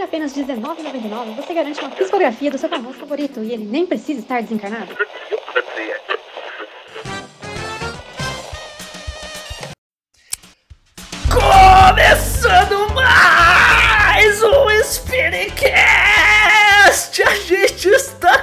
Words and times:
por 0.00 0.04
apenas 0.04 0.34
R$19,99 0.34 1.36
você 1.36 1.52
garante 1.52 1.78
uma 1.80 1.90
psicografia 1.90 2.50
do 2.50 2.56
seu 2.56 2.70
famoso 2.70 2.98
favorito 2.98 3.40
e 3.40 3.52
ele 3.52 3.66
nem 3.66 3.84
precisa 3.84 4.20
estar 4.20 4.40
desencarnado. 4.40 4.96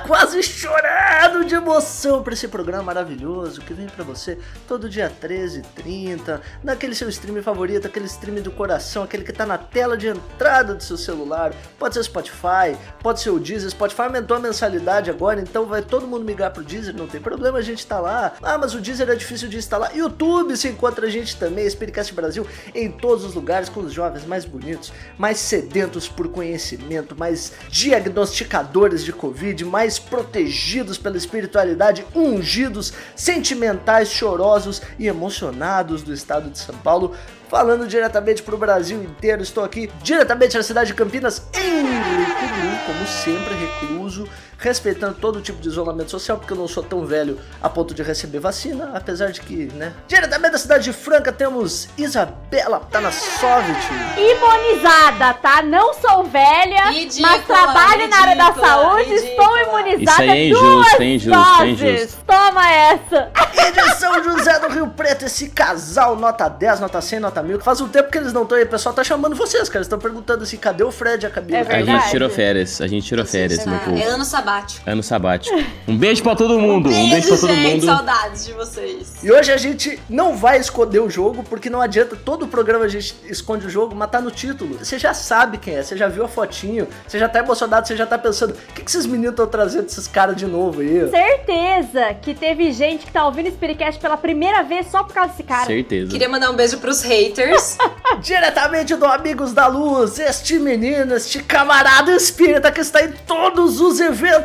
Quase 0.08 0.42
chorando 0.42 1.44
de 1.44 1.54
emoção 1.54 2.24
para 2.24 2.34
esse 2.34 2.48
programa 2.48 2.84
maravilhoso 2.84 3.60
que 3.60 3.74
vem 3.74 3.88
para 3.88 4.06
você 4.06 4.38
todo 4.66 4.90
dia 4.90 5.10
13 5.10 5.62
30 5.76 6.42
naquele 6.64 6.96
seu 6.96 7.10
stream 7.10 7.44
favorito, 7.44 7.88
aquele 7.88 8.06
stream 8.06 8.42
do 8.42 8.50
coração, 8.50 9.04
aquele 9.04 9.26
que 9.26 9.34
tá 9.34 9.46
na 9.46 9.58
tela 9.58 9.98
de 9.98 10.08
entrada 10.08 10.74
do 10.74 10.82
seu 10.82 10.96
celular. 10.96 11.54
Pode 11.78 11.94
ser 11.94 12.04
Spotify, 12.04 12.78
pode 13.04 13.20
ser 13.20 13.32
o 13.32 13.40
Deezer. 13.40 13.70
Spotify 13.70 14.04
aumentou 14.04 14.38
a 14.38 14.40
mensalidade 14.40 15.10
agora, 15.10 15.42
então 15.42 15.66
vai 15.66 15.82
todo 15.82 16.08
mundo 16.08 16.24
migrar 16.24 16.52
pro 16.52 16.64
Deezer, 16.64 16.96
não 16.96 17.08
tem 17.08 17.20
problema, 17.20 17.58
a 17.58 17.62
gente 17.62 17.86
tá 17.86 18.00
lá. 18.00 18.34
Ah, 18.42 18.58
mas 18.58 18.74
o 18.74 18.80
Deezer 18.80 19.10
é 19.10 19.16
difícil 19.16 19.50
de 19.50 19.58
instalar. 19.58 19.94
YouTube 19.94 20.56
se 20.56 20.70
encontra 20.70 21.08
a 21.08 21.10
gente 21.10 21.36
também, 21.36 21.70
Spiritcast 21.70 22.14
Brasil, 22.14 22.48
em 22.74 22.90
todos 22.90 23.26
os 23.26 23.34
lugares 23.34 23.68
com 23.68 23.82
os 23.82 23.92
jovens 23.92 24.26
mais 24.26 24.46
bonitos, 24.46 24.94
mais 25.18 25.38
sedentos 25.38 26.08
por 26.08 26.30
conhecimento, 26.30 27.14
mais 27.14 27.52
diagnosticadores 27.70 29.04
de 29.04 29.12
Covid, 29.12 29.66
mais 29.66 29.97
protegidos 30.00 30.98
pela 30.98 31.18
espiritualidade, 31.18 32.06
ungidos, 32.16 32.94
sentimentais, 33.16 34.10
chorosos 34.10 34.82
e 34.98 35.08
emocionados 35.08 36.04
do 36.04 36.14
estado 36.14 36.50
de 36.50 36.60
São 36.60 36.76
Paulo. 36.78 37.16
Falando 37.50 37.88
diretamente 37.88 38.44
para 38.44 38.56
o 38.56 38.58
Brasil 38.58 39.02
inteiro, 39.02 39.42
estou 39.42 39.64
aqui 39.64 39.90
diretamente 40.04 40.58
na 40.58 40.64
cidade 40.64 40.88
de 40.88 40.94
Campinas, 40.94 41.42
em 41.54 41.82
Licuru, 41.82 42.86
como 42.86 43.08
sempre, 43.08 43.54
recluso, 43.56 44.28
respeitando 44.58 45.16
todo 45.16 45.42
tipo 45.42 45.62
de 45.62 45.68
isolamento 45.68 46.12
social, 46.12 46.38
porque 46.38 46.54
eu 46.54 46.58
não 46.58 46.68
sou 46.68 46.84
tão 46.84 47.06
velho 47.06 47.40
a 47.62 47.70
ponto 47.70 47.94
de 47.94 48.02
receber 48.02 48.40
vacina, 48.40 48.92
apesar 48.94 49.32
de 49.32 49.42
que, 49.42 49.72
né? 49.74 49.94
Diretamente 50.08 50.52
da 50.52 50.58
cidade 50.58 50.84
de 50.86 50.94
Franca 50.94 51.32
temos 51.32 51.88
Isabela 51.98 52.80
Tanassovich. 52.92 53.88
Imunizada, 54.18 55.34
tá? 55.36 55.62
Não 55.62 55.94
sou 55.94 56.24
velha, 56.24 56.90
Ridícula, 56.90 57.32
mas 57.32 57.46
trabalho 57.46 58.08
na 58.08 58.18
área 58.20 58.36
da 58.36 58.46
ridícula, 58.46 58.68
saúde, 58.68 59.14
estou 59.14 59.56
ridícula. 59.56 59.80
imunizada 59.80 60.12
Isso 60.12 60.22
aí 60.22 60.30
é 60.30 60.48
injusto, 60.48 61.02
é 61.02 61.06
injusto, 61.06 61.62
é 61.62 61.68
injusto. 61.70 62.24
Toma 62.26 62.72
essa. 62.72 63.32
E 63.54 63.72
de 63.72 63.96
São 63.96 64.24
José 64.24 64.60
do 64.60 64.68
Rio 64.70 64.88
Preto, 64.88 65.26
esse 65.26 65.50
casal 65.50 66.16
nota 66.16 66.48
10, 66.48 66.80
nota 66.80 67.02
100, 67.02 67.20
nota 67.20 67.44
1000. 67.44 67.60
Faz 67.60 67.82
um 67.82 67.88
tempo 67.88 68.10
que 68.12 68.18
eles 68.18 68.34
não 68.34 68.44
estão 68.44 68.58
aí, 68.58 68.64
o 68.64 68.68
pessoal 68.68 68.94
tá 68.94 69.04
chamando 69.04 69.36
vocês, 69.36 69.68
cara. 69.70 69.80
Eles 69.80 69.88
estão 69.88 70.00
perguntando 70.00 70.44
assim, 70.44 70.58
cadê 70.58 70.84
o 70.84 70.92
Fred 70.92 71.24
e 71.24 71.28
a 71.28 71.30
Camila? 71.30 71.58
É 71.60 71.76
A 71.76 71.84
gente 71.84 72.10
tirou 72.10 72.30
férias, 72.30 72.82
a 72.82 72.88
gente 72.88 73.06
tirou 73.06 73.26
férias, 73.26 73.66
meu 73.66 73.80
povo. 73.80 73.98
É 73.98 74.04
ano 74.04 74.26
sabático. 74.48 74.90
Ano 74.90 75.04
sabático. 75.04 75.64
Um 75.88 75.98
beijo 75.98 76.24
pra 76.24 76.36
todo 76.36 76.58
mundo, 76.60 76.90
um 76.90 77.10
beijo 77.10 77.28
pra 77.28 77.38
todo 77.38 77.54
gente, 77.54 77.72
mundo. 77.74 77.86
saudades 77.86 78.46
de 78.46 78.54
vocês. 78.54 79.16
E 79.24 79.32
hoje 79.32 79.52
a 79.52 79.58
gente 79.58 80.00
não 80.10 80.38
vai 80.38 80.60
esconder 80.60 81.00
o 81.00 81.10
jogo, 81.10 81.44
porque 81.44 81.70
não 81.70 81.82
adianta, 81.82 82.16
todo 82.16 82.44
o 82.44 82.48
programa 82.48 82.86
a 82.86 82.88
gente 82.88 83.16
esconde 83.26 83.68
o 83.68 83.70
jogo, 83.70 83.94
mas 83.96 84.10
tá 84.10 84.22
no 84.22 84.32
título. 84.32 84.78
Você 84.80 84.98
já 84.98 85.14
sabe 85.14 85.58
quem 85.58 85.76
é, 85.76 85.84
você 85.84 85.98
já 85.98 86.08
viu 86.08 86.24
a 86.24 86.28
fotinho, 86.28 86.88
você 87.06 87.20
já 87.20 87.28
tá 87.28 87.40
emocionado, 87.40 87.88
você 87.88 87.96
já 87.96 88.06
tá 88.06 88.18
pensando, 88.18 88.52
o 88.52 88.74
que, 88.74 88.84
que 88.84 88.90
esses 88.90 89.06
meninos 89.06 89.32
estão 89.32 89.48
trazendo 89.48 89.88
esses 89.88 90.08
caras 90.08 90.36
de 90.36 90.46
novo 90.46 90.82
aí? 90.82 91.10
Certeza 91.10 92.14
que 92.22 92.34
teve 92.34 92.72
gente 92.72 93.06
que 93.06 93.12
tá 93.12 93.26
ouvindo 93.26 93.48
esse 93.48 93.58
podcast 93.58 94.00
pela 94.00 94.18
primeira 94.18 94.64
vez 94.64 94.88
só 94.90 95.04
por 95.04 95.14
causa 95.14 95.32
desse 95.32 95.44
cara. 95.44 95.66
Certeza. 95.66 96.12
Queria 96.12 96.30
mandar 96.30 96.52
um 96.52 96.56
beijo 96.56 96.78
pros 96.78 97.02
haters. 97.02 97.78
Diretamente 98.22 98.96
do 98.96 99.06
Amigos 99.06 99.52
da 99.54 99.68
Luz, 99.68 100.20
este 100.20 100.58
menino, 100.58 101.16
este 101.16 101.44
camarada 101.44 102.12
espírita 102.16 102.72
que 102.72 102.82
está 102.82 103.04
em 103.04 103.12
todos 103.26 103.82
os 103.82 104.00
eventos. 104.00 104.37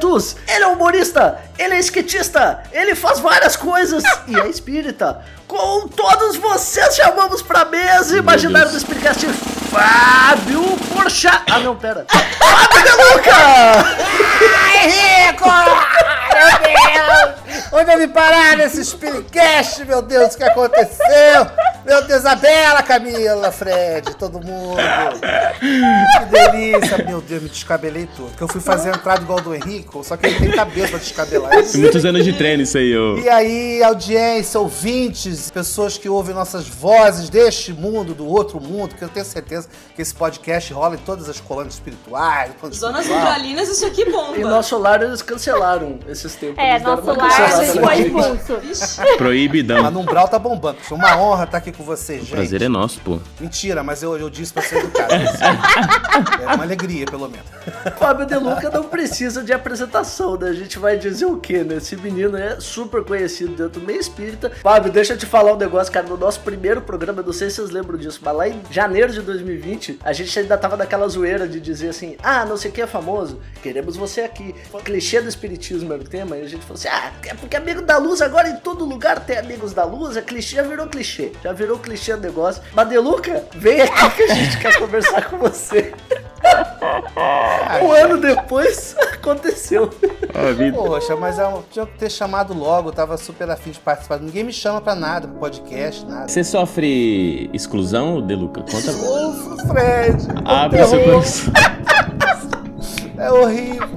Ele 0.49 0.65
é 0.65 0.67
humorista, 0.67 1.39
ele 1.59 1.75
é 1.75 1.79
esquetista, 1.79 2.63
ele 2.73 2.95
faz 2.95 3.21
várias 3.21 3.57
coisas 3.57 4.03
e 4.27 4.39
é 4.39 4.49
espírita. 4.49 5.25
Com 5.47 5.89
todos 5.89 6.37
vocês, 6.37 6.95
chamamos 6.97 7.43
pra 7.43 7.65
mesa 7.65 8.17
imaginário 8.17 8.71
do. 8.71 8.81
Spiritcast 8.81 9.27
Fábio 9.71 10.63
Porchat. 10.93 11.43
Ah, 11.51 11.61
não, 11.61 11.77
pera. 11.77 12.07
Fábio 12.13 12.83
De 12.83 12.91
Luca! 12.91 13.37
Ai, 14.59 15.29
Rico! 15.29 15.49
Meu 16.35 16.59
Deus! 16.59 17.43
Onde 17.73 17.91
eu 17.91 17.99
me 17.99 18.09
parar 18.09 18.59
nesse 18.59 18.85
Spiritcast, 18.85 19.85
meu 19.87 20.03
Deus, 20.03 20.35
o 20.35 20.37
que 20.37 20.45
aconteceu? 20.45 21.47
Meu 21.87 22.07
Deus, 22.07 22.27
a 22.27 22.35
Bela, 22.35 22.83
Camila, 22.83 23.51
Fred, 23.51 24.15
todo 24.17 24.41
mundo. 24.41 24.77
Que 25.59 26.25
delícia, 26.27 26.99
meu 26.99 27.23
Deus, 27.23 27.43
me 27.43 27.49
descabelei 27.49 28.07
todo. 28.15 28.29
Porque 28.29 28.45
eu 28.45 28.49
fui 28.49 28.61
fazer 28.61 28.91
a 28.91 28.97
entrada 28.97 29.23
igual 29.23 29.41
do 29.41 29.55
Henrico, 29.55 30.05
só 30.05 30.19
que 30.19 30.27
ele 30.27 30.39
tem 30.39 30.51
cabelo 30.51 30.89
pra 30.89 30.99
descabelar. 30.99 31.51
Tem 31.51 31.81
muitos 31.81 32.05
anos 32.05 32.25
de 32.25 32.35
treino 32.35 32.63
isso 32.63 32.77
aí, 32.77 32.95
ô. 32.97 33.19
E 33.19 33.29
aí, 33.29 33.83
audiência, 33.83 34.61
ouvintes, 34.61 35.32
pessoas 35.51 35.97
que 35.99 36.09
ouvem 36.09 36.35
nossas 36.35 36.69
vozes 36.69 37.29
deste 37.29 37.73
mundo, 37.73 38.15
do 38.15 38.27
outro 38.27 38.61
mundo, 38.61 38.95
que 38.95 39.03
eu 39.03 39.09
tenho 39.09 39.25
certeza 39.25 39.69
que 39.95 40.03
esse 40.03 40.15
podcast 40.15 40.73
rola 40.73 40.95
em 40.95 40.99
todas 40.99 41.29
as 41.29 41.41
colônias 41.41 41.75
espirituais. 41.75 42.53
Zonas 42.73 43.07
umbralinas, 43.07 43.69
isso 43.69 43.87
aqui 43.87 44.05
bomba. 44.11 44.37
Em 44.37 44.43
nosso 44.43 44.77
lar 44.79 45.03
eles 45.03 45.23
cancelaram 45.23 45.99
esses 46.09 46.35
tempos. 46.35 46.59
É, 46.63 46.79
nosso 46.79 47.07
lar 47.13 47.31
foi 47.51 47.65
expulso. 48.01 48.61
Mas 48.99 49.17
Proibidão. 49.17 49.91
no 49.91 50.01
Umbral 50.01 50.29
tá 50.29 50.39
bombando. 50.39 50.79
Foi 50.81 50.97
uma 50.97 51.17
honra 51.17 51.45
estar 51.45 51.59
aqui 51.59 51.73
com 51.73 51.83
vocês, 51.85 52.23
O 52.23 52.25
gente. 52.25 52.35
prazer 52.35 52.63
é 52.63 52.69
nosso, 52.69 53.01
pô. 53.01 53.19
Mentira, 53.41 53.83
mas 53.83 54.03
eu, 54.03 54.17
eu 54.19 54.31
disse 54.31 54.53
pra 54.53 54.63
ser 54.63 54.79
educado. 54.79 55.13
é 56.43 56.55
uma 56.55 56.65
alegria, 56.65 57.07
pelo 57.07 57.29
menos. 57.29 57.47
Fábio 57.99 58.27
De 58.27 58.37
Luca 58.37 58.71
não 58.71 58.85
precisa 58.85 59.43
de 59.43 59.53
apresentação, 59.53 60.37
né? 60.37 60.49
A 60.49 60.53
gente 60.55 60.79
vai 60.79 60.97
dizer 60.97 61.27
o 61.27 61.37
quê, 61.39 61.65
né? 61.65 61.77
Esse 61.77 61.97
menino 61.97 62.37
é 62.37 62.59
super 62.61 63.05
conhecido 63.05 63.55
dentro 63.55 63.81
do 63.81 63.87
meio 63.87 64.01
espírita. 64.01 64.51
Fábio, 64.63 64.93
deixa 64.93 65.15
eu 65.15 65.19
te 65.19 65.22
falar 65.27 65.53
um 65.53 65.57
negócio, 65.57 65.93
cara. 65.93 66.07
No 66.07 66.17
nosso 66.17 66.41
primeiro 66.41 66.81
programa, 66.81 67.21
eu 67.21 67.27
não 67.27 67.33
sei 67.33 67.51
se 67.51 67.57
vocês 67.57 67.71
lembram 67.71 67.99
disso, 67.99 68.21
mas 68.23 68.35
lá 68.35 68.49
em 68.49 68.61
janeiro 68.71 69.13
de 69.13 69.21
2020, 69.21 70.01
a 70.05 70.13
gente 70.13 70.39
ainda 70.39 70.57
tava 70.57 70.77
naquela 70.77 71.07
zoeira 71.09 71.49
de 71.49 71.61
dizer 71.61 71.89
assim: 71.89 72.17
ah, 72.23 72.45
não 72.45 72.57
sei 72.57 72.71
quem 72.71 72.85
é 72.85 72.87
famoso, 72.87 73.41
queremos 73.63 73.97
você 73.97 74.23
aqui. 74.23 74.55
O 74.73 74.79
clichê 74.79 75.21
do 75.21 75.29
espiritismo 75.29 75.93
era 75.93 76.03
o 76.03 76.07
tema, 76.07 76.37
e 76.37 76.43
a 76.43 76.49
gente 76.49 76.63
falou 76.63 76.75
assim: 76.75 76.89
ah, 76.89 77.13
é 77.27 77.35
porque 77.35 77.57
amigo 77.57 77.83
da 77.83 77.99
luz 77.99 78.21
agora 78.23 78.49
em 78.49 78.57
todo 78.57 78.85
lugar 78.85 79.21
tem 79.21 79.39
amigos 79.39 79.73
da 79.73 79.85
luz, 79.85 80.17
é 80.17 80.23
clichê, 80.23 80.57
já 80.57 80.63
virou 80.63 80.87
clichê. 80.87 81.33
Já 81.43 81.53
virou 81.53 81.79
clichê 81.79 82.13
o 82.13 82.19
negócio. 82.19 82.63
Mas 82.73 82.89
De 82.89 82.99
Luca, 82.99 83.45
vem 83.55 83.81
aqui 83.81 84.17
que 84.17 84.23
a 84.23 84.35
gente 84.35 84.59
quer 84.59 84.79
conversar 84.79 85.29
com 85.29 85.39
você. 85.39 85.93
Um 87.83 87.93
ano 87.93 88.21
depois 88.21 88.97
aconteceu. 89.13 89.91
Poxa, 90.75 91.17
mas 91.17 91.39
eu 91.39 91.65
tinha 91.71 91.87
que 91.87 91.99
ter 91.99 92.11
chamado 92.11 92.53
logo, 92.53 92.89
eu 92.89 92.93
tava 92.93 93.17
super 93.17 93.49
afim 93.51 93.71
de 93.71 93.79
participar. 93.79 94.19
Ninguém 94.19 94.45
me 94.45 94.53
chama 94.53 94.81
pra 94.81 94.95
nada, 94.95 95.12
pro 95.21 95.37
podcast, 95.39 96.05
nada. 96.07 96.29
Você 96.29 96.43
sofre 96.43 97.51
exclusão, 97.53 98.21
Deluca? 98.21 98.63
Conta. 98.63 98.91
Ufa, 98.93 99.67
Fred! 99.69 100.27
Abre 100.45 100.85
seu 100.87 101.05
coração. 101.05 101.53
É 103.19 103.31
horrível. 103.31 103.89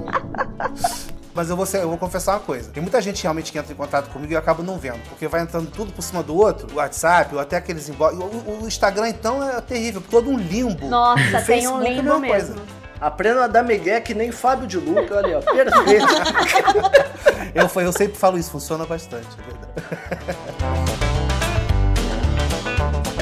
Mas 1.34 1.50
eu 1.50 1.56
vou, 1.56 1.66
ser- 1.66 1.82
eu 1.82 1.88
vou 1.88 1.98
confessar 1.98 2.32
uma 2.34 2.40
coisa. 2.40 2.70
Tem 2.70 2.82
muita 2.82 3.00
gente 3.02 3.22
realmente 3.22 3.52
que 3.52 3.58
entra 3.58 3.72
em 3.72 3.76
contato 3.76 4.08
comigo 4.10 4.32
e 4.32 4.34
eu 4.34 4.38
acabo 4.38 4.62
não 4.62 4.78
vendo. 4.78 5.00
Porque 5.08 5.28
vai 5.28 5.42
entrando 5.42 5.70
tudo 5.70 5.92
por 5.92 6.00
cima 6.02 6.22
do 6.22 6.34
outro, 6.36 6.66
o 6.72 6.76
WhatsApp, 6.76 7.34
ou 7.34 7.40
até 7.40 7.56
aqueles 7.56 7.88
inbox. 7.88 8.16
O, 8.16 8.62
o- 8.64 8.66
Instagram, 8.66 9.08
então, 9.08 9.42
é 9.46 9.60
terrível. 9.60 10.02
Todo 10.10 10.30
um 10.30 10.38
limbo. 10.38 10.86
Nossa, 10.88 11.38
O 11.38 11.44
tem 11.44 11.68
um 11.68 11.82
é 11.82 11.86
a 11.86 11.90
limbo 11.90 12.02
mesma 12.20 12.26
coisa. 12.26 12.52
mesmo. 12.54 12.62
Aprenda 12.98 13.44
a 13.44 13.46
dar 13.46 13.62
migué 13.62 14.00
que 14.00 14.14
nem 14.14 14.32
Fábio 14.32 14.66
de 14.66 14.78
Luca, 14.78 15.16
olha, 15.16 15.38
ó, 15.38 15.42
perfeito. 15.42 16.06
Eu, 17.54 17.70
eu 17.82 17.92
sempre 17.92 18.16
falo 18.18 18.36
isso, 18.38 18.50
funciona 18.50 18.84
bastante, 18.84 19.26
é 19.38 19.42
verdade. 19.42 20.76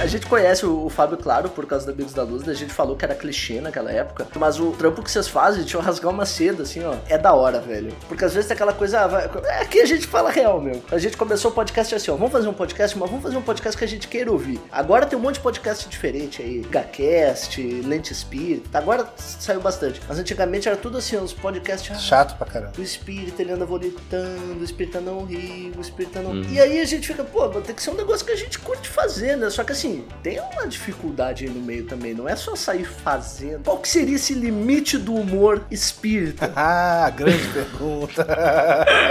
A 0.04 0.06
gente 0.06 0.26
conhece 0.26 0.66
o, 0.66 0.84
o 0.84 0.91
Fábio, 0.91 1.16
claro, 1.16 1.48
por 1.48 1.65
causa 1.65 1.87
do 1.87 1.92
Amigos 1.92 2.12
da 2.12 2.22
Luz, 2.22 2.44
né? 2.44 2.53
a 2.53 2.54
gente 2.54 2.75
falou 2.75 2.94
que 2.94 3.06
era 3.06 3.15
clichê 3.15 3.59
naquela 3.59 3.91
época, 3.91 4.28
mas 4.37 4.60
o 4.60 4.70
trampo 4.72 5.02
que 5.02 5.11
vocês 5.11 5.26
fazem, 5.26 5.62
deixa 5.62 5.79
eu 5.79 5.81
rasgar 5.81 6.12
uma 6.12 6.26
seda, 6.26 6.62
assim, 6.62 6.84
ó, 6.84 6.94
é 7.08 7.17
da 7.17 7.32
hora, 7.32 7.58
velho. 7.58 7.90
Porque 8.06 8.23
às 8.23 8.34
vezes 8.34 8.46
tem 8.46 8.55
aquela 8.55 8.75
coisa, 8.75 9.00
ah, 9.00 9.06
vai, 9.06 9.31
é, 9.46 9.62
aqui 9.62 9.81
a 9.81 9.87
gente 9.87 10.06
fala 10.06 10.31
real, 10.31 10.61
meu. 10.61 10.82
A 10.93 10.99
gente 10.99 11.17
começou 11.17 11.50
o 11.50 11.55
podcast 11.55 11.94
assim, 11.94 12.11
ó, 12.11 12.17
vamos 12.17 12.32
fazer 12.32 12.46
um 12.46 12.52
podcast, 12.52 12.99
mas 12.99 13.08
vamos 13.08 13.25
fazer 13.25 13.38
um 13.38 13.43
podcast 13.43 13.79
que 13.79 13.82
a 13.82 13.88
gente 13.88 14.06
queira 14.06 14.31
ouvir. 14.31 14.61
Agora 14.70 15.06
tem 15.06 15.19
um 15.19 15.23
monte 15.23 15.37
de 15.37 15.40
podcast 15.40 15.88
diferente 15.88 16.43
aí, 16.43 16.61
Gacast, 16.69 17.62
Lente 17.62 18.12
Espírita, 18.12 18.76
agora 18.76 19.08
saiu 19.17 19.62
bastante. 19.62 20.02
Mas 20.06 20.19
antigamente 20.19 20.69
era 20.69 20.76
tudo 20.76 20.99
assim, 20.99 21.17
uns 21.17 21.32
podcasts, 21.32 21.90
ah, 21.90 21.99
Chato 21.99 22.37
pra 22.37 22.46
caramba. 22.46 22.73
o 22.76 22.82
espírito 22.82 23.40
ele 23.40 23.52
anda 23.52 23.64
volitando, 23.64 24.61
o 24.61 24.64
espírito 24.64 25.00
não 25.00 25.25
ri, 25.25 25.73
o 25.75 25.81
espírito 25.81 26.19
não. 26.19 26.43
E 26.43 26.61
aí 26.61 26.79
a 26.79 26.84
gente 26.84 27.06
fica, 27.06 27.25
pô, 27.25 27.49
tem 27.49 27.75
que 27.75 27.82
ser 27.82 27.88
um 27.88 27.94
negócio 27.94 28.26
que 28.26 28.32
a 28.32 28.37
gente 28.37 28.58
curte 28.58 28.87
fazer, 28.87 29.38
né? 29.38 29.49
Só 29.49 29.64
que 29.64 29.73
assim, 29.73 29.94
tem 30.23 30.41
uma 30.41 30.67
dificuldade 30.67 31.44
aí 31.44 31.50
no 31.50 31.61
meio 31.61 31.85
também, 31.87 32.14
não 32.14 32.29
é 32.29 32.37
só 32.37 32.56
sair 32.56 32.85
fazendo. 32.85 33.64
Qual 33.64 33.79
que 33.79 33.88
seria 33.88 34.17
esse 34.17 34.35
limite 34.35 34.99
do 34.99 35.14
humor 35.14 35.64
espírita? 35.70 36.52
Ah, 36.67 37.11
grande 37.11 37.46
pergunta. 37.49 38.26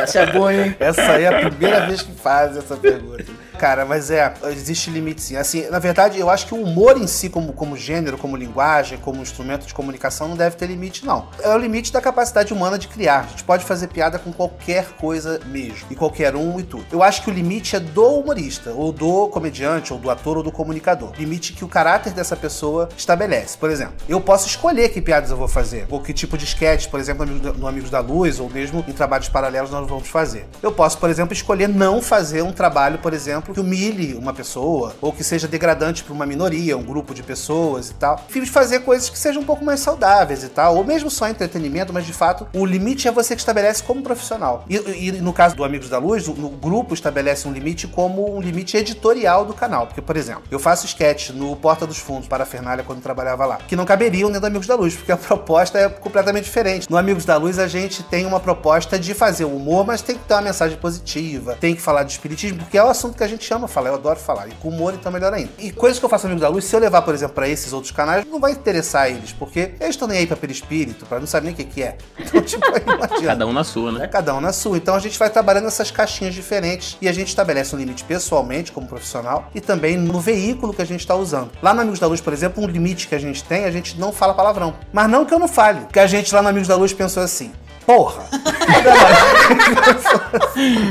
Essa 0.02 0.22
é 0.22 0.32
boa, 0.32 0.54
hein? 0.54 0.76
Essa 0.80 1.14
aí 1.14 1.24
é 1.24 1.28
a 1.28 1.50
primeira 1.50 1.86
vez 1.86 2.02
que 2.02 2.12
faz 2.14 2.58
essa 2.58 2.76
pergunta. 2.76 3.26
Cara, 3.58 3.86
mas 3.86 4.12
é, 4.12 4.34
existe 4.48 4.90
limite 4.90 5.22
sim. 5.22 5.36
Assim, 5.36 5.70
na 5.70 5.80
verdade, 5.80 6.20
eu 6.20 6.30
acho 6.30 6.48
que 6.48 6.54
o 6.54 6.62
humor 6.62 6.98
em 6.98 7.08
si, 7.08 7.30
como, 7.30 7.54
como 7.54 7.78
gênero, 7.78 8.18
como 8.18 8.36
linguagem, 8.36 8.98
como 8.98 9.22
instrumento 9.22 9.66
de 9.66 9.74
comunicação, 9.74 10.28
não 10.28 10.36
deve 10.36 10.56
ter 10.56 10.68
limite, 10.68 11.06
não. 11.06 11.28
É 11.42 11.54
o 11.54 11.58
limite 11.58 11.92
da 11.92 12.02
capacidade 12.02 12.54
humana 12.54 12.78
de 12.78 12.88
criar. 12.88 13.22
A 13.22 13.28
gente 13.28 13.44
pode 13.44 13.64
fazer 13.64 13.88
piada 13.88 14.20
com 14.20 14.32
qualquer 14.32 14.86
coisa 14.98 15.40
mesmo. 15.46 15.88
E 15.90 15.96
qualquer 15.96 16.36
um 16.36 16.60
e 16.60 16.64
tudo. 16.64 16.86
Eu 16.92 17.04
acho 17.04 17.24
que 17.24 17.30
o 17.30 17.34
limite 17.34 17.76
é 17.76 17.80
do 17.80 18.20
humorista, 18.20 18.72
ou 18.72 18.92
do 18.92 19.28
comediante, 19.30 19.94
ou 19.94 20.00
do 20.00 20.10
ator, 20.10 20.38
ou 20.38 20.44
do 20.44 20.52
comunicador. 20.52 21.12
Limite 21.18 21.54
que 21.54 21.66
o 21.66 21.68
caráter 21.68 22.14
dessa 22.14 22.36
pessoa 22.36 22.90
estabelece. 22.98 23.58
Por 23.58 23.70
exemplo, 23.70 23.96
eu 24.08 24.20
posso 24.20 24.48
escolher 24.48 24.90
que 24.90 25.02
piadas 25.02 25.32
eu 25.32 25.38
vou 25.38 25.48
fazer, 25.48 25.86
ou 25.90 26.02
que 26.02 26.14
tipo 26.14 26.38
de 26.38 26.46
sketch, 26.46 26.88
por 26.88 27.00
exemplo, 27.00 27.26
no 27.26 27.68
Amigos 27.68 27.90
da 27.90 28.00
Luz, 28.00 28.40
ou 28.40 28.50
mesmo 28.50 28.84
em 28.88 28.94
trabalhos 28.94 29.30
paralelos 29.30 29.72
nós 29.72 29.88
vamos 29.88 30.08
fazer. 30.08 30.48
Eu 30.62 30.72
posso, 30.72 30.98
por 30.98 31.10
exemplo, 31.10 31.34
escolher 31.34 31.68
não 31.68 32.02
fazer 32.02 32.42
um 32.42 32.52
trabalho, 32.52 33.00
por 33.00 33.14
exemplo, 33.14 33.43
que 33.52 33.60
humilhe 33.60 34.14
uma 34.14 34.34
pessoa, 34.34 34.96
ou 35.02 35.12
que 35.12 35.24
seja 35.24 35.48
degradante 35.48 36.04
para 36.04 36.14
uma 36.14 36.26
minoria, 36.26 36.78
um 36.78 36.84
grupo 36.84 37.14
de 37.14 37.24
pessoas 37.24 37.90
e 37.90 37.94
tal. 37.96 38.24
De 38.32 38.46
fazer 38.46 38.82
coisas 38.82 39.10
que 39.10 39.18
sejam 39.18 39.42
um 39.42 39.46
pouco 39.46 39.66
mais 39.66 39.80
saudáveis 39.80 40.44
e 40.44 40.50
tal, 40.50 40.76
ou 40.76 40.84
mesmo 40.84 41.10
só 41.10 41.28
entretenimento, 41.28 41.94
mas 41.94 42.06
de 42.06 42.14
fato 42.14 42.48
o 42.54 42.66
limite 42.66 43.08
é 43.08 43.12
você 43.12 43.36
que 43.36 43.42
estabelece 43.42 43.82
como 43.82 44.04
profissional. 44.04 44.66
E, 44.70 44.76
e 45.08 45.12
no 45.14 45.34
caso 45.34 45.56
do 45.56 45.64
Amigos 45.64 45.90
da 45.90 45.98
Luz, 45.98 46.28
o, 46.28 46.32
o 46.32 46.50
grupo 46.50 46.94
estabelece 46.94 47.48
um 47.48 47.52
limite 47.52 47.88
como 47.88 48.36
um 48.36 48.42
limite 48.42 48.78
editorial 48.78 49.46
do 49.46 49.54
canal. 49.54 49.88
Porque, 49.88 50.02
por 50.02 50.16
exemplo, 50.16 50.44
eu 50.52 50.60
faço 50.60 50.86
sketch 50.86 51.30
no 51.30 51.56
Porta 51.56 51.88
dos 51.88 51.98
Fundos 51.98 52.28
para 52.28 52.44
a 52.44 52.46
Fernália 52.46 52.84
quando 52.84 53.02
trabalhava 53.02 53.46
lá, 53.46 53.58
que 53.68 53.76
não 53.76 53.86
caberiam 53.86 54.28
dentro 54.28 54.42
do 54.42 54.48
Amigos 54.48 54.68
da 54.68 54.76
Luz, 54.76 54.96
porque 54.96 55.12
a 55.12 55.18
proposta 55.18 55.80
é 55.80 55.90
completamente 55.90 56.46
diferente. 56.46 56.90
No 56.90 56.98
Amigos 56.98 57.26
da 57.26 57.38
Luz 57.38 57.58
a 57.58 57.68
gente 57.68 58.04
tem 58.04 58.26
uma 58.26 58.40
proposta 58.40 59.00
de 59.00 59.14
fazer 59.14 59.46
humor, 59.46 59.86
mas 59.86 60.02
tem 60.02 60.18
que 60.18 60.24
ter 60.26 60.34
uma 60.34 60.42
mensagem 60.42 60.78
positiva, 60.78 61.56
tem 61.60 61.76
que 61.76 61.82
falar 61.82 62.04
de 62.04 62.12
espiritismo, 62.12 62.60
porque 62.60 62.78
é 62.78 62.84
o 62.84 62.90
assunto 62.90 63.18
que 63.18 63.24
a 63.24 63.28
gente 63.28 63.33
ama 63.54 63.68
falar, 63.68 63.90
eu 63.90 63.96
adoro 63.96 64.20
falar. 64.20 64.48
E 64.48 64.52
com 64.62 64.70
humor, 64.70 64.94
então, 64.94 65.12
melhor 65.12 65.34
ainda. 65.34 65.50
E 65.60 65.72
coisas 65.72 66.00
que 66.00 66.06
eu 66.06 66.10
faço 66.10 66.26
Amigos 66.26 66.42
da 66.42 66.48
Luz, 66.50 66.66
se 66.66 66.76
eu 66.76 66.80
levar, 66.80 67.02
por 67.02 67.14
exemplo, 67.14 67.36
para 67.36 67.48
esses 67.48 67.74
outros 67.74 67.92
canais, 67.92 68.26
não 68.26 68.40
vai 68.40 68.52
interessar 68.52 69.10
eles, 69.10 69.32
porque 69.32 69.72
eles 69.80 69.90
estão 69.96 70.08
nem 70.08 70.20
aí 70.20 70.28
pra 70.28 70.36
perispírito, 70.38 71.06
pra 71.06 71.20
não 71.20 71.28
saber 71.28 71.46
nem 71.46 71.54
o 71.54 71.58
que, 71.58 71.64
que 71.66 71.84
é. 71.84 71.98
Então, 72.20 72.42
tipo, 72.42 72.66
aí 72.66 72.82
não 72.86 72.96
adianta. 73.04 73.26
Cada 73.28 73.48
um 73.48 73.54
na 73.54 73.64
sua, 73.64 73.90
É 73.90 73.94
né? 73.94 74.08
cada 74.08 74.36
um 74.36 74.42
na 74.42 74.54
sua. 74.54 74.78
Então 74.78 74.96
a 74.96 75.00
gente 75.00 75.18
vai 75.20 75.30
trabalhando 75.30 75.66
nessas 75.66 75.92
caixinhas 75.92 76.34
diferentes 76.34 76.98
e 77.02 77.08
a 77.08 77.12
gente 77.14 77.28
estabelece 77.28 77.76
um 77.76 77.80
limite 77.80 78.04
pessoalmente, 78.04 78.72
como 78.72 78.88
profissional, 78.88 79.50
e 79.54 79.62
também 79.62 79.98
no 79.98 80.20
veículo 80.20 80.74
que 80.74 80.82
a 80.82 80.86
gente 80.86 81.02
está 81.02 81.16
usando. 81.16 81.52
Lá 81.62 81.74
no 81.74 81.82
Amigos 81.82 82.00
da 82.00 82.08
Luz, 82.08 82.22
por 82.22 82.34
exemplo, 82.34 82.64
um 82.64 82.68
limite 82.68 83.08
que 83.08 83.16
a 83.16 83.20
gente 83.20 83.44
tem, 83.44 83.66
a 83.66 83.72
gente 83.72 84.00
não 84.00 84.12
fala 84.12 84.34
palavrão. 84.34 84.74
Mas 84.92 85.10
não 85.10 85.26
que 85.26 85.34
eu 85.34 85.40
não 85.40 85.48
fale, 85.48 85.82
porque 85.82 86.00
a 86.00 86.08
gente 86.08 86.34
lá 86.34 86.42
no 86.42 86.50
Amigos 86.50 86.68
da 86.68 86.76
Luz 86.76 86.94
pensou 86.94 87.22
assim. 87.24 87.52
Porra! 87.86 88.24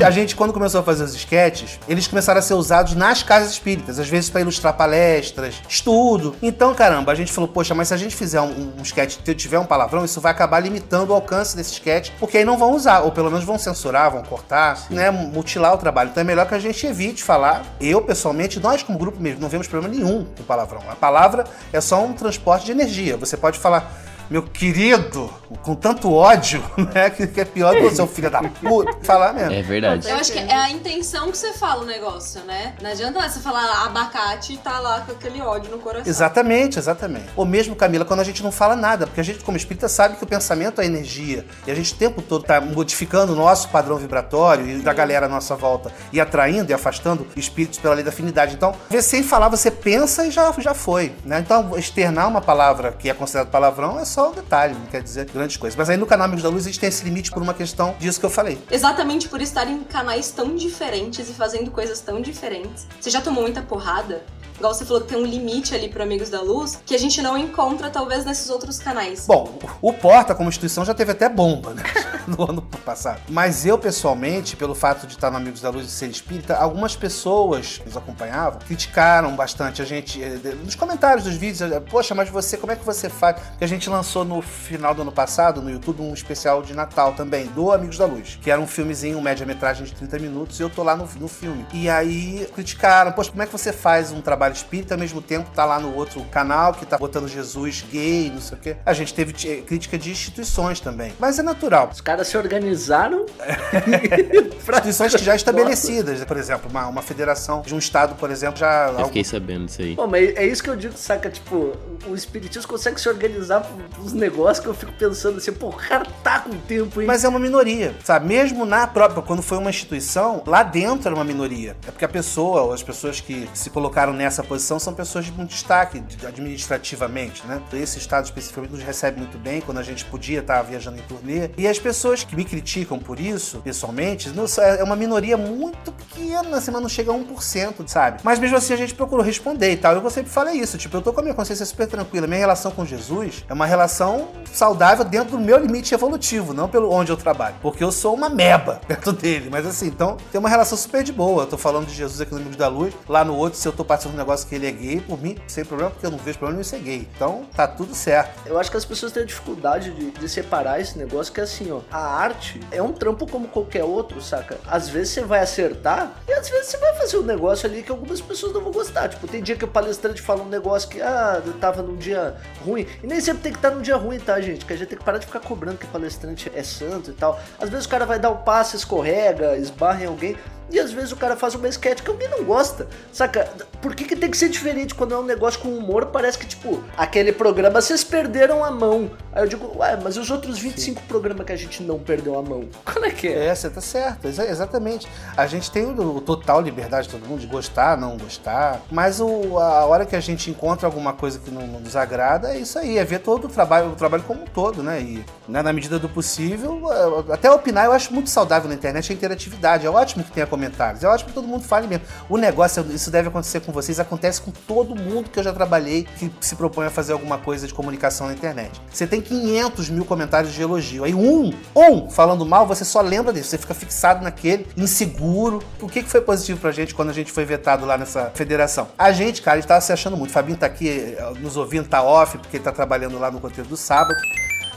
a 0.05 0.11
gente, 0.11 0.35
quando 0.35 0.53
começou 0.53 0.81
a 0.81 0.83
fazer 0.83 1.03
os 1.03 1.15
sketches, 1.15 1.79
eles 1.87 2.07
começaram 2.07 2.39
a 2.39 2.41
ser 2.41 2.53
usados 2.53 2.93
nas 2.93 3.23
casas 3.23 3.51
espíritas, 3.51 3.99
às 3.99 4.07
vezes 4.07 4.29
para 4.29 4.41
ilustrar 4.41 4.73
palestras, 4.73 5.55
estudo. 5.67 6.35
Então, 6.41 6.73
caramba, 6.73 7.11
a 7.11 7.15
gente 7.15 7.31
falou, 7.31 7.47
poxa, 7.47 7.73
mas 7.73 7.87
se 7.87 7.93
a 7.93 7.97
gente 7.97 8.15
fizer 8.15 8.41
um, 8.41 8.73
um 8.77 8.81
sketch 8.83 9.17
que 9.17 9.33
tiver 9.33 9.59
um 9.59 9.65
palavrão, 9.65 10.05
isso 10.05 10.21
vai 10.21 10.31
acabar 10.31 10.59
limitando 10.59 11.11
o 11.11 11.15
alcance 11.15 11.55
desse 11.55 11.73
sketch, 11.73 12.11
porque 12.19 12.37
aí 12.37 12.45
não 12.45 12.57
vão 12.57 12.73
usar, 12.73 12.99
ou 12.99 13.11
pelo 13.11 13.29
menos 13.29 13.43
vão 13.45 13.57
censurar, 13.57 14.11
vão 14.11 14.23
cortar, 14.23 14.79
né, 14.89 15.09
mutilar 15.09 15.73
o 15.73 15.77
trabalho. 15.77 16.09
Então 16.11 16.21
é 16.21 16.23
melhor 16.23 16.47
que 16.47 16.55
a 16.55 16.59
gente 16.59 16.85
evite 16.85 17.23
falar. 17.23 17.63
Eu, 17.79 18.01
pessoalmente, 18.01 18.59
nós 18.59 18.83
como 18.83 18.97
grupo 18.97 19.19
mesmo, 19.19 19.41
não 19.41 19.49
vemos 19.49 19.67
problema 19.67 19.93
nenhum 19.93 20.25
com 20.37 20.43
palavrão. 20.43 20.81
A 20.89 20.95
palavra 20.95 21.45
é 21.71 21.81
só 21.81 22.03
um 22.03 22.13
transporte 22.13 22.65
de 22.65 22.71
energia. 22.71 23.17
Você 23.17 23.35
pode 23.35 23.57
falar 23.59 24.02
meu 24.29 24.43
querido, 24.43 25.31
com 25.61 25.75
tanto 25.75 26.11
ódio, 26.11 26.63
né? 26.93 27.09
Que, 27.09 27.27
que 27.27 27.41
é 27.41 27.45
pior 27.45 27.75
que 27.75 27.83
o 27.83 27.95
seu 27.95 28.07
filho 28.07 28.29
da 28.29 28.41
puta. 28.41 28.93
Falar 29.03 29.33
mesmo. 29.33 29.53
É 29.53 29.61
verdade. 29.61 30.09
Eu 30.09 30.15
acho 30.15 30.31
que 30.31 30.39
é 30.39 30.55
a 30.55 30.69
intenção 30.69 31.31
que 31.31 31.37
você 31.37 31.53
fala 31.53 31.83
o 31.83 31.85
negócio, 31.85 32.41
né? 32.43 32.75
Não 32.81 32.89
adianta 32.89 33.29
você 33.29 33.39
falar 33.39 33.85
abacate 33.85 34.53
e 34.53 34.57
tá 34.57 34.79
lá 34.79 35.01
com 35.01 35.11
aquele 35.11 35.41
ódio 35.41 35.71
no 35.71 35.79
coração. 35.79 36.09
Exatamente, 36.09 36.77
exatamente. 36.77 37.25
Ou 37.35 37.45
mesmo, 37.45 37.75
Camila, 37.75 38.05
quando 38.05 38.19
a 38.19 38.23
gente 38.23 38.43
não 38.43 38.51
fala 38.51 38.75
nada, 38.75 39.05
porque 39.05 39.21
a 39.21 39.23
gente, 39.23 39.43
como 39.43 39.57
espírita, 39.57 39.87
sabe 39.87 40.17
que 40.17 40.23
o 40.23 40.27
pensamento 40.27 40.81
é 40.81 40.85
energia. 40.85 41.45
E 41.65 41.71
a 41.71 41.75
gente 41.75 41.93
o 41.93 41.97
tempo 41.97 42.21
todo 42.21 42.43
tá 42.43 42.59
modificando 42.59 43.33
o 43.33 43.35
nosso 43.35 43.69
padrão 43.69 43.97
vibratório 43.97 44.67
e 44.67 44.81
da 44.81 44.93
galera 44.93 45.25
à 45.25 45.29
nossa 45.29 45.55
volta. 45.55 45.91
E 46.11 46.19
atraindo 46.19 46.71
e 46.71 46.73
afastando 46.73 47.27
espíritos 47.35 47.79
pela 47.79 47.93
lei 47.93 48.03
da 48.03 48.09
afinidade. 48.09 48.55
Então, 48.55 48.73
vezes, 48.89 49.09
sem 49.09 49.23
falar, 49.23 49.49
você 49.49 49.69
pensa 49.69 50.25
e 50.25 50.31
já, 50.31 50.51
já 50.57 50.73
foi. 50.73 51.13
Né? 51.25 51.39
Então, 51.39 51.77
externar 51.77 52.27
uma 52.27 52.41
palavra 52.41 52.91
que 52.91 53.09
é 53.09 53.13
considerada 53.13 53.49
palavrão 53.49 53.99
é 53.99 54.05
só 54.13 54.29
um 54.29 54.33
detalhe, 54.33 54.75
não 54.75 54.85
quer 54.85 55.01
dizer 55.01 55.25
grandes 55.25 55.57
coisas. 55.57 55.75
Mas 55.75 55.89
aí 55.89 55.97
no 55.97 56.05
canal 56.05 56.25
Amigos 56.25 56.43
da 56.43 56.49
Luz 56.49 56.65
a 56.65 56.69
gente 56.69 56.79
tem 56.79 56.87
esse 56.87 57.03
limite 57.03 57.31
por 57.31 57.41
uma 57.41 57.53
questão 57.53 57.95
disso 57.99 58.19
que 58.19 58.25
eu 58.25 58.29
falei. 58.29 58.59
Exatamente 58.69 59.27
por 59.27 59.41
estar 59.41 59.67
em 59.67 59.83
canais 59.83 60.29
tão 60.29 60.55
diferentes 60.55 61.27
e 61.29 61.33
fazendo 61.33 61.71
coisas 61.71 61.99
tão 61.99 62.21
diferentes. 62.21 62.85
Você 63.01 63.09
já 63.09 63.21
tomou 63.21 63.41
muita 63.41 63.63
porrada? 63.63 64.23
Igual 64.57 64.73
você 64.73 64.85
falou 64.85 65.01
que 65.01 65.07
tem 65.07 65.17
um 65.17 65.25
limite 65.25 65.75
ali 65.75 65.89
pro 65.89 66.03
Amigos 66.03 66.29
da 66.29 66.41
Luz 66.41 66.79
que 66.85 66.95
a 66.95 66.99
gente 66.99 67.21
não 67.21 67.37
encontra, 67.37 67.89
talvez, 67.89 68.25
nesses 68.25 68.49
outros 68.49 68.79
canais. 68.79 69.25
Bom, 69.27 69.59
o 69.81 69.93
Porta, 69.93 70.35
como 70.35 70.49
instituição, 70.49 70.85
já 70.85 70.93
teve 70.93 71.11
até 71.11 71.29
bomba, 71.29 71.73
né? 71.73 71.83
No 72.25 72.49
ano 72.49 72.61
passado. 72.85 73.19
Mas 73.27 73.65
eu, 73.65 73.77
pessoalmente, 73.77 74.55
pelo 74.55 74.73
fato 74.73 75.05
de 75.05 75.13
estar 75.13 75.29
no 75.29 75.35
Amigos 75.35 75.59
da 75.59 75.69
Luz 75.69 75.87
e 75.87 75.91
ser 75.91 76.07
espírita, 76.07 76.55
algumas 76.55 76.95
pessoas 76.95 77.79
que 77.79 77.85
nos 77.85 77.97
acompanhavam 77.97 78.59
criticaram 78.65 79.35
bastante 79.35 79.81
a 79.81 79.85
gente, 79.85 80.21
eh, 80.21 80.39
nos 80.63 80.75
comentários 80.75 81.25
dos 81.25 81.35
vídeos, 81.35 81.61
eh, 81.71 81.79
poxa, 81.79 82.15
mas 82.15 82.29
você, 82.29 82.57
como 82.57 82.71
é 82.71 82.75
que 82.75 82.85
você 82.85 83.09
faz? 83.09 83.39
Porque 83.39 83.63
a 83.63 83.67
gente 83.67 83.89
lançou 83.89 84.23
no 84.23 84.41
final 84.41 84.93
do 84.93 85.01
ano 85.01 85.11
passado, 85.11 85.61
no 85.61 85.69
YouTube, 85.69 86.01
um 86.01 86.13
especial 86.13 86.61
de 86.61 86.73
Natal 86.73 87.13
também, 87.13 87.47
do 87.47 87.71
Amigos 87.71 87.97
da 87.97 88.05
Luz, 88.05 88.39
que 88.41 88.49
era 88.49 88.59
um 88.59 88.67
filmezinho, 88.67 89.17
um 89.17 89.21
média-metragem 89.21 89.85
de 89.85 89.93
30 89.93 90.19
minutos, 90.19 90.59
e 90.59 90.63
eu 90.63 90.69
tô 90.69 90.83
lá 90.83 90.95
no, 90.95 91.07
no 91.19 91.27
filme. 91.27 91.65
E 91.73 91.89
aí 91.89 92.47
criticaram, 92.53 93.11
poxa, 93.11 93.31
como 93.31 93.43
é 93.43 93.45
que 93.45 93.51
você 93.51 93.71
faz 93.71 94.11
um 94.11 94.21
trabalho 94.21 94.42
espírita 94.51 94.95
ao 94.95 94.99
mesmo 94.99 95.21
tempo 95.21 95.49
tá 95.51 95.65
lá 95.65 95.79
no 95.79 95.95
outro 95.95 96.21
canal 96.25 96.73
que 96.73 96.85
tá 96.85 96.97
botando 96.97 97.27
Jesus 97.27 97.85
gay, 97.89 98.31
não 98.33 98.41
sei 98.41 98.57
o 98.57 98.61
quê. 98.61 98.77
A 98.85 98.93
gente 98.93 99.13
teve 99.13 99.33
eh, 99.47 99.61
crítica 99.61 99.97
de 99.97 100.11
instituições 100.11 100.79
também. 100.79 101.13
Mas 101.19 101.39
é 101.39 101.43
natural. 101.43 101.89
Os 101.91 102.01
caras 102.01 102.27
se 102.27 102.37
organizaram 102.37 103.25
Instituições 104.83 105.15
que 105.15 105.23
já 105.23 105.35
estabelecidas, 105.35 106.23
por 106.23 106.37
exemplo, 106.37 106.69
uma, 106.69 106.87
uma 106.87 107.01
federação 107.01 107.61
de 107.61 107.75
um 107.75 107.77
estado, 107.77 108.15
por 108.15 108.31
exemplo, 108.31 108.57
já. 108.57 108.93
Eu 108.97 109.05
fiquei 109.05 109.23
sabendo 109.23 109.65
disso 109.65 109.81
aí. 109.81 109.95
Pô, 109.95 110.07
mas 110.07 110.35
é 110.35 110.45
isso 110.45 110.63
que 110.63 110.69
eu 110.69 110.75
digo, 110.75 110.97
saca? 110.97 111.29
Tipo, 111.29 111.73
o 112.07 112.15
espiritismo 112.15 112.67
consegue 112.67 112.99
se 112.99 113.07
organizar 113.09 113.61
pros 113.93 114.13
negócios 114.13 114.59
que 114.59 114.67
eu 114.67 114.73
fico 114.73 114.91
pensando 114.93 115.37
assim, 115.37 115.51
pô, 115.51 115.67
o 115.67 115.73
cara 115.73 116.05
tá 116.23 116.39
com 116.39 116.51
tempo, 116.51 117.01
hein? 117.01 117.07
Mas 117.07 117.23
é 117.23 117.29
uma 117.29 117.39
minoria, 117.39 117.95
sabe? 118.03 118.27
Mesmo 118.27 118.65
na 118.65 118.87
própria, 118.87 119.21
quando 119.21 119.41
foi 119.41 119.57
uma 119.57 119.69
instituição, 119.69 120.43
lá 120.45 120.63
dentro 120.63 121.07
era 121.07 121.15
uma 121.15 121.25
minoria. 121.25 121.75
É 121.87 121.91
porque 121.91 122.05
a 122.05 122.09
pessoa, 122.09 122.61
ou 122.63 122.73
as 122.73 122.83
pessoas 122.83 123.19
que 123.19 123.49
se 123.53 123.69
colocaram 123.69 124.13
nessa 124.13 124.32
posição 124.41 124.79
são 124.79 124.93
pessoas 124.93 125.25
de 125.25 125.33
muito 125.33 125.49
destaque 125.49 125.99
de- 125.99 126.25
administrativamente, 126.25 127.45
né? 127.45 127.61
Esse 127.73 127.97
estado 127.97 128.23
especificamente 128.25 128.71
nos 128.71 128.81
recebe 128.83 129.19
muito 129.19 129.37
bem 129.37 129.59
quando 129.59 129.79
a 129.79 129.83
gente 129.83 130.05
podia 130.05 130.39
estar 130.39 130.61
viajando 130.61 130.97
em 130.97 131.01
turnê. 131.03 131.49
E 131.57 131.67
as 131.67 131.77
pessoas 131.77 132.23
que 132.23 132.35
me 132.35 132.45
criticam 132.45 132.97
por 132.97 133.19
isso, 133.19 133.59
pessoalmente, 133.59 134.31
é 134.77 134.83
uma 134.83 134.95
minoria 134.95 135.35
muito 135.37 135.91
pequena, 135.91 136.57
assim, 136.57 136.71
mas 136.71 136.81
não 136.81 136.89
chega 136.89 137.11
a 137.11 137.15
1%, 137.15 137.87
sabe? 137.87 138.19
Mas 138.23 138.39
mesmo 138.39 138.55
assim 138.57 138.73
a 138.73 138.77
gente 138.77 138.93
procurou 138.95 139.23
responder 139.25 139.71
e 139.71 139.77
tal. 139.77 139.93
Eu 139.95 140.09
sempre 140.09 140.31
falei 140.31 140.55
isso, 140.55 140.77
tipo, 140.77 140.95
eu 140.95 141.01
tô 141.01 141.11
com 141.11 141.19
a 141.19 141.23
minha 141.23 141.35
consciência 141.35 141.65
super 141.65 141.87
tranquila. 141.87 142.25
Minha 142.27 142.39
relação 142.39 142.71
com 142.71 142.85
Jesus 142.85 143.43
é 143.49 143.53
uma 143.53 143.65
relação 143.65 144.29
saudável 144.51 145.03
dentro 145.03 145.31
do 145.37 145.39
meu 145.39 145.57
limite 145.57 145.93
evolutivo, 145.93 146.53
não 146.53 146.69
pelo 146.69 146.89
onde 146.91 147.11
eu 147.11 147.17
trabalho. 147.17 147.55
Porque 147.61 147.83
eu 147.83 147.91
sou 147.91 148.13
uma 148.13 148.29
meba 148.29 148.79
perto 148.87 149.11
dele. 149.11 149.49
Mas 149.51 149.65
assim, 149.65 149.87
então 149.87 150.15
tem 150.31 150.39
uma 150.39 150.49
relação 150.49 150.77
super 150.77 151.03
de 151.03 151.11
boa. 151.11 151.43
Eu 151.43 151.47
tô 151.47 151.57
falando 151.57 151.87
de 151.87 151.93
Jesus 151.93 152.21
aqui 152.21 152.31
no 152.31 152.37
Amigos 152.37 152.55
da 152.55 152.67
Luz. 152.67 152.93
Lá 153.09 153.23
no 153.25 153.35
outro, 153.35 153.57
se 153.59 153.67
eu 153.67 153.71
tô 153.73 153.83
participando 153.83 154.15
negócio 154.23 154.47
que 154.47 154.55
ele 154.55 154.67
é 154.67 154.71
gay, 154.71 155.01
por 155.01 155.21
mim, 155.21 155.37
sem 155.47 155.63
problema, 155.63 155.91
porque 155.91 156.05
eu 156.05 156.11
não 156.11 156.17
vejo 156.17 156.37
problema 156.39 156.61
em 156.61 156.63
ser 156.63 156.79
gay. 156.79 157.07
Então 157.15 157.45
tá 157.55 157.67
tudo 157.67 157.93
certo. 157.93 158.41
Eu 158.45 158.59
acho 158.59 158.71
que 158.71 158.77
as 158.77 158.85
pessoas 158.85 159.11
têm 159.11 159.25
dificuldade 159.25 159.91
de, 159.91 160.11
de 160.11 160.29
separar 160.29 160.79
esse 160.79 160.97
negócio, 160.97 161.33
que 161.33 161.39
é 161.39 161.43
assim, 161.43 161.71
ó, 161.71 161.81
a 161.91 161.99
arte 161.99 162.59
é 162.71 162.81
um 162.81 162.91
trampo 162.91 163.27
como 163.27 163.47
qualquer 163.47 163.83
outro, 163.83 164.21
saca? 164.21 164.57
Às 164.67 164.89
vezes 164.89 165.13
você 165.13 165.21
vai 165.21 165.39
acertar 165.39 166.11
e 166.27 166.33
às 166.33 166.49
vezes 166.49 166.67
você 166.67 166.77
vai 166.77 166.93
fazer 166.95 167.17
um 167.17 167.23
negócio 167.23 167.69
ali 167.69 167.83
que 167.83 167.91
algumas 167.91 168.21
pessoas 168.21 168.53
não 168.53 168.61
vão 168.61 168.71
gostar. 168.71 169.09
Tipo, 169.09 169.27
tem 169.27 169.43
dia 169.43 169.55
que 169.55 169.65
o 169.65 169.67
palestrante 169.67 170.21
fala 170.21 170.41
um 170.41 170.49
negócio 170.49 170.89
que, 170.89 171.01
ah, 171.01 171.41
eu 171.45 171.53
tava 171.53 171.81
num 171.81 171.95
dia 171.95 172.35
ruim. 172.65 172.87
E 173.03 173.07
nem 173.07 173.19
sempre 173.19 173.43
tem 173.43 173.51
que 173.51 173.57
estar 173.57 173.71
num 173.71 173.81
dia 173.81 173.95
ruim, 173.95 174.19
tá, 174.19 174.39
gente? 174.39 174.65
Que 174.65 174.73
a 174.73 174.77
gente 174.77 174.89
tem 174.89 174.97
que 174.97 175.03
parar 175.03 175.17
de 175.17 175.25
ficar 175.25 175.39
cobrando 175.41 175.77
que 175.77 175.85
o 175.85 175.89
palestrante 175.89 176.51
é 176.55 176.63
santo 176.63 177.11
e 177.11 177.13
tal. 177.13 177.39
Às 177.59 177.69
vezes 177.69 177.85
o 177.85 177.89
cara 177.89 178.05
vai 178.05 178.19
dar 178.19 178.31
um 178.31 178.37
passe, 178.37 178.75
escorrega, 178.75 179.57
esbarra 179.57 180.03
em 180.03 180.07
alguém. 180.07 180.37
E 180.71 180.79
às 180.79 180.91
vezes 180.91 181.11
o 181.11 181.15
cara 181.15 181.35
faz 181.35 181.53
uma 181.55 181.67
sketch 181.67 182.01
que 182.01 182.09
alguém 182.09 182.27
não 182.29 182.43
gosta, 182.43 182.87
saca? 183.11 183.47
Por 183.81 183.93
que, 183.95 184.05
que 184.05 184.15
tem 184.15 184.29
que 184.31 184.37
ser 184.37 184.49
diferente 184.49 184.95
quando 184.95 185.13
é 185.13 185.17
um 185.17 185.23
negócio 185.23 185.59
com 185.59 185.69
humor? 185.69 186.07
Parece 186.07 186.37
que, 186.37 186.45
tipo, 186.47 186.83
aquele 186.97 187.31
programa 187.31 187.81
vocês 187.81 188.03
perderam 188.03 188.63
a 188.63 188.71
mão. 188.71 189.11
Aí 189.31 189.43
eu 189.43 189.47
digo, 189.47 189.77
ué, 189.77 189.97
mas 190.01 190.17
os 190.17 190.31
outros 190.31 190.57
25 190.59 191.01
programas 191.03 191.45
que 191.45 191.51
a 191.51 191.55
gente 191.55 191.83
não 191.83 191.99
perdeu 191.99 192.37
a 192.37 192.41
mão, 192.41 192.67
qual 192.85 193.03
é 193.05 193.11
que 193.11 193.27
é? 193.27 193.47
É, 193.47 193.55
você 193.55 193.69
tá 193.69 193.81
certo, 193.81 194.27
exa- 194.27 194.45
exatamente. 194.47 195.07
A 195.35 195.45
gente 195.45 195.69
tem 195.69 195.85
o, 195.85 196.15
o 196.17 196.21
total 196.21 196.61
liberdade 196.61 197.07
de 197.07 197.13
todo 197.13 197.27
mundo 197.27 197.39
de 197.41 197.47
gostar, 197.47 197.97
não 197.97 198.17
gostar, 198.17 198.81
mas 198.91 199.19
o- 199.19 199.57
a 199.59 199.85
hora 199.85 200.05
que 200.05 200.15
a 200.15 200.19
gente 200.19 200.49
encontra 200.49 200.87
alguma 200.87 201.13
coisa 201.13 201.39
que 201.39 201.51
não, 201.51 201.67
não 201.67 201.79
nos 201.81 201.95
agrada, 201.95 202.53
é 202.53 202.57
isso 202.57 202.79
aí, 202.79 202.97
é 202.97 203.03
ver 203.03 203.19
todo 203.19 203.45
o 203.45 203.49
trabalho, 203.49 203.89
o 203.89 203.95
trabalho 203.95 204.23
como 204.23 204.41
um 204.43 204.45
todo, 204.45 204.81
né? 204.81 205.01
E 205.01 205.25
né, 205.47 205.61
na 205.61 205.73
medida 205.73 205.99
do 205.99 206.07
possível, 206.09 206.81
eh, 206.91 207.33
até 207.33 207.51
opinar 207.51 207.85
eu 207.85 207.91
acho 207.91 208.13
muito 208.13 208.29
saudável 208.29 208.69
na 208.69 208.75
internet 208.75 209.11
a 209.11 209.15
interatividade. 209.15 209.85
É 209.85 209.89
ótimo 209.89 210.23
que 210.23 210.31
tenha 210.31 210.47
comentários. 210.53 211.01
Eu 211.01 211.09
acho 211.09 211.25
que 211.25 211.31
todo 211.33 211.47
mundo 211.47 211.63
fale 211.63 211.87
mesmo. 211.87 212.05
O 212.29 212.37
negócio, 212.37 212.85
isso 212.93 213.09
deve 213.09 213.29
acontecer 213.29 213.61
com 213.61 213.71
vocês, 213.71 213.99
acontece 213.99 214.39
com 214.39 214.51
todo 214.51 214.95
mundo 214.95 215.31
que 215.31 215.39
eu 215.39 215.43
já 215.43 215.51
trabalhei 215.51 216.03
que 216.03 216.31
se 216.39 216.55
propõe 216.55 216.85
a 216.85 216.91
fazer 216.91 217.13
alguma 217.13 217.39
coisa 217.39 217.65
de 217.65 217.73
comunicação 217.73 218.27
na 218.27 218.33
internet. 218.33 218.79
Você 218.91 219.07
tem 219.07 219.19
500 219.19 219.89
mil 219.89 220.05
comentários 220.05 220.53
de 220.53 220.61
elogio. 220.61 221.05
Aí 221.05 221.15
um, 221.15 221.51
um 221.75 222.07
falando 222.11 222.45
mal, 222.45 222.67
você 222.67 222.85
só 222.85 223.01
lembra 223.01 223.33
disso. 223.33 223.49
Você 223.49 223.57
fica 223.57 223.73
fixado 223.73 224.23
naquele, 224.23 224.67
inseguro. 224.77 225.59
O 225.81 225.89
que, 225.89 226.03
foi 226.03 226.21
positivo 226.21 226.59
pra 226.59 226.71
gente 226.71 226.93
quando 226.93 227.09
a 227.09 227.13
gente 227.13 227.31
foi 227.31 227.45
vetado 227.45 227.83
lá 227.83 227.97
nessa 227.97 228.31
federação? 228.35 228.89
A 228.95 229.11
gente, 229.11 229.41
cara, 229.41 229.57
a 229.57 229.59
gente 229.59 229.67
tava 229.67 229.81
se 229.81 229.91
achando 229.91 230.15
muito. 230.15 230.29
O 230.29 230.33
Fabinho 230.33 230.57
tá 230.57 230.67
aqui 230.67 231.15
eh, 231.17 231.33
nos 231.39 231.57
ouvindo, 231.57 231.87
tá 231.87 232.03
off, 232.03 232.37
porque 232.37 232.57
ele 232.57 232.63
tá 232.63 232.71
trabalhando 232.71 233.17
lá 233.17 233.31
no 233.31 233.39
conteúdo 233.39 233.69
do 233.69 233.77
sábado. 233.77 234.19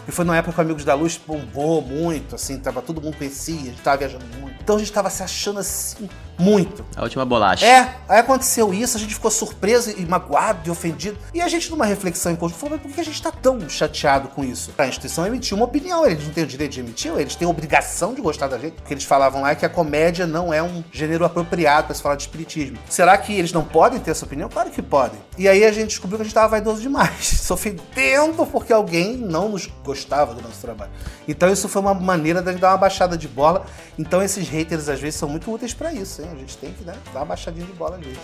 E 0.09 0.13
foi 0.13 0.25
numa 0.25 0.37
época 0.37 0.53
que 0.53 0.59
o 0.61 0.63
Amigos 0.63 0.85
da 0.85 0.95
Luz 0.95 1.21
bombou 1.25 1.83
muito, 1.83 2.37
assim, 2.37 2.59
tava, 2.59 2.81
todo 2.81 3.01
mundo 3.01 3.17
conhecia, 3.17 3.61
a 3.61 3.65
gente 3.65 3.83
tava 3.83 3.97
viajando 3.97 4.25
muito. 4.39 4.57
Então 4.63 4.77
a 4.77 4.79
gente 4.79 4.93
tava 4.93 5.11
se 5.11 5.23
achando 5.23 5.59
assim, 5.59 6.09
muito. 6.39 6.85
A 6.95 7.03
última 7.03 7.25
bolacha. 7.25 7.65
É, 7.67 7.95
aí 8.09 8.19
aconteceu 8.19 8.73
isso, 8.73 8.97
a 8.97 9.01
gente 9.01 9.15
ficou 9.15 9.31
surpreso 9.31 9.91
e 9.97 10.05
magoado 10.05 10.61
e 10.67 10.71
ofendido. 10.71 11.19
E 11.33 11.41
a 11.41 11.49
gente, 11.49 11.71
numa 11.71 11.87
reflexão 11.87 12.33
em 12.33 12.37
conjunto, 12.37 12.59
falou, 12.59 12.77
mas 12.77 12.83
por 12.83 12.95
que 12.95 13.01
a 13.01 13.05
gente 13.05 13.21
tá 13.21 13.31
tão 13.31 13.69
chateado 13.69 14.29
com 14.29 14.45
isso? 14.45 14.71
A 14.77 14.87
instituição 14.87 15.27
emitiu 15.27 15.57
uma 15.57 15.67
opinião, 15.67 16.07
eles 16.07 16.25
não 16.25 16.33
têm 16.33 16.45
o 16.45 16.47
direito 16.47 16.73
de 16.73 16.81
emitir, 16.81 17.13
eles 17.17 17.35
têm 17.35 17.47
a 17.47 17.51
obrigação 17.51 18.15
de 18.15 18.21
gostar 18.21 18.49
da 18.49 18.59
gente. 18.59 18.79
O 18.79 18.83
que 18.83 18.95
eles 18.95 19.05
falavam 19.05 19.43
lá 19.43 19.51
é 19.51 19.55
que 19.55 19.65
a 19.65 19.69
comédia 19.69 20.27
não 20.27 20.53
é 20.53 20.63
um 20.63 20.85
gênero 20.93 21.25
apropriado 21.25 21.87
para 21.87 21.95
se 21.95 22.03
falar 22.03 22.17
de 22.17 22.23
espiritismo. 22.23 22.79
Será 22.89 23.17
que 23.17 23.33
eles 23.33 23.53
não 23.53 23.65
podem 23.65 23.99
ter 23.99 24.11
essa 24.11 24.25
opinião? 24.25 24.49
Claro 24.49 24.71
que 24.71 24.83
podem. 24.83 25.19
E 25.39 25.49
aí 25.49 25.65
a 25.65 25.73
gente 25.73 25.89
descobriu 25.89 26.19
que 26.19 26.23
a 26.23 26.25
gente 26.25 26.35
tava 26.35 26.49
vaidoso 26.49 26.81
demais, 26.81 27.27
se 27.27 27.53
ofendendo 27.53 28.47
porque 28.47 28.73
alguém 28.73 29.17
não 29.17 29.49
nos 29.49 29.67
gostava 29.85 30.35
do 30.35 30.43
nosso 30.43 30.61
trabalho. 30.61 30.91
Então 31.27 31.51
isso 31.51 31.69
foi 31.69 31.83
uma 31.83 31.95
maneira 31.95 32.43
de 32.43 32.55
dar 32.55 32.71
uma 32.71 32.79
baixada 32.79 33.17
de 33.17 33.29
bola. 33.29 33.65
Então 33.99 34.23
esses 34.23 34.49
haters 34.49 34.89
às 34.89 35.01
vezes 35.01 35.19
são 35.19 35.29
muito 35.29 35.51
úteis 35.51 35.75
para 35.75 35.93
isso, 35.93 36.23
hein? 36.23 36.26
A 36.33 36.37
gente 36.37 36.57
tem 36.59 36.73
que 36.73 36.85
né, 36.85 36.95
dar 37.13 37.21
uma 37.21 37.27
baixadinha 37.27 37.67
de 37.67 37.73
bola 37.73 37.99
vezes. 37.99 38.19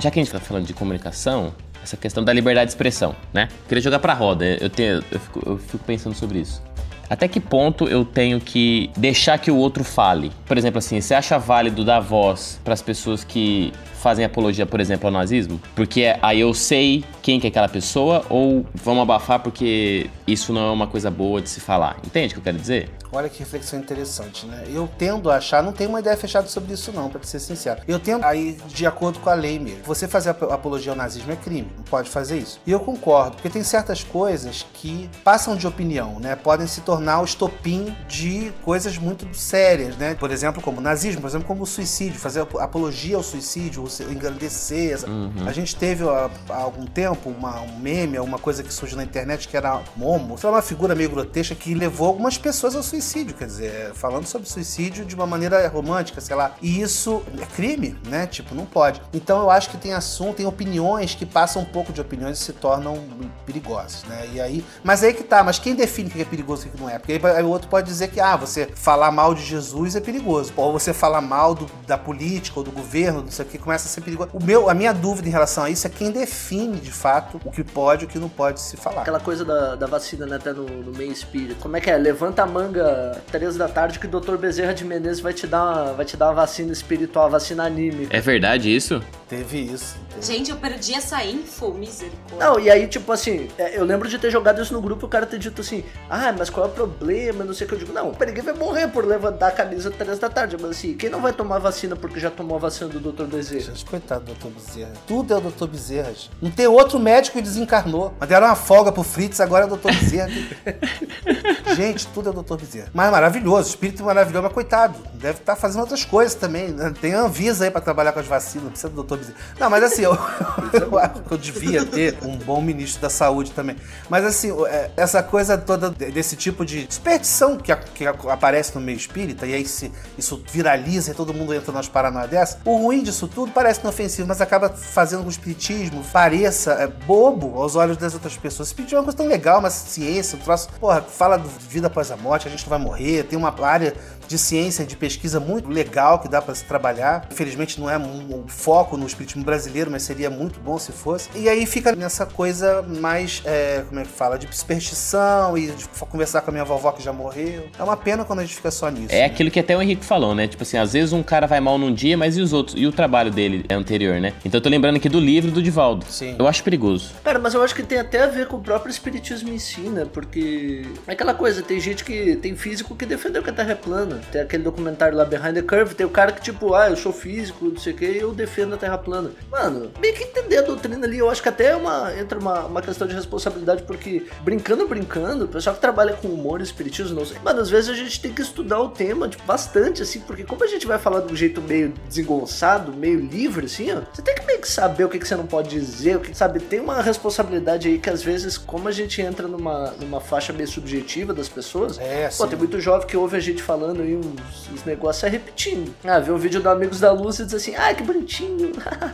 Já 0.00 0.10
que 0.10 0.18
a 0.18 0.22
gente 0.22 0.32
tá 0.32 0.40
falando 0.40 0.66
de 0.66 0.74
comunicação, 0.74 1.54
essa 1.82 1.96
questão 1.96 2.24
da 2.24 2.32
liberdade 2.32 2.66
de 2.66 2.72
expressão, 2.72 3.14
né? 3.32 3.48
Queria 3.68 3.82
jogar 3.82 3.98
pra 3.98 4.14
roda, 4.14 4.44
eu, 4.44 4.68
tenho, 4.68 5.02
eu, 5.10 5.20
fico, 5.20 5.42
eu 5.46 5.58
fico 5.58 5.84
pensando 5.84 6.14
sobre 6.14 6.40
isso. 6.40 6.62
Até 7.08 7.28
que 7.28 7.38
ponto 7.38 7.86
eu 7.88 8.04
tenho 8.04 8.40
que 8.40 8.90
deixar 8.96 9.38
que 9.38 9.50
o 9.50 9.56
outro 9.56 9.84
fale? 9.84 10.32
Por 10.46 10.56
exemplo, 10.56 10.78
assim, 10.78 11.00
você 11.00 11.14
acha 11.14 11.38
válido 11.38 11.84
dar 11.84 12.00
voz 12.00 12.58
para 12.64 12.72
as 12.72 12.80
pessoas 12.80 13.22
que 13.22 13.72
fazem 14.02 14.24
apologia, 14.24 14.66
por 14.66 14.80
exemplo, 14.80 15.06
ao 15.06 15.12
nazismo? 15.12 15.60
Porque 15.76 16.14
aí 16.20 16.40
eu 16.40 16.52
sei 16.52 17.04
quem 17.22 17.38
que 17.38 17.46
é 17.46 17.50
aquela 17.50 17.68
pessoa 17.68 18.26
ou 18.28 18.66
vamos 18.74 19.02
abafar 19.02 19.38
porque 19.38 20.10
isso 20.26 20.52
não 20.52 20.68
é 20.68 20.70
uma 20.72 20.88
coisa 20.88 21.10
boa 21.10 21.40
de 21.40 21.48
se 21.48 21.60
falar. 21.60 21.96
Entende 22.04 22.32
o 22.32 22.34
que 22.34 22.40
eu 22.40 22.42
quero 22.42 22.58
dizer? 22.58 22.90
Olha 23.14 23.28
que 23.28 23.40
reflexão 23.40 23.78
interessante, 23.78 24.46
né? 24.46 24.64
Eu 24.72 24.88
tendo 24.98 25.30
a 25.30 25.36
achar, 25.36 25.62
não 25.62 25.72
tenho 25.72 25.90
uma 25.90 26.00
ideia 26.00 26.16
fechada 26.16 26.48
sobre 26.48 26.72
isso 26.72 26.90
não, 26.92 27.10
para 27.10 27.22
ser 27.24 27.40
sincero. 27.40 27.82
Eu 27.86 27.98
tendo 27.98 28.24
aí 28.24 28.56
de 28.66 28.86
acordo 28.86 29.20
com 29.20 29.28
a 29.28 29.34
lei 29.34 29.58
mesmo. 29.58 29.84
Você 29.84 30.08
fazer 30.08 30.30
apologia 30.30 30.92
ao 30.92 30.96
nazismo 30.96 31.30
é 31.30 31.36
crime, 31.36 31.70
não 31.76 31.84
pode 31.84 32.08
fazer 32.08 32.38
isso. 32.38 32.58
E 32.66 32.72
eu 32.72 32.80
concordo, 32.80 33.32
porque 33.36 33.50
tem 33.50 33.62
certas 33.62 34.02
coisas 34.02 34.64
que 34.72 35.10
passam 35.22 35.54
de 35.54 35.66
opinião, 35.66 36.18
né? 36.18 36.34
Podem 36.34 36.66
se 36.66 36.80
tornar 36.80 37.20
o 37.20 37.24
estopim 37.24 37.94
de 38.08 38.50
coisas 38.62 38.96
muito 38.96 39.28
sérias, 39.36 39.94
né? 39.98 40.14
Por 40.14 40.30
exemplo, 40.30 40.62
como 40.62 40.80
nazismo, 40.80 41.20
por 41.20 41.28
exemplo, 41.28 41.46
como 41.46 41.66
suicídio, 41.66 42.18
fazer 42.18 42.40
apologia 42.60 43.16
ao 43.16 43.22
suicídio, 43.22 43.82
engrandecer. 44.00 44.98
Uhum. 45.08 45.46
A 45.46 45.52
gente 45.52 45.74
teve 45.76 46.04
há, 46.08 46.30
há 46.48 46.56
algum 46.56 46.86
tempo 46.86 47.30
uma, 47.30 47.60
um 47.60 47.78
meme, 47.78 48.18
uma 48.18 48.38
coisa 48.38 48.62
que 48.62 48.72
surgiu 48.72 48.96
na 48.96 49.04
internet 49.04 49.48
que 49.48 49.56
era 49.56 49.80
Momo, 49.96 50.36
foi 50.36 50.50
uma 50.50 50.62
figura 50.62 50.94
meio 50.94 51.10
grotesca 51.10 51.54
que 51.54 51.74
levou 51.74 52.08
algumas 52.08 52.38
pessoas 52.38 52.74
ao 52.74 52.82
suicídio, 52.82 53.34
quer 53.34 53.46
dizer, 53.46 53.92
falando 53.94 54.26
sobre 54.26 54.48
suicídio 54.48 55.04
de 55.04 55.14
uma 55.14 55.26
maneira 55.26 55.66
romântica, 55.68 56.20
sei 56.20 56.36
lá. 56.36 56.54
E 56.60 56.80
isso 56.80 57.22
é 57.40 57.46
crime, 57.46 57.96
né? 58.06 58.26
Tipo, 58.26 58.54
não 58.54 58.64
pode. 58.64 59.00
Então 59.12 59.40
eu 59.40 59.50
acho 59.50 59.70
que 59.70 59.76
tem 59.76 59.92
assunto, 59.92 60.36
tem 60.36 60.46
opiniões 60.46 61.14
que 61.14 61.26
passam 61.26 61.62
um 61.62 61.64
pouco 61.64 61.92
de 61.92 62.00
opiniões 62.00 62.38
e 62.38 62.42
se 62.42 62.52
tornam 62.52 62.98
perigosas, 63.44 64.04
né? 64.04 64.28
E 64.32 64.40
aí, 64.40 64.64
mas 64.82 65.02
aí 65.02 65.12
que 65.12 65.24
tá, 65.24 65.42
mas 65.42 65.58
quem 65.58 65.74
define 65.74 66.08
o 66.08 66.12
que 66.12 66.20
é 66.20 66.24
perigoso 66.24 66.66
e 66.66 66.68
o 66.68 66.72
que 66.72 66.80
não 66.80 66.88
é? 66.88 66.98
Porque 66.98 67.12
aí, 67.12 67.20
aí 67.36 67.42
o 67.42 67.48
outro 67.48 67.68
pode 67.68 67.86
dizer 67.86 68.08
que, 68.08 68.20
ah, 68.20 68.36
você 68.36 68.66
falar 68.74 69.10
mal 69.10 69.34
de 69.34 69.42
Jesus 69.44 69.96
é 69.96 70.00
perigoso. 70.00 70.52
Ou 70.56 70.72
você 70.72 70.92
falar 70.92 71.20
mal 71.20 71.54
do, 71.54 71.66
da 71.86 71.98
política 71.98 72.58
ou 72.58 72.64
do 72.64 72.70
governo, 72.70 73.22
não 73.22 73.30
sei 73.30 73.44
o 73.44 73.48
que, 73.48 73.58
começa 73.58 73.81
a 73.86 73.88
ser 73.88 74.00
perigoso. 74.00 74.30
O 74.32 74.42
meu, 74.42 74.68
a 74.68 74.74
minha 74.74 74.92
dúvida 74.92 75.28
em 75.28 75.30
relação 75.30 75.64
a 75.64 75.70
isso 75.70 75.86
é 75.86 75.90
quem 75.90 76.10
define, 76.10 76.78
de 76.78 76.92
fato, 76.92 77.40
o 77.44 77.50
que 77.50 77.64
pode 77.64 78.04
e 78.04 78.06
o 78.06 78.08
que 78.08 78.18
não 78.18 78.28
pode 78.28 78.60
se 78.60 78.76
falar. 78.76 79.02
Aquela 79.02 79.20
coisa 79.20 79.44
da, 79.44 79.74
da 79.76 79.86
vacina, 79.86 80.26
né, 80.26 80.36
até 80.36 80.52
no, 80.52 80.64
no 80.64 80.92
meio 80.92 81.12
espírita. 81.12 81.56
Como 81.60 81.76
é 81.76 81.80
que 81.80 81.90
é? 81.90 81.96
Levanta 81.96 82.42
a 82.42 82.46
manga 82.46 83.20
três 83.30 83.56
da 83.56 83.68
tarde 83.68 83.98
que 83.98 84.06
o 84.06 84.20
Dr. 84.20 84.36
Bezerra 84.36 84.72
de 84.72 84.84
Menezes 84.84 85.20
vai 85.20 85.32
te 85.32 85.46
dar 85.46 85.62
uma, 85.62 85.92
vai 85.92 86.04
te 86.04 86.16
dar 86.16 86.26
uma 86.28 86.34
vacina 86.34 86.72
espiritual, 86.72 87.30
vacina 87.30 87.64
anímica. 87.64 88.16
É 88.16 88.20
verdade 88.20 88.74
isso? 88.74 89.02
Teve 89.28 89.60
isso. 89.60 89.96
Gente, 90.20 90.50
eu 90.50 90.56
perdi 90.56 90.94
essa 90.94 91.24
info, 91.24 91.72
misericórdia. 91.72 92.38
Não, 92.38 92.60
e 92.60 92.70
aí, 92.70 92.86
tipo 92.86 93.10
assim, 93.10 93.48
é, 93.56 93.78
eu 93.78 93.84
lembro 93.84 94.08
de 94.08 94.18
ter 94.18 94.30
jogado 94.30 94.60
isso 94.60 94.72
no 94.72 94.80
grupo 94.80 95.04
e 95.04 95.06
o 95.06 95.08
cara 95.08 95.24
ter 95.24 95.38
dito 95.38 95.62
assim, 95.62 95.84
ah, 96.08 96.32
mas 96.36 96.50
qual 96.50 96.66
é 96.66 96.68
o 96.68 96.72
problema? 96.72 97.44
Não 97.44 97.54
sei 97.54 97.66
o 97.66 97.68
que 97.68 97.74
eu 97.74 97.78
digo. 97.78 97.92
Não, 97.92 98.12
ninguém 98.26 98.42
vai 98.42 98.54
morrer 98.54 98.88
por 98.88 99.06
levantar 99.06 99.48
a 99.48 99.50
camisa 99.50 99.90
três 99.90 100.18
da 100.18 100.28
tarde. 100.28 100.56
Mas 100.60 100.72
assim, 100.72 100.94
quem 100.94 101.08
não 101.08 101.20
vai 101.20 101.32
tomar 101.32 101.58
vacina 101.58 101.96
porque 101.96 102.20
já 102.20 102.30
tomou 102.30 102.56
a 102.56 102.60
vacina 102.60 102.90
do 102.90 103.12
Dr. 103.12 103.24
Bezerra? 103.24 103.71
Coitado 103.88 104.24
do 104.24 104.34
Dr. 104.34 104.48
Bezerra. 104.48 104.92
Tudo 105.06 105.34
é 105.34 105.36
o 105.36 105.40
Dr. 105.40 105.66
Bezerra. 105.66 106.12
Não 106.40 106.50
tem 106.50 106.66
outro 106.66 106.98
médico 106.98 107.36
que 107.38 107.42
desencarnou. 107.42 108.12
Mas 108.18 108.28
deram 108.28 108.46
uma 108.46 108.56
folga 108.56 108.90
pro 108.92 109.02
Fritz, 109.02 109.40
agora 109.40 109.64
é 109.66 109.68
o 109.72 109.76
Dr. 109.76 109.92
Bezerra. 109.92 110.30
gente, 111.76 112.06
tudo 112.08 112.28
é 112.28 112.32
o 112.32 112.42
Dr. 112.42 112.56
Bezerra. 112.56 112.88
Mas 112.92 113.10
maravilhoso, 113.10 113.68
espírito 113.70 114.04
maravilhoso, 114.04 114.42
mas 114.44 114.52
coitado, 114.52 114.98
deve 115.14 115.38
estar 115.38 115.56
fazendo 115.56 115.80
outras 115.80 116.04
coisas 116.04 116.34
também. 116.34 116.68
né? 116.68 116.92
Tem 117.00 117.12
Anvisa 117.14 117.64
aí 117.64 117.70
pra 117.70 117.80
trabalhar 117.80 118.12
com 118.12 118.20
as 118.20 118.26
vacinas, 118.26 118.68
precisa 118.70 118.88
do 118.90 119.02
Dr. 119.02 119.16
Bezerra. 119.16 119.36
Não, 119.58 119.70
mas 119.70 119.84
assim, 119.84 120.02
eu, 120.02 120.12
eu 120.72 120.98
acho 120.98 121.22
que 121.22 121.32
eu 121.32 121.38
devia 121.38 121.84
ter 121.84 122.18
um 122.22 122.36
bom 122.36 122.60
ministro 122.60 123.00
da 123.00 123.10
saúde 123.10 123.52
também. 123.52 123.76
Mas 124.08 124.24
assim, 124.24 124.50
é, 124.66 124.90
essa 124.96 125.22
coisa 125.22 125.56
toda 125.58 125.90
de- 125.90 126.10
desse 126.10 126.36
tipo 126.36 126.64
de 126.64 126.86
superstição 126.88 127.56
que, 127.56 127.74
que 127.74 128.06
aparece 128.06 128.74
no 128.74 128.80
meio 128.80 128.96
espírita, 128.96 129.46
e 129.46 129.54
aí 129.54 129.66
se, 129.66 129.92
isso 130.18 130.42
viraliza 130.50 131.10
e 131.12 131.14
todo 131.14 131.32
mundo 131.34 131.54
entra 131.54 131.72
nas 131.72 131.88
paranoias 131.88 132.30
dessa, 132.30 132.58
o 132.64 132.76
ruim 132.76 133.02
disso 133.02 133.28
tudo 133.28 133.50
parece 133.62 133.80
inofensivo, 133.80 134.26
mas 134.26 134.40
acaba 134.40 134.68
fazendo 134.68 135.18
com 135.20 135.24
que 135.24 135.28
o 135.28 135.30
espiritismo 135.30 136.02
pareça 136.12 136.72
é, 136.72 136.88
bobo 136.88 137.60
aos 137.62 137.76
olhos 137.76 137.96
das 137.96 138.12
outras 138.12 138.36
pessoas. 138.36 138.68
O 138.68 138.70
espiritismo 138.70 138.96
é 138.96 139.00
uma 139.00 139.04
coisa 139.04 139.16
tão 139.16 139.26
legal, 139.28 139.60
uma 139.60 139.70
ciência, 139.70 140.36
um 140.36 140.40
troço, 140.40 140.68
porra, 140.80 141.00
fala 141.00 141.36
de 141.36 141.48
vida 141.68 141.86
após 141.86 142.10
a 142.10 142.16
morte, 142.16 142.48
a 142.48 142.50
gente 142.50 142.62
não 142.64 142.70
vai 142.70 142.78
morrer, 142.80 143.22
tem 143.22 143.38
uma 143.38 143.54
área 143.64 143.94
de 144.32 144.38
ciência, 144.38 144.86
de 144.86 144.96
pesquisa 144.96 145.38
muito 145.38 145.68
legal 145.68 146.18
que 146.18 146.28
dá 146.28 146.40
para 146.40 146.54
se 146.54 146.64
trabalhar. 146.64 147.28
Infelizmente 147.30 147.78
não 147.78 147.88
é 147.88 147.98
um, 147.98 148.44
um 148.44 148.48
foco 148.48 148.96
no 148.96 149.06
espiritismo 149.06 149.44
brasileiro, 149.44 149.90
mas 149.90 150.02
seria 150.02 150.30
muito 150.30 150.58
bom 150.58 150.78
se 150.78 150.90
fosse. 150.90 151.28
E 151.34 151.48
aí 151.48 151.66
fica 151.66 151.94
nessa 151.94 152.24
coisa 152.24 152.82
mais, 152.82 153.42
é, 153.44 153.84
como 153.86 154.00
é 154.00 154.04
que 154.04 154.10
fala, 154.10 154.38
de 154.38 154.48
superstição 154.56 155.56
e 155.58 155.66
de 155.66 155.86
conversar 156.10 156.40
com 156.40 156.50
a 156.50 156.52
minha 156.52 156.64
vovó 156.64 156.92
que 156.92 157.02
já 157.02 157.12
morreu. 157.12 157.68
É 157.78 157.82
uma 157.82 157.96
pena 157.96 158.24
quando 158.24 158.38
a 158.38 158.42
gente 158.42 158.56
fica 158.56 158.70
só 158.70 158.88
nisso. 158.88 159.14
É 159.14 159.20
né? 159.20 159.24
aquilo 159.26 159.50
que 159.50 159.60
até 159.60 159.76
o 159.76 159.82
Henrique 159.82 160.04
falou, 160.04 160.34
né? 160.34 160.48
Tipo 160.48 160.62
assim, 160.62 160.78
às 160.78 160.94
vezes 160.94 161.12
um 161.12 161.22
cara 161.22 161.46
vai 161.46 161.60
mal 161.60 161.76
num 161.76 161.92
dia, 161.92 162.16
mas 162.16 162.38
e 162.38 162.40
os 162.40 162.54
outros? 162.54 162.80
E 162.80 162.86
o 162.86 162.92
trabalho 162.92 163.30
dele 163.30 163.66
é 163.68 163.74
anterior, 163.74 164.18
né? 164.18 164.32
Então 164.44 164.58
eu 164.58 164.62
tô 164.62 164.70
lembrando 164.70 164.96
aqui 164.96 165.10
do 165.10 165.20
livro 165.20 165.50
do 165.50 165.62
Divaldo. 165.62 166.06
Sim. 166.08 166.36
Eu 166.38 166.48
acho 166.48 166.64
perigoso. 166.64 167.12
Cara, 167.22 167.38
mas 167.38 167.52
eu 167.52 167.62
acho 167.62 167.74
que 167.74 167.82
tem 167.82 167.98
até 167.98 168.22
a 168.22 168.26
ver 168.28 168.46
com 168.46 168.56
o 168.56 168.60
próprio 168.60 168.90
espiritismo 168.90 169.52
em 169.52 169.58
si, 169.58 169.82
né? 169.82 170.06
Porque 170.10 170.86
é 171.06 171.12
aquela 171.12 171.34
coisa, 171.34 171.60
tem 171.60 171.78
gente 171.78 172.02
que 172.02 172.36
tem 172.36 172.56
físico 172.56 172.96
que 172.96 173.04
defendeu 173.04 173.42
que 173.42 173.50
a 173.50 173.52
Terra 173.52 173.72
é 173.72 173.74
plana. 173.74 174.21
Tem 174.30 174.40
aquele 174.40 174.62
documentário 174.62 175.16
lá 175.16 175.24
Behind 175.24 175.54
the 175.54 175.62
Curve, 175.62 175.94
tem 175.94 176.06
o 176.06 176.10
cara 176.10 176.32
que 176.32 176.40
tipo, 176.40 176.74
ah, 176.74 176.90
eu 176.90 176.96
sou 176.96 177.12
físico, 177.12 177.64
não 177.64 177.76
sei 177.76 177.92
o 177.92 177.96
que, 177.96 178.04
e 178.06 178.18
eu 178.18 178.32
defendo 178.32 178.74
a 178.74 178.78
Terra 178.78 178.98
plana. 178.98 179.30
Mano, 179.50 179.90
meio 180.00 180.14
que 180.14 180.24
entender 180.24 180.58
a 180.58 180.62
doutrina 180.62 181.06
ali, 181.06 181.18
eu 181.18 181.30
acho 181.30 181.42
que 181.42 181.48
até 181.48 181.66
é 181.66 181.76
uma, 181.76 182.12
entra 182.18 182.38
uma, 182.38 182.64
uma 182.66 182.82
questão 182.82 183.06
de 183.06 183.14
responsabilidade, 183.14 183.82
porque 183.82 184.24
brincando, 184.42 184.86
brincando, 184.86 185.44
o 185.44 185.48
pessoal 185.48 185.74
que 185.74 185.80
trabalha 185.80 186.14
com 186.14 186.28
humor 186.28 186.60
e 186.60 186.64
espiritismo, 186.64 187.14
não 187.18 187.26
sei, 187.26 187.38
mano, 187.44 187.60
às 187.60 187.70
vezes 187.70 187.90
a 187.90 187.94
gente 187.94 188.20
tem 188.20 188.32
que 188.32 188.42
estudar 188.42 188.80
o 188.80 188.88
tema, 188.88 189.28
tipo, 189.28 189.42
bastante, 189.44 190.02
assim, 190.02 190.20
porque 190.20 190.44
como 190.44 190.62
a 190.64 190.66
gente 190.66 190.86
vai 190.86 190.98
falar 190.98 191.20
de 191.20 191.32
um 191.32 191.36
jeito 191.36 191.60
meio 191.60 191.92
desengonçado, 192.08 192.92
meio 192.92 193.20
livre, 193.20 193.66
assim, 193.66 193.92
ó, 193.92 194.00
você 194.12 194.22
tem 194.22 194.34
que 194.34 194.46
meio 194.46 194.60
que 194.60 194.68
saber 194.68 195.04
o 195.04 195.08
que, 195.08 195.18
que 195.18 195.26
você 195.28 195.36
não 195.36 195.46
pode 195.46 195.68
dizer, 195.68 196.16
o 196.16 196.20
que, 196.20 196.34
sabe, 196.36 196.60
tem 196.60 196.80
uma 196.80 197.00
responsabilidade 197.02 197.88
aí 197.88 197.98
que 197.98 198.10
às 198.10 198.22
vezes, 198.22 198.56
como 198.56 198.88
a 198.88 198.92
gente 198.92 199.20
entra 199.20 199.46
numa, 199.46 199.92
numa 200.00 200.20
faixa 200.20 200.52
meio 200.52 200.68
subjetiva 200.68 201.32
das 201.32 201.48
pessoas, 201.48 201.98
É, 201.98 202.28
Pô, 202.28 202.44
sim. 202.44 202.48
tem 202.48 202.58
muito 202.58 202.80
jovem 202.80 203.06
que 203.06 203.16
ouve 203.16 203.36
a 203.36 203.40
gente 203.40 203.62
falando 203.62 204.01
aí 204.02 204.16
uns, 204.16 204.68
uns 204.72 204.84
negócios 204.84 205.22
é 205.24 205.28
repetindo. 205.28 205.94
Ah, 206.04 206.18
vê 206.18 206.32
um 206.32 206.38
vídeo 206.38 206.60
do 206.60 206.68
Amigos 206.68 207.00
da 207.00 207.12
Luz 207.12 207.38
e 207.38 207.44
diz 207.44 207.54
assim, 207.54 207.74
ah, 207.74 207.92
que 207.94 208.02
bonitinho. 208.02 208.72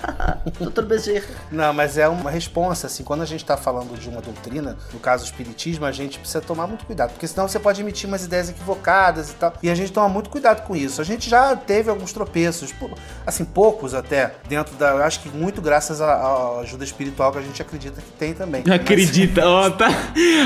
Doutor 0.58 0.84
Bezerra. 0.84 1.26
Não, 1.50 1.72
mas 1.72 1.98
é 1.98 2.08
uma 2.08 2.30
responsa, 2.30 2.86
assim, 2.86 3.04
quando 3.04 3.22
a 3.22 3.26
gente 3.26 3.44
tá 3.44 3.56
falando 3.56 3.98
de 3.98 4.08
uma 4.08 4.20
doutrina, 4.20 4.76
no 4.92 4.98
caso 4.98 5.24
o 5.24 5.26
espiritismo, 5.26 5.84
a 5.84 5.92
gente 5.92 6.18
precisa 6.18 6.40
tomar 6.40 6.66
muito 6.66 6.84
cuidado, 6.84 7.10
porque 7.10 7.26
senão 7.26 7.48
você 7.48 7.58
pode 7.58 7.80
emitir 7.80 8.08
umas 8.08 8.24
ideias 8.24 8.48
equivocadas 8.48 9.30
e 9.30 9.34
tal, 9.34 9.52
e 9.62 9.70
a 9.70 9.74
gente 9.74 9.92
toma 9.92 10.08
muito 10.08 10.30
cuidado 10.30 10.66
com 10.66 10.74
isso. 10.74 11.00
A 11.00 11.04
gente 11.04 11.28
já 11.28 11.54
teve 11.54 11.90
alguns 11.90 12.12
tropeços, 12.12 12.74
assim, 13.26 13.44
poucos 13.44 13.94
até, 13.94 14.34
dentro 14.48 14.74
da, 14.76 14.90
eu 14.90 15.04
acho 15.04 15.20
que 15.20 15.28
muito 15.28 15.60
graças 15.60 16.00
à, 16.00 16.60
ajuda 16.60 16.84
espiritual 16.84 17.32
que 17.32 17.38
a 17.38 17.42
gente 17.42 17.60
acredita 17.60 18.00
que 18.00 18.10
tem 18.12 18.34
também. 18.34 18.62
Não 18.66 18.74
acredita, 18.76 19.46
ó, 19.46 19.70
tá. 19.70 19.88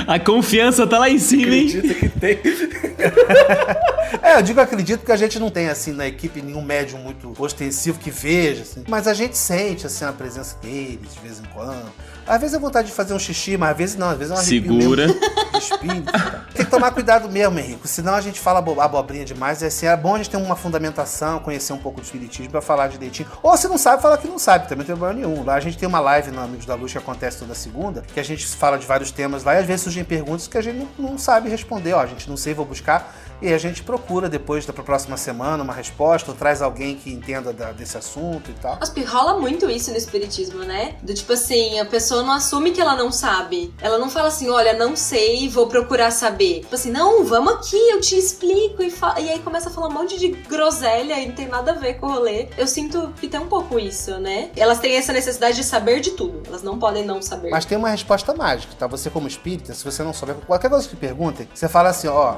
A 0.07 0.19
confiança 0.19 0.87
tá 0.87 0.99
lá 0.99 1.09
em 1.09 1.19
cima, 1.19 1.55
hein? 1.55 1.69
Acredita 1.69 1.95
que 1.95 2.09
tem. 2.09 2.39
É, 4.33 4.39
eu 4.39 4.43
digo 4.43 4.61
acredito 4.61 5.01
porque 5.01 5.12
a 5.12 5.17
gente 5.17 5.39
não 5.39 5.51
tem, 5.51 5.69
assim, 5.69 5.93
na 5.93 6.07
equipe 6.07 6.41
nenhum 6.41 6.62
médium 6.62 6.99
muito 7.01 7.35
ostensivo 7.39 7.99
que 7.99 8.11
veja, 8.11 8.62
assim. 8.62 8.83
Mas 8.89 9.07
a 9.07 9.12
gente 9.12 9.37
sente, 9.37 9.87
assim, 9.87 10.05
a 10.07 10.12
presença 10.12 10.57
deles 10.62 11.12
de 11.15 11.21
vez 11.21 11.39
em 11.39 11.45
quando. 11.53 11.93
Às 12.27 12.41
vezes 12.41 12.55
é 12.55 12.59
vontade 12.59 12.89
de 12.89 12.95
fazer 12.95 13.12
um 13.12 13.19
xixi, 13.19 13.57
mas 13.59 13.73
às 13.73 13.77
vezes 13.77 13.97
não, 13.97 14.09
às 14.09 14.17
vezes 14.17 14.31
é 14.31 14.35
um 14.35 14.39
arrepio 14.39 14.81
Segura. 14.81 15.07
espírito. 15.59 16.12
cara. 16.12 16.47
Tem 16.55 16.65
que 16.65 16.71
tomar 16.71 16.93
cuidado 16.93 17.29
mesmo, 17.29 17.59
Henrico, 17.59 17.87
senão 17.87 18.15
a 18.15 18.21
gente 18.21 18.41
fala 18.41 18.61
abo- 18.61 18.81
abobrinha 18.81 19.25
demais. 19.25 19.62
É, 19.62 19.67
assim, 19.67 19.87
é 19.87 19.97
bom 19.97 20.15
a 20.15 20.19
gente 20.19 20.31
ter 20.31 20.37
uma 20.37 20.57
fundamentação, 20.57 21.41
conhecer 21.41 21.73
um 21.73 21.79
pouco 21.79 22.01
de 22.01 22.07
espiritismo 22.07 22.51
pra 22.51 22.62
falar 22.62 22.87
direitinho. 22.89 23.29
Ou 23.43 23.57
se 23.57 23.69
não 23.69 23.77
sabe, 23.77 24.01
fala 24.01 24.17
que 24.17 24.29
não 24.29 24.39
sabe, 24.39 24.65
também 24.69 24.79
não 24.79 24.85
tem 24.87 24.97
problema 24.97 25.21
nenhum. 25.29 25.45
Lá 25.45 25.55
a 25.57 25.61
gente 25.61 25.77
tem 25.77 25.89
uma 25.89 26.01
live 26.01 26.31
no 26.31 26.41
Amigos 26.41 26.65
da 26.65 26.75
Luz 26.75 26.93
que 26.93 26.99
acontece 26.99 27.39
toda 27.39 27.55
segunda, 27.55 28.03
que 28.15 28.21
a 28.21 28.25
gente 28.25 28.47
fala 28.47 28.79
de 28.79 28.87
vários 28.87 29.11
temas 29.11 29.43
lá 29.45 29.55
e 29.57 29.59
às 29.59 29.67
vezes 29.67 29.83
surgem 29.83 30.05
perguntas 30.05 30.47
que 30.47 30.57
a 30.57 30.62
gente 30.62 30.87
não, 30.99 31.11
não 31.11 31.19
sabe 31.19 31.51
responder. 31.51 31.93
Ó, 31.93 32.01
a 32.01 32.07
gente 32.07 32.31
não 32.31 32.37
sei, 32.37 32.55
vou 32.55 32.65
buscar. 32.65 33.12
E 33.43 33.53
a 33.53 33.59
gente 33.59 33.83
procura 33.83 34.29
depois 34.29 34.65
da 34.65 34.73
próxima 34.73 35.17
semana 35.17 35.63
uma 35.65 35.73
resposta, 35.73 36.31
ou 36.31 36.37
traz 36.37 36.63
alguém 36.63 36.95
que 36.95 37.11
entenda 37.13 37.53
da- 37.53 37.73
desse 37.73 37.99
assunto 37.99 38.51
e 38.51 38.55
tal. 38.55 38.77
Porque 38.79 39.03
rola 39.03 39.39
muito 39.41 39.69
isso 39.69 39.91
no 39.91 39.97
espiritismo, 39.97 40.61
né? 40.65 40.95
Do 41.03 41.13
tipo 41.13 41.33
assim, 41.33 41.81
a 41.81 41.85
pessoa 41.85 42.23
não 42.23 42.33
assume 42.35 42.71
que 42.71 42.81
ela 42.81 42.95
não 42.95 43.11
sabe. 43.11 43.75
Ela 43.83 43.99
não 43.99 44.09
fala 44.09 44.29
assim, 44.29 44.49
olha, 44.49 44.73
não 44.75 44.95
sei, 44.95 45.49
vou 45.49 45.67
procurar 45.67 46.13
saber. 46.13 46.61
Tipo 46.61 46.75
assim, 46.77 46.91
não, 46.93 47.25
vamos 47.25 47.55
aqui, 47.55 47.77
eu 47.91 48.01
te 48.01 48.17
explico. 48.17 48.81
E, 48.83 48.91
fa- 48.91 49.17
e 49.19 49.29
aí 49.29 49.41
começa 49.41 49.69
a 49.69 49.73
falar 49.73 49.89
um 49.89 49.93
monte 49.93 50.17
de 50.19 50.29
groselha 50.29 51.19
e 51.19 51.27
não 51.27 51.35
tem 51.35 51.49
nada 51.49 51.73
a 51.73 51.75
ver 51.75 51.95
com 51.95 52.07
o 52.07 52.13
rolê. 52.13 52.49
Eu 52.57 52.67
sinto 52.69 53.13
que 53.21 53.27
tem 53.27 53.41
um 53.41 53.49
pouco 53.49 53.77
isso, 53.79 54.19
né? 54.21 54.51
Elas 54.57 54.79
têm 54.79 54.95
essa 54.97 55.13
necessidade 55.13 55.57
de 55.57 55.65
saber 55.65 55.99
de 56.01 56.13
tudo. 56.13 56.43
Elas 56.47 56.63
não 56.63 56.79
podem 56.79 57.05
não 57.05 57.21
saber. 57.21 57.51
Mas 57.51 57.65
tem 57.65 57.77
uma 57.77 57.89
resposta 57.91 58.33
mágica, 58.35 58.73
tá? 58.79 58.87
Você 58.87 59.11
como 59.11 59.27
espírita, 59.27 59.75
se 59.75 59.85
você 59.85 60.03
não 60.05 60.13
souber 60.15 60.37
qualquer 60.47 60.71
coisa 60.71 60.89
que 60.89 60.95
perguntem, 60.95 61.49
você 61.53 61.69
fala 61.69 61.89
assim, 61.89 62.07
ó. 62.07 62.37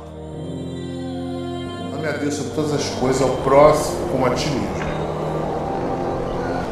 Ame 2.05 2.13
a 2.13 2.19
Deus 2.19 2.35
sobre 2.35 2.53
todas 2.53 2.75
as 2.75 2.85
coisas, 3.01 3.23
ao 3.23 3.31
próximo 3.39 4.09
como 4.11 4.27
a 4.27 4.31
ti 4.35 4.51
mesmo. 4.51 4.69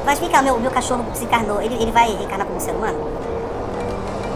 Vai 0.04 0.12
explicar, 0.12 0.42
meu, 0.42 0.60
meu 0.60 0.70
cachorro 0.70 1.06
se 1.14 1.24
encarnou, 1.24 1.62
ele, 1.62 1.74
ele 1.76 1.90
vai 1.90 2.14
reencarnar 2.14 2.46
como 2.46 2.60
ser 2.60 2.72
humano? 2.72 2.98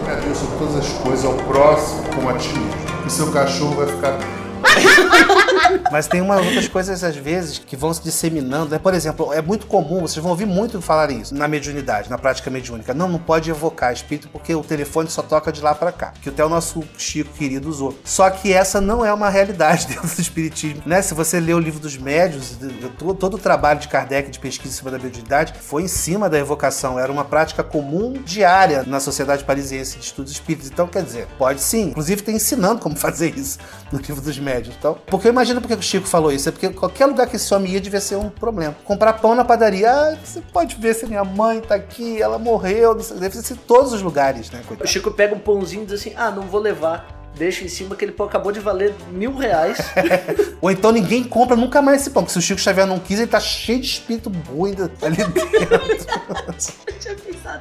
Ame 0.01 0.11
a 0.11 0.15
Deus 0.15 0.39
sobre 0.39 0.57
todas 0.57 0.75
as 0.77 0.89
coisas, 0.93 1.23
ao 1.23 1.33
próximo 1.33 2.01
como 2.15 2.29
a 2.31 2.33
ti 2.33 2.49
mesmo. 2.57 3.05
E 3.05 3.11
seu 3.11 3.31
cachorro 3.31 3.75
vai 3.75 3.85
ficar 3.85 4.17
Mas 5.91 6.07
tem 6.07 6.21
umas 6.21 6.45
outras 6.45 6.67
coisas, 6.67 7.03
às 7.03 7.15
vezes, 7.15 7.59
que 7.59 7.75
vão 7.75 7.93
se 7.93 8.01
disseminando. 8.01 8.71
Né? 8.71 8.79
Por 8.79 8.93
exemplo, 8.93 9.33
é 9.33 9.41
muito 9.41 9.67
comum, 9.67 10.01
vocês 10.01 10.21
vão 10.21 10.31
ouvir 10.31 10.45
muito 10.45 10.81
falar 10.81 11.11
isso 11.11 11.33
na 11.35 11.47
mediunidade, 11.47 12.09
na 12.09 12.17
prática 12.17 12.49
mediúnica. 12.49 12.93
Não, 12.93 13.07
não 13.07 13.19
pode 13.19 13.49
evocar 13.49 13.93
espírito 13.93 14.29
porque 14.29 14.53
o 14.53 14.63
telefone 14.63 15.09
só 15.09 15.21
toca 15.21 15.51
de 15.51 15.61
lá 15.61 15.73
pra 15.73 15.91
cá. 15.91 16.13
Que 16.21 16.29
até 16.29 16.43
o 16.43 16.49
nosso 16.49 16.83
Chico 16.97 17.33
querido 17.33 17.69
usou. 17.69 17.97
Só 18.03 18.29
que 18.29 18.53
essa 18.53 18.81
não 18.81 19.05
é 19.05 19.13
uma 19.13 19.29
realidade 19.29 19.87
dentro 19.87 20.07
do 20.07 20.21
espiritismo. 20.21 20.81
Né? 20.85 21.01
Se 21.01 21.13
você 21.13 21.39
ler 21.39 21.53
o 21.53 21.59
livro 21.59 21.79
dos 21.79 21.97
médios, 21.97 22.57
todo, 22.97 23.35
o 23.35 23.39
trabalho 23.39 23.79
de 23.79 23.87
Kardec 23.87 24.29
de 24.31 24.39
pesquisa 24.39 24.73
em 24.73 24.77
cima 24.77 24.91
da 24.91 24.99
mediunidade 24.99 25.53
foi 25.59 25.83
em 25.83 25.87
cima 25.87 26.29
da 26.29 26.37
evocação. 26.37 26.99
Era 26.99 27.11
uma 27.11 27.25
prática 27.25 27.63
comum 27.63 28.13
diária 28.13 28.83
na 28.85 28.99
Sociedade 28.99 29.43
Parisiense 29.43 29.97
de 29.97 30.05
Estudos 30.05 30.31
Espíritos. 30.31 30.69
Então, 30.69 30.87
quer 30.87 31.03
dizer, 31.03 31.27
pode 31.37 31.61
sim. 31.61 31.89
Inclusive, 31.89 32.21
tem 32.21 32.35
ensinando 32.35 32.81
como 32.81 32.95
fazer 32.97 33.37
isso 33.37 33.59
no 33.91 33.99
livro 33.99 34.21
dos 34.21 34.37
médios. 34.39 34.75
Então, 34.77 34.97
porque 35.07 35.31
imagina 35.47 35.61
porque 35.61 35.73
o 35.73 35.81
Chico 35.81 36.07
falou 36.07 36.31
isso. 36.31 36.49
É 36.49 36.51
porque 36.51 36.69
qualquer 36.69 37.05
lugar 37.05 37.27
que 37.27 37.35
esse 37.35 37.53
homem 37.53 37.71
ia 37.73 37.81
devia 37.81 38.01
ser 38.01 38.15
um 38.15 38.29
problema. 38.29 38.75
Comprar 38.83 39.13
pão 39.13 39.33
na 39.33 39.45
padaria, 39.45 39.91
ah, 39.91 40.17
você 40.23 40.41
pode 40.41 40.75
ver 40.75 40.93
se 40.93 41.05
minha 41.05 41.23
mãe 41.23 41.61
tá 41.61 41.75
aqui, 41.75 42.21
ela 42.21 42.37
morreu. 42.37 42.95
Deve 42.95 43.37
ser 43.37 43.53
em 43.53 43.57
todos 43.57 43.93
os 43.93 44.01
lugares, 44.01 44.51
né? 44.51 44.61
O 44.63 44.67
coitado? 44.67 44.89
Chico 44.89 45.11
pega 45.11 45.35
um 45.35 45.39
pãozinho 45.39 45.83
e 45.83 45.85
diz 45.85 45.99
assim: 45.99 46.13
ah, 46.15 46.31
não 46.31 46.43
vou 46.43 46.59
levar. 46.59 47.16
Deixa 47.37 47.63
em 47.63 47.67
cima, 47.67 47.93
aquele 47.93 48.11
pão 48.11 48.25
acabou 48.25 48.51
de 48.51 48.59
valer 48.59 48.93
mil 49.11 49.35
reais. 49.35 49.77
Ou 50.59 50.71
então 50.71 50.91
ninguém 50.91 51.23
compra 51.23 51.55
nunca 51.55 51.81
mais 51.81 52.01
esse 52.01 52.09
pão. 52.09 52.23
Porque 52.23 52.33
se 52.33 52.39
o 52.39 52.41
Chico 52.41 52.59
Xavier 52.59 52.87
não 52.87 52.99
quis, 52.99 53.19
ele 53.19 53.27
tá 53.27 53.39
cheio 53.39 53.79
de 53.79 53.87
espírito 53.87 54.31
ruim 54.49 54.75
ali 55.01 55.17
dentro. 55.17 56.07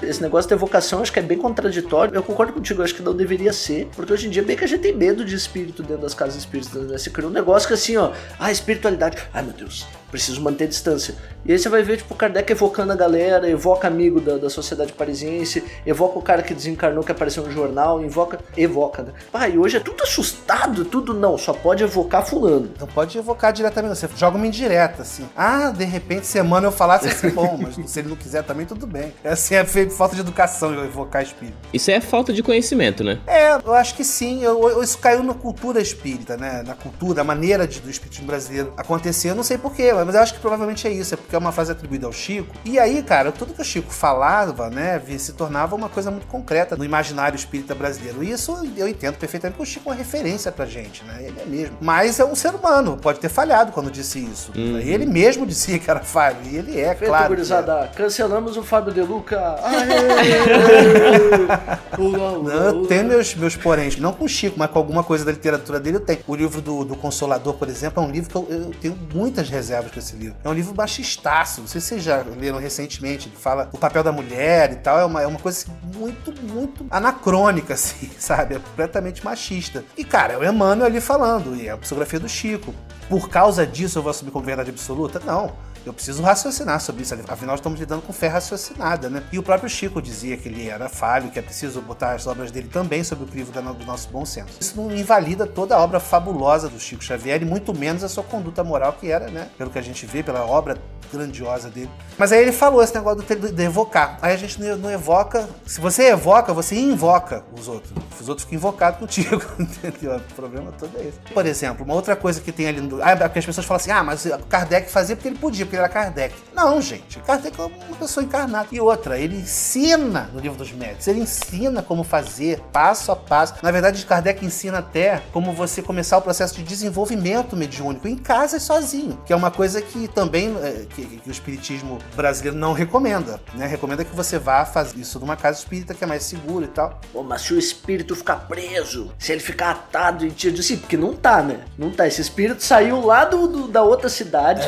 Esse 0.03 0.23
negócio 0.23 0.49
da 0.49 0.57
evocação 0.57 1.01
acho 1.01 1.13
que 1.13 1.19
é 1.19 1.23
bem 1.23 1.39
contraditório. 1.39 2.15
Eu 2.15 2.23
concordo 2.23 2.53
contigo, 2.53 2.83
acho 2.83 2.95
que 2.95 3.03
não 3.03 3.15
deveria 3.15 3.53
ser. 3.53 3.89
Porque 3.95 4.13
hoje 4.13 4.27
em 4.27 4.31
dia 4.31 4.43
bem 4.43 4.57
que 4.57 4.65
a 4.65 4.69
gente 4.69 4.81
tem 4.81 4.95
medo 4.95 5.25
de 5.25 5.35
espírito 5.35 5.83
dentro 5.83 6.03
das 6.03 6.15
casas 6.15 6.37
espíritas. 6.37 6.73
Né? 6.73 6.97
Você 6.97 7.11
criou 7.11 7.31
um 7.31 7.35
negócio 7.35 7.69
que 7.69 7.75
assim, 7.75 7.97
ó, 7.97 8.13
ah, 8.39 8.51
espiritualidade. 8.51 9.19
Ai 9.33 9.43
meu 9.43 9.53
Deus, 9.53 9.87
preciso 10.17 10.41
manter 10.41 10.67
distância. 10.67 11.15
E 11.45 11.53
aí 11.53 11.59
você 11.59 11.69
vai 11.69 11.83
ver, 11.83 11.99
tipo, 11.99 12.13
o 12.13 12.17
Kardec 12.17 12.51
evocando 12.51 12.93
a 12.93 12.97
galera, 12.97 13.49
evoca 13.49 13.87
amigo 13.87 14.21
da, 14.21 14.37
da 14.37 14.51
sociedade 14.51 14.93
parisiense, 14.93 15.63
evoca 15.87 16.19
o 16.19 16.23
cara 16.23 16.43
que 16.43 16.53
desencarnou 16.55 17.05
que 17.05 17.13
apareceu 17.13 17.45
no 17.45 17.53
jornal, 17.53 18.03
invoca, 18.03 18.39
evoca, 18.57 19.03
né? 19.03 19.13
E 19.51 19.59
hoje 19.59 19.77
é 19.77 19.81
tudo 19.81 20.03
assustado, 20.03 20.85
tudo 20.85 21.15
não, 21.15 21.37
só 21.39 21.53
pode 21.53 21.85
evocar 21.85 22.25
fulano. 22.27 22.71
Não 22.81 22.87
pode 22.87 23.17
evocar 23.19 23.53
diretamente, 23.53 23.97
você 23.97 24.09
joga 24.17 24.37
uma 24.37 24.47
indireta, 24.47 25.03
assim. 25.03 25.29
Ah, 25.37 25.71
de 25.71 25.85
repente, 25.85 26.27
semana 26.27 26.67
eu 26.67 26.73
falasse 26.73 27.09
assim, 27.09 27.29
bom, 27.31 27.59
mas 27.61 27.77
se 27.91 28.01
ele 28.01 28.09
não 28.09 28.17
quiser 28.17 28.43
também, 28.43 28.67
tudo 28.67 28.87
bem. 28.87 29.13
É 29.23 29.31
assim, 29.31 29.55
é 29.55 29.65
falta 29.65 30.15
de 30.15 30.23
educação 30.23 30.73
eu 30.75 30.85
evocar 30.85 31.23
espírito. 31.23 31.57
Isso 31.73 31.91
é 31.91 32.01
falta 32.01 32.33
de 32.33 32.43
conhecimento, 32.43 33.05
né? 33.05 33.19
É, 33.27 33.55
eu 33.55 33.75
acho 33.75 33.95
que 33.95 34.03
sim. 34.05 34.43
Eu- 34.43 34.69
eu- 34.69 34.83
isso 34.83 34.99
caiu 34.99 35.23
na 35.23 35.35
cultura 35.35 35.81
espírita, 35.81 36.37
né? 36.37 36.63
Na 36.67 36.75
cultura, 36.75 37.21
a 37.21 37.25
maneira 37.25 37.67
de, 37.69 37.81
do 37.81 37.91
espiritismo 37.91 38.27
brasileiro 38.27 38.73
acontecer. 38.77 39.31
Eu 39.31 39.35
não 39.35 39.43
sei 39.43 39.59
porquê, 39.59 39.83
mas 40.07 40.15
eu 40.15 40.23
acho 40.23 40.35
que 40.35 40.41
provavelmente 40.41 40.87
é 40.87 40.91
isso. 40.91 41.15
É 41.15 41.17
porque 41.17 41.35
é 41.35 41.39
uma 41.39 41.53
frase 41.53 41.73
atribuída 41.73 42.07
ao 42.07 42.13
Chico. 42.13 42.55
E 42.65 42.79
aí, 42.79 43.03
cara, 43.03 43.33
tudo 43.33 43.53
que 43.53 43.61
o 43.61 43.65
Chico 43.65 43.93
falava, 43.93 44.71
né, 44.71 45.01
se 45.19 45.33
tornava 45.33 45.75
uma 45.75 45.89
coisa 45.89 46.11
muito 46.11 46.27
concreta 46.27 46.77
no 46.77 46.85
imaginário 46.85 47.37
espírita 47.37 47.75
brasileiro. 47.75 48.23
E 48.23 48.31
isso 48.31 48.57
eu 48.77 48.89
entendo 48.89 49.17
perfeitamente, 49.17 49.57
porque 49.57 49.69
o 49.69 49.73
Chico 49.73 49.89
é 49.89 49.93
uma 49.93 49.99
referência 49.99 50.53
pra 50.53 50.67
gente, 50.67 51.05
né? 51.05 51.17
Ele 51.21 51.41
é 51.41 51.47
mesmo. 51.47 51.77
Mas 51.81 52.21
é 52.21 52.25
um 52.25 52.35
ser 52.35 52.55
humano, 52.55 52.97
pode 52.97 53.19
ter 53.19 53.29
falhado 53.29 53.73
quando 53.73 53.91
disse 53.91 54.19
isso. 54.19 54.53
Ele 54.55 55.07
mesmo 55.07 55.47
dizia 55.47 55.79
que 55.79 55.91
era 55.91 56.01
falho. 56.01 56.37
E 56.45 56.57
ele 56.57 56.81
é, 56.81 56.95
Feito, 56.95 57.09
claro. 57.09 57.27
que 57.27 57.33
é. 57.33 57.37
gurizada, 57.37 57.91
cancelamos 57.95 58.57
o 58.57 58.63
Fábio 58.63 58.93
De 58.93 59.03
Luca. 59.03 59.57
Não, 61.99 62.49
eu 62.49 62.87
tenho 62.87 63.05
meus, 63.05 63.35
meus 63.35 63.57
poréns, 63.57 63.97
não 63.97 64.13
com 64.13 64.25
o 64.25 64.29
Chico, 64.29 64.57
mas 64.59 64.71
com 64.71 64.79
alguma 64.79 65.03
coisa 65.03 65.25
da 65.25 65.33
literatura 65.33 65.81
dele 65.81 65.97
eu 65.97 66.01
tenho. 66.01 66.19
O 66.27 66.35
livro 66.35 66.61
do, 66.61 66.85
do 66.85 66.97
Consolador, 66.97 67.55
por 67.55 67.69
exemplo, 67.69 68.03
é 68.03 68.07
um 68.07 68.11
livro 68.11 68.31
que 68.31 68.37
eu, 68.37 68.47
eu 68.49 68.71
tenho 68.81 68.99
muitas 69.15 69.49
reservas 69.49 69.86
com 69.91 69.99
esse 69.99 70.17
livro. 70.17 70.37
É 70.45 70.49
um 70.49 70.53
livro 70.53 70.75
machistaço, 70.75 71.61
não 71.61 71.69
sei 71.69 71.81
se 71.81 71.89
vocês 71.89 72.03
já 72.03 72.23
leram 72.23 72.59
recentemente, 72.59 73.29
ele 73.29 73.37
fala 73.37 73.69
o 73.73 73.79
papel 73.79 74.03
da 74.03 74.13
mulher 74.13 74.73
e 74.73 74.77
tal, 74.77 74.99
é 74.99 75.05
uma, 75.05 75.23
é 75.23 75.27
uma 75.27 75.39
coisa 75.39 75.59
assim, 75.59 75.99
muito, 75.99 76.33
muito 76.43 76.87
anacrônica, 76.91 77.75
assim, 77.75 78.11
sabe? 78.19 78.57
É 78.57 78.59
completamente 78.59 79.25
machista. 79.25 79.85
E, 79.97 80.05
cara, 80.05 80.35
é 80.35 80.39
o 80.39 80.45
Emmanuel 80.45 80.87
ali 80.87 81.01
falando, 81.01 81.57
e 81.57 81.69
é 81.69 81.71
a 81.71 81.77
psicografia 81.77 82.21
do 82.21 82.29
Chico. 82.29 82.75
Por 83.09 83.29
causa 83.29 83.67
disso 83.67 83.99
eu 83.99 84.03
vou 84.03 84.11
assumir 84.11 84.33
como 84.33 84.45
verdade 84.45 84.71
absoluta? 84.71 85.21
Não. 85.25 85.55
Eu 85.87 85.95
preciso 85.95 86.21
raciocinar 86.21 86.81
sobre 86.81 87.03
isso, 87.03 87.15
afinal 87.29 87.55
estamos 87.55 87.79
lidando 87.79 88.03
com 88.03 88.13
fé 88.13 88.27
raciocinada, 88.27 89.09
né? 89.09 89.23
E 89.31 89.39
o 89.39 89.43
próprio 89.43 89.71
Chico 89.71 90.03
dizia 90.03 90.37
que 90.37 90.49
ele 90.49 90.69
era 90.69 90.89
falho, 90.89 91.31
que 91.31 91.39
é 91.39 91.43
preciso 91.43 91.81
botar 91.81 92.13
as 92.13 92.27
obras 92.27 92.51
dele 92.51 92.69
também 92.69 93.05
sob 93.05 93.23
o 93.23 93.27
crivo 93.27 93.53
do 93.53 93.85
nosso 93.85 94.09
bom 94.09 94.27
senso. 94.27 94.59
Isso 94.61 94.77
não 94.77 94.91
invalida 94.91 95.47
toda 95.47 95.77
a 95.77 95.81
obra 95.81 96.01
fabulosa 96.01 96.69
do 96.69 96.81
Chico 96.81 97.05
Xavier 97.05 97.41
e 97.41 97.45
muito 97.45 97.73
menos 97.73 98.03
a 98.03 98.09
sua 98.09 98.25
conduta 98.25 98.65
moral, 98.65 98.95
que 98.95 99.09
era, 99.09 99.31
né? 99.31 99.49
Pelo 99.57 99.71
que 99.71 99.79
a 99.79 99.83
gente 99.83 100.05
vê, 100.07 100.25
pela 100.25 100.45
obra 100.45 100.77
grandiosa 101.13 101.71
dele. 101.71 101.91
Mas 102.19 102.33
aí 102.33 102.43
ele 102.43 102.53
falou 102.53 102.83
esse 102.83 102.95
negócio 102.95 103.23
de 103.23 103.63
evocar. 103.63 104.19
Aí 104.23 104.33
a 104.33 104.37
gente 104.37 104.61
não, 104.61 104.91
evoca. 104.91 105.49
Se 105.67 105.81
você 105.81 106.09
evoca, 106.11 106.53
você 106.53 106.77
invoca 106.77 107.45
os 107.57 107.69
outros. 107.69 107.93
Os 108.21 108.29
outros 108.29 108.45
ficam 108.45 108.57
invocados 108.57 108.99
contigo, 108.99 109.43
entendeu? 109.59 110.17
O 110.17 110.35
problema 110.35 110.73
todo 110.73 110.97
é 110.97 111.03
esse. 111.03 111.19
Por 111.33 111.47
exemplo, 111.47 111.85
uma 111.85 111.95
outra 111.95 112.17
coisa 112.17 112.41
que 112.41 112.51
tem 112.51 112.67
ali. 112.67 112.81
Ah, 113.03 113.17
porque 113.17 113.39
as 113.39 113.47
pessoas 113.47 113.67
falam 113.67 113.81
assim: 113.81 113.91
ah, 113.91 114.03
mas 114.03 114.27
Kardec 114.49 114.91
fazia 114.91 115.15
porque 115.15 115.29
ele 115.29 115.39
podia, 115.39 115.67
porque 115.67 115.76
ele 115.77 115.85
era 115.85 115.89
Kardec. 115.89 116.35
Não, 116.55 116.81
gente. 116.81 117.19
Kardec 117.21 117.61
é 117.61 117.65
uma 117.65 117.97
pessoa 117.99 118.25
encarnada. 118.25 118.69
E 118.73 118.81
outra, 118.81 119.19
ele 119.19 119.37
ensina 119.37 120.31
no 120.33 120.41
livro 120.41 120.57
dos 120.59 120.73
médicos. 120.73 121.07
Ele 121.07 121.21
ensina 121.21 121.83
como 121.83 122.03
fazer, 122.03 122.61
passo 122.73 123.13
a 123.13 123.17
passo. 123.17 123.55
Na 123.63 123.71
verdade, 123.71 124.05
Kardec 124.07 124.45
ensina 124.45 124.79
até 124.79 125.23
como 125.33 125.53
você 125.53 125.83
começar 125.83 126.17
o 126.19 126.23
processo 126.23 126.55
de 126.55 126.63
desenvolvimento 126.63 127.57
mediúnico 127.57 128.09
em 128.09 128.17
casa 128.17 128.57
e 128.57 128.61
sozinho. 128.61 129.21
Que 129.27 129.33
é 129.33 129.37
uma 129.37 129.51
coisa 129.51 129.83
que 129.83 130.09
também 130.09 130.57
é, 130.63 130.87
que, 130.95 131.05
que 131.19 131.29
o 131.29 131.33
espiritismo 131.33 131.99
brasileiro 132.15 132.57
não 132.57 132.73
recomenda. 132.73 133.41
Né? 133.55 133.67
Recomenda 133.67 134.05
que 134.05 134.15
você 134.15 134.39
vá 134.39 134.65
fazer 134.65 134.99
isso 134.99 135.19
numa 135.21 135.37
casa 135.37 135.59
espírita 135.59 135.95
que 135.95 136.03
é 136.03 136.07
mais 136.07 136.23
seguro 136.25 136.65
e 136.65 136.69
tal. 136.69 137.01
Pô, 137.13 137.23
mas 137.23 137.43
se 137.43 137.53
o 137.55 137.59
espírito 137.59 138.15
ficar 138.17 138.47
preso, 138.49 139.13
se 139.19 139.33
ele 139.33 139.41
ficar 139.41 139.71
atado 139.71 140.25
em 140.25 140.31
ti, 140.31 140.47
eu 140.49 140.53
disse, 140.53 140.77
porque 140.77 140.97
não 140.97 141.15
tá, 141.15 141.43
né? 141.43 141.61
Não 141.79 141.91
tá. 141.91 142.07
Esse 142.07 142.21
espírito 142.21 142.63
saiu 142.63 143.05
lá 143.05 143.25
do, 143.25 143.47
do- 143.47 143.69
da 143.69 143.83
outra 143.83 144.09
cidade 144.09 144.67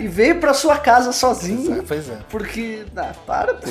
e 0.00 0.08
veio 0.08 0.31
pra 0.34 0.54
sua 0.54 0.78
casa 0.78 1.12
sozinho. 1.12 1.82
Pois 1.86 2.08
é. 2.08 2.18
Porque. 2.28 2.84
Ah, 2.96 3.12
para, 3.26 3.54
pô. 3.54 3.68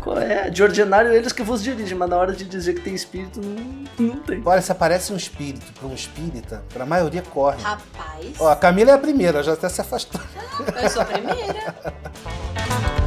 Qual 0.00 0.18
é? 0.18 0.50
De 0.50 0.62
ordinário 0.62 1.12
eles 1.12 1.32
que 1.32 1.42
vos 1.42 1.62
dirigem, 1.62 1.96
mas 1.96 2.08
na 2.08 2.16
hora 2.16 2.32
de 2.32 2.44
dizer 2.44 2.74
que 2.74 2.80
tem 2.80 2.94
espírito, 2.94 3.40
não, 3.40 3.84
não 4.06 4.16
tem. 4.20 4.42
Olha, 4.44 4.60
se 4.62 4.72
aparece 4.72 5.12
um 5.12 5.16
espírito 5.16 5.72
para 5.72 5.86
um 5.88 5.94
espírita, 5.94 6.62
para 6.72 6.84
a 6.84 6.86
maioria 6.86 7.22
corre. 7.22 7.62
Rapaz, 7.62 8.26
Ó, 8.38 8.48
a 8.48 8.56
Camila 8.56 8.90
é 8.90 8.94
a 8.94 8.98
primeira, 8.98 9.42
já 9.42 9.52
até 9.52 9.68
se 9.68 9.80
afastou. 9.80 10.20
eu 10.82 10.90
sou 10.90 11.02
a 11.02 11.04
primeira. 11.04 11.74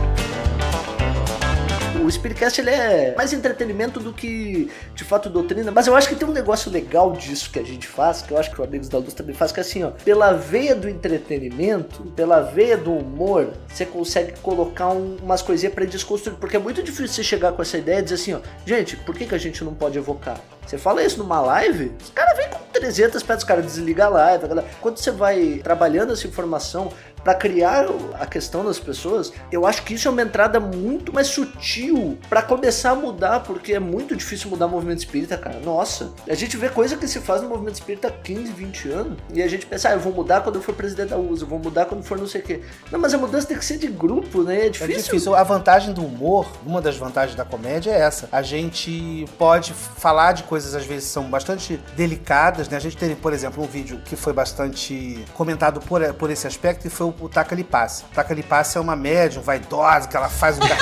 O 2.03 2.11
Spiritcast 2.11 2.59
ele 2.59 2.69
é 2.69 3.13
mais 3.15 3.31
entretenimento 3.31 3.99
do 3.99 4.11
que 4.11 4.69
de 4.93 5.03
fato 5.03 5.29
doutrina, 5.29 5.71
mas 5.71 5.87
eu 5.87 5.95
acho 5.95 6.09
que 6.09 6.15
tem 6.15 6.27
um 6.27 6.31
negócio 6.33 6.69
legal 6.69 7.13
disso 7.13 7.49
que 7.49 7.57
a 7.59 7.63
gente 7.63 7.87
faz, 7.87 8.21
que 8.21 8.31
eu 8.33 8.37
acho 8.37 8.51
que 8.51 8.59
o 8.59 8.63
Amigos 8.63 8.89
da 8.89 8.97
Luz 8.97 9.13
também 9.13 9.33
faz, 9.33 9.51
que 9.51 9.59
é 9.59 9.61
assim, 9.61 9.83
ó, 9.83 9.91
pela 9.91 10.33
veia 10.33 10.75
do 10.75 10.89
entretenimento, 10.89 12.03
pela 12.15 12.41
veia 12.41 12.75
do 12.77 12.91
humor, 12.91 13.53
você 13.67 13.85
consegue 13.85 14.33
colocar 14.41 14.89
um- 14.89 15.17
umas 15.23 15.41
coisinhas 15.41 15.73
pra 15.73 15.85
desconstruir, 15.85 16.35
porque 16.37 16.57
é 16.57 16.59
muito 16.59 16.83
difícil 16.83 17.07
você 17.07 17.23
chegar 17.23 17.53
com 17.53 17.61
essa 17.61 17.77
ideia 17.77 17.99
e 17.99 18.01
dizer 18.01 18.15
assim, 18.15 18.33
ó, 18.33 18.39
gente, 18.65 18.97
por 18.97 19.15
que, 19.15 19.25
que 19.25 19.35
a 19.35 19.37
gente 19.39 19.63
não 19.63 19.73
pode 19.73 19.97
evocar? 19.97 20.39
Você 20.65 20.77
fala 20.77 21.03
isso 21.03 21.17
numa 21.19 21.39
live, 21.41 21.91
os 22.01 22.09
caras 22.09 22.37
vêm 22.37 22.49
com 22.49 22.59
300 22.73 23.21
pedras, 23.21 23.43
os 23.43 23.47
caras 23.47 23.65
desligam 23.65 24.07
a 24.07 24.09
live. 24.09 24.45
a 24.45 24.63
Quando 24.81 24.97
você 24.97 25.11
vai 25.11 25.61
trabalhando 25.63 26.13
essa 26.13 26.27
informação 26.27 26.91
pra 27.23 27.33
criar 27.33 27.85
a 28.19 28.25
questão 28.25 28.65
das 28.65 28.77
pessoas, 28.79 29.31
eu 29.49 29.65
acho 29.65 29.83
que 29.83 29.93
isso 29.93 30.09
é 30.09 30.11
uma 30.11 30.21
entrada 30.21 30.59
muito 30.59 31.13
mais 31.13 31.27
sutil 31.27 32.17
pra 32.27 32.41
começar 32.41 32.91
a 32.91 32.95
mudar, 32.95 33.39
porque 33.41 33.73
é 33.73 33.79
muito 33.79 34.13
difícil 34.13 34.49
mudar 34.49 34.65
o 34.65 34.69
movimento 34.69 34.99
espírita, 34.99 35.37
cara. 35.37 35.57
Nossa, 35.63 36.11
a 36.27 36.33
gente 36.33 36.57
vê 36.57 36.67
coisa 36.67 36.97
que 36.97 37.07
se 37.07 37.21
faz 37.21 37.41
no 37.41 37.47
movimento 37.47 37.75
espírita 37.75 38.09
há 38.09 38.11
15, 38.11 38.51
20 38.51 38.89
anos, 38.89 39.17
e 39.33 39.41
a 39.41 39.47
gente 39.47 39.65
pensa, 39.65 39.87
ah, 39.89 39.93
eu 39.93 39.99
vou 39.99 40.11
mudar 40.11 40.41
quando 40.41 40.55
eu 40.55 40.61
for 40.61 40.75
presidente 40.75 41.09
da 41.09 41.17
USA, 41.17 41.43
eu 41.43 41.47
vou 41.47 41.59
mudar 41.59 41.85
quando 41.85 42.03
for 42.03 42.17
não 42.17 42.27
sei 42.27 42.41
o 42.41 42.43
quê. 42.43 42.61
Não, 42.91 42.99
mas 42.99 43.13
a 43.13 43.17
mudança 43.17 43.47
tem 43.47 43.57
que 43.57 43.63
ser 43.63 43.77
de 43.77 43.87
grupo, 43.87 44.43
né? 44.43 44.63
É 44.63 44.65
É 44.65 44.69
difícil. 44.69 45.03
difícil. 45.03 45.33
A 45.35 45.43
vantagem 45.43 45.93
do 45.93 46.03
humor, 46.05 46.45
uma 46.65 46.81
das 46.81 46.97
vantagens 46.97 47.37
da 47.37 47.45
comédia 47.45 47.91
é 47.91 48.01
essa. 48.01 48.27
A 48.33 48.41
gente 48.41 49.25
pode 49.37 49.73
falar 49.73 50.33
de 50.33 50.43
coisas, 50.43 50.52
às 50.75 50.85
vezes, 50.85 51.09
são 51.09 51.23
bastante 51.25 51.79
delicadas, 51.95 52.67
né? 52.69 52.77
A 52.77 52.79
gente 52.79 52.95
teve, 52.97 53.15
por 53.15 53.33
exemplo, 53.33 53.63
um 53.63 53.67
vídeo 53.67 53.99
que 54.05 54.15
foi 54.15 54.33
bastante 54.33 55.23
comentado 55.33 55.79
por, 55.81 56.01
por 56.13 56.29
esse 56.29 56.45
aspecto 56.47 56.85
e 56.87 56.89
foi 56.89 57.07
o, 57.07 57.15
o 57.21 57.29
Taca 57.29 57.55
Lipasse. 57.55 58.03
O 58.11 58.15
Taca 58.15 58.33
Lipasse 58.33 58.77
é 58.77 58.81
uma 58.81 58.95
médium 58.95 59.41
vaidosa, 59.41 60.07
que 60.07 60.15
ela 60.15 60.29
faz 60.29 60.57
um. 60.57 60.61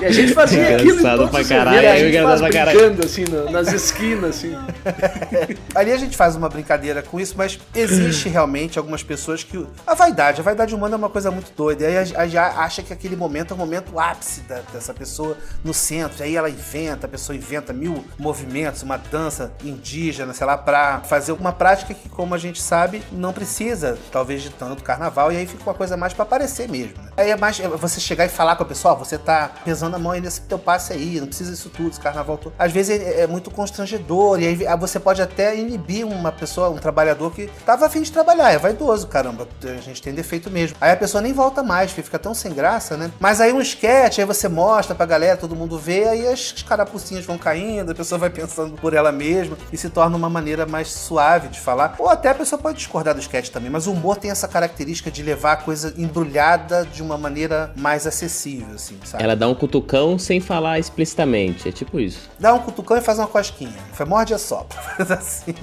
E 0.00 0.04
a 0.06 0.10
gente 0.10 0.32
fazia 0.34 0.76
aquilo 0.76 0.90
em 0.96 0.98
Engraçado 0.98 1.16
todos 1.18 1.30
pra 1.30 1.40
os 1.42 1.48
caralho, 1.48 1.78
a 1.78 1.82
é 1.82 1.98
gente 1.98 2.22
faz 2.22 2.40
pra 2.40 2.48
brincando, 2.64 3.06
assim, 3.06 3.24
na- 3.28 3.50
nas 3.50 3.72
esquinas, 3.72 4.30
assim. 4.36 4.56
Ali 5.74 5.92
a 5.92 5.96
gente 5.96 6.16
faz 6.16 6.34
uma 6.36 6.48
brincadeira 6.48 7.02
com 7.02 7.20
isso, 7.20 7.34
mas 7.36 7.58
existe 7.74 8.28
realmente 8.28 8.78
algumas 8.78 9.02
pessoas 9.02 9.44
que. 9.44 9.64
A 9.86 9.94
vaidade, 9.94 10.40
a 10.40 10.44
vaidade 10.44 10.74
humana 10.74 10.94
é 10.96 10.98
uma 10.98 11.08
coisa 11.10 11.30
muito 11.30 11.52
doida. 11.56 11.84
E 11.88 11.96
aí 12.16 12.36
a, 12.36 12.42
a 12.46 12.62
acha 12.64 12.82
que 12.82 12.92
aquele 12.92 13.16
momento 13.16 13.52
é 13.52 13.54
o 13.54 13.58
momento 13.58 13.98
ápice 13.98 14.40
da- 14.42 14.62
dessa 14.72 14.92
pessoa 14.94 15.36
no 15.62 15.72
centro. 15.74 16.18
E 16.20 16.22
aí 16.24 16.36
ela 16.36 16.48
inventa, 16.50 17.06
a 17.06 17.08
pessoa 17.08 17.36
inventa 17.36 17.72
mil 17.72 18.04
movimentos, 18.18 18.82
uma 18.82 18.96
dança 19.12 19.52
indígena, 19.62 20.32
sei 20.32 20.46
lá, 20.46 20.56
pra 20.56 21.00
fazer 21.00 21.32
uma 21.32 21.52
prática 21.52 21.92
que, 21.92 22.08
como 22.08 22.34
a 22.34 22.38
gente 22.38 22.62
sabe, 22.62 23.02
não 23.12 23.30
precisa, 23.30 23.98
talvez, 24.10 24.40
de 24.40 24.48
tanto 24.48 24.82
carnaval. 24.82 25.30
E 25.30 25.36
aí 25.36 25.46
fica 25.46 25.62
uma 25.62 25.74
coisa 25.74 25.98
mais 25.98 26.14
pra 26.14 26.22
aparecer 26.22 26.66
mesmo. 26.66 26.94
Né? 27.02 27.10
Aí 27.18 27.30
é 27.30 27.36
mais 27.36 27.60
é 27.60 27.68
você 27.68 28.00
chegar 28.00 28.24
e 28.24 28.30
falar 28.30 28.56
com 28.56 28.62
a 28.62 28.66
pessoa, 28.66 28.94
ó, 28.94 28.96
você 28.96 29.18
tá 29.18 29.50
pesando 29.64 29.94
a 29.94 29.98
mão 29.98 30.12
aí 30.12 30.20
nesse 30.20 30.40
teu 30.42 30.58
passe 30.58 30.94
aí, 30.94 31.20
não 31.20 31.26
precisa 31.26 31.50
disso 31.50 31.68
tudo, 31.68 31.90
esse 31.90 32.00
carnaval 32.00 32.38
todo. 32.38 32.54
Às 32.58 32.72
vezes 32.72 32.98
é, 32.98 33.20
é 33.20 33.26
muito 33.26 33.50
constrangedor, 33.50 34.40
e 34.40 34.46
aí 34.46 34.56
você 34.78 34.98
pode 34.98 35.20
até 35.20 35.54
inibir 35.54 36.06
uma 36.06 36.32
pessoa, 36.32 36.70
um 36.70 36.78
trabalhador 36.78 37.32
que 37.34 37.48
tava 37.66 37.84
afim 37.84 38.00
de 38.00 38.10
trabalhar, 38.10 38.50
é 38.50 38.56
vaidoso, 38.56 39.06
caramba, 39.08 39.46
a 39.62 39.80
gente 39.80 40.00
tem 40.00 40.14
defeito 40.14 40.50
mesmo. 40.50 40.76
Aí 40.80 40.90
a 40.90 40.96
pessoa 40.96 41.20
nem 41.20 41.34
volta 41.34 41.62
mais, 41.62 41.92
fica 41.92 42.18
tão 42.18 42.32
sem 42.32 42.52
graça, 42.54 42.96
né? 42.96 43.10
Mas 43.20 43.40
aí 43.40 43.52
um 43.52 43.60
sketch, 43.60 44.20
aí 44.20 44.24
você 44.24 44.48
mostra 44.48 44.94
pra 44.94 45.04
galera, 45.04 45.36
todo 45.36 45.54
mundo 45.54 45.78
vê, 45.78 46.08
aí 46.08 46.26
as 46.26 46.62
carapucinhas 46.62 47.26
vão 47.26 47.36
caindo, 47.36 47.92
a 47.92 47.94
pessoa 47.94 48.18
vai 48.18 48.30
pensando 48.30 48.74
por 48.76 48.94
ela 48.94 49.01
mesma 49.10 49.56
e 49.72 49.76
se 49.76 49.88
torna 49.90 50.16
uma 50.16 50.28
maneira 50.28 50.66
mais 50.66 50.88
suave 50.88 51.48
de 51.48 51.58
falar. 51.58 51.96
Ou 51.98 52.08
até 52.08 52.28
a 52.28 52.34
pessoa 52.34 52.60
pode 52.60 52.78
discordar 52.78 53.14
do 53.14 53.20
sketch 53.20 53.48
também, 53.48 53.70
mas 53.70 53.86
o 53.86 53.92
humor 53.92 54.16
tem 54.16 54.30
essa 54.30 54.46
característica 54.46 55.10
de 55.10 55.22
levar 55.22 55.52
a 55.52 55.56
coisa 55.56 55.94
embrulhada 55.96 56.84
de 56.84 57.02
uma 57.02 57.16
maneira 57.16 57.72
mais 57.76 58.06
acessível, 58.06 58.74
assim, 58.74 58.98
sabe? 59.04 59.24
Ela 59.24 59.34
dá 59.34 59.48
um 59.48 59.54
cutucão 59.54 60.18
sem 60.18 60.40
falar 60.40 60.78
explicitamente. 60.78 61.68
É 61.68 61.72
tipo 61.72 61.98
isso. 61.98 62.30
Dá 62.38 62.52
um 62.52 62.58
cutucão 62.58 62.96
e 62.96 63.00
faz 63.00 63.18
uma 63.18 63.26
cosquinha. 63.26 63.72
Foi 63.92 64.06
morde 64.06 64.34
a 64.34 64.38
sopra. 64.38 64.80
Faz 64.92 65.10
assim. 65.10 65.54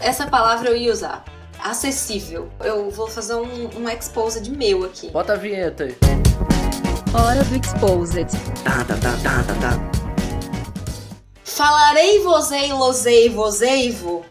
Essa 0.00 0.26
palavra 0.26 0.70
eu 0.70 0.76
ia 0.76 0.92
usar. 0.92 1.24
Acessível. 1.58 2.48
Eu 2.62 2.90
vou 2.90 3.08
fazer 3.08 3.34
um, 3.34 3.80
um 3.80 3.88
expose 3.88 4.40
de 4.40 4.50
meu 4.50 4.84
aqui. 4.84 5.10
Bota 5.10 5.32
a 5.32 5.36
vinheta 5.36 5.84
aí. 5.84 5.96
Hora 7.12 7.42
do 7.44 7.56
Exposed. 7.56 8.26
Tá, 8.62 8.84
tá, 8.84 8.94
tá, 8.96 9.12
tá, 9.22 9.42
tá, 9.42 9.54
tá. 9.54 10.05
Falarei 11.56 12.18
vosei, 12.18 12.70
losei, 12.70 13.30
voseivo, 13.30 14.26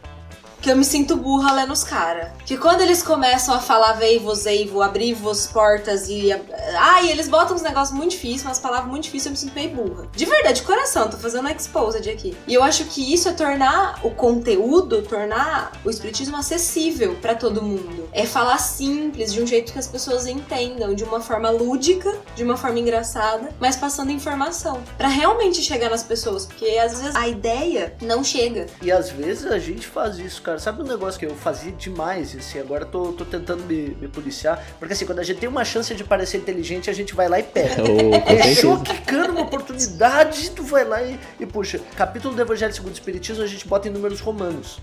que 0.65 0.71
eu 0.71 0.75
me 0.75 0.83
sinto 0.83 1.15
burra 1.15 1.53
lendo 1.53 1.71
os 1.71 1.83
cara. 1.83 2.33
Que 2.43 2.57
quando 2.57 2.81
eles 2.81 3.03
começam 3.03 3.53
a 3.53 3.59
falar 3.59 3.93
vei, 3.93 4.17
voseivo, 4.17 4.81
abrir 4.81 5.13
vos 5.13 5.45
portas 5.45 6.09
e... 6.09 6.33
Ah, 6.75 7.03
eles 7.03 7.27
botam 7.27 7.55
uns 7.55 7.61
negócios 7.61 7.95
muito 7.95 8.13
difíceis, 8.13 8.43
umas 8.43 8.57
palavras 8.57 8.89
muito 8.89 9.03
difíceis, 9.03 9.27
eu 9.27 9.31
me 9.31 9.37
sinto 9.37 9.53
meio 9.53 9.69
burra. 9.69 10.07
De 10.11 10.25
verdade, 10.25 10.61
de 10.61 10.65
coração, 10.65 11.07
tô 11.07 11.17
fazendo 11.17 11.47
um 11.47 11.51
exposed 11.51 12.09
aqui. 12.09 12.35
E 12.47 12.53
eu 12.55 12.63
acho 12.63 12.85
que 12.85 13.13
isso 13.13 13.29
é 13.29 13.33
tornar 13.33 14.03
o 14.03 14.09
conteúdo, 14.09 15.03
tornar 15.03 15.71
o 15.85 15.89
espiritismo 15.91 16.35
acessível 16.35 17.15
pra 17.21 17.35
todo 17.35 17.61
mundo. 17.61 18.09
É 18.11 18.25
falar 18.25 18.57
simples, 18.57 19.31
de 19.31 19.43
um 19.43 19.45
jeito 19.45 19.71
que 19.71 19.77
as 19.77 19.87
pessoas 19.87 20.25
entendam, 20.25 20.95
de 20.95 21.03
uma 21.03 21.21
forma 21.21 21.51
lúdica, 21.51 22.11
de 22.35 22.43
uma 22.43 22.57
forma 22.57 22.79
engraçada, 22.79 23.49
mas 23.59 23.75
passando 23.75 24.09
informação. 24.09 24.81
Pra 24.97 25.09
realmente 25.09 25.61
chegar 25.61 25.91
nas 25.91 26.01
pessoas, 26.01 26.47
porque 26.47 26.65
às 26.79 26.99
vezes 26.99 27.15
a 27.15 27.27
ideia 27.27 27.95
não 28.01 28.23
chega. 28.23 28.65
E 28.81 28.91
às 28.91 29.11
vezes 29.11 29.45
a 29.45 29.59
gente 29.59 29.85
faz 29.85 30.17
isso, 30.17 30.41
cara. 30.41 30.54
Sabe 30.59 30.81
um 30.81 30.85
negócio 30.85 31.19
que 31.19 31.25
eu 31.25 31.35
fazia 31.35 31.71
demais, 31.71 32.33
e, 32.33 32.37
assim, 32.37 32.59
agora 32.59 32.85
tô, 32.85 33.13
tô 33.13 33.25
tentando 33.25 33.63
me, 33.63 33.95
me 33.99 34.07
policiar. 34.07 34.63
Porque 34.79 34.93
assim, 34.93 35.05
quando 35.05 35.19
a 35.19 35.23
gente 35.23 35.39
tem 35.39 35.49
uma 35.49 35.65
chance 35.65 35.93
de 35.93 36.03
parecer 36.03 36.37
inteligente, 36.37 36.89
a 36.89 36.93
gente 36.93 37.13
vai 37.13 37.27
lá 37.27 37.39
e 37.39 37.43
pega. 37.43 37.83
Fechou 38.43 38.77
certeza. 38.85 38.99
quicando 38.99 39.33
uma 39.33 39.41
oportunidade, 39.41 40.51
tu 40.51 40.63
vai 40.63 40.83
lá 40.83 41.01
e, 41.03 41.19
e 41.39 41.45
puxa. 41.45 41.79
Capítulo 41.95 42.35
do 42.35 42.41
Evangelho 42.41 42.73
segundo 42.73 42.91
o 42.91 42.93
Espiritismo, 42.93 43.43
a 43.43 43.47
gente 43.47 43.67
bota 43.67 43.87
em 43.87 43.91
números 43.91 44.19
romanos. 44.19 44.79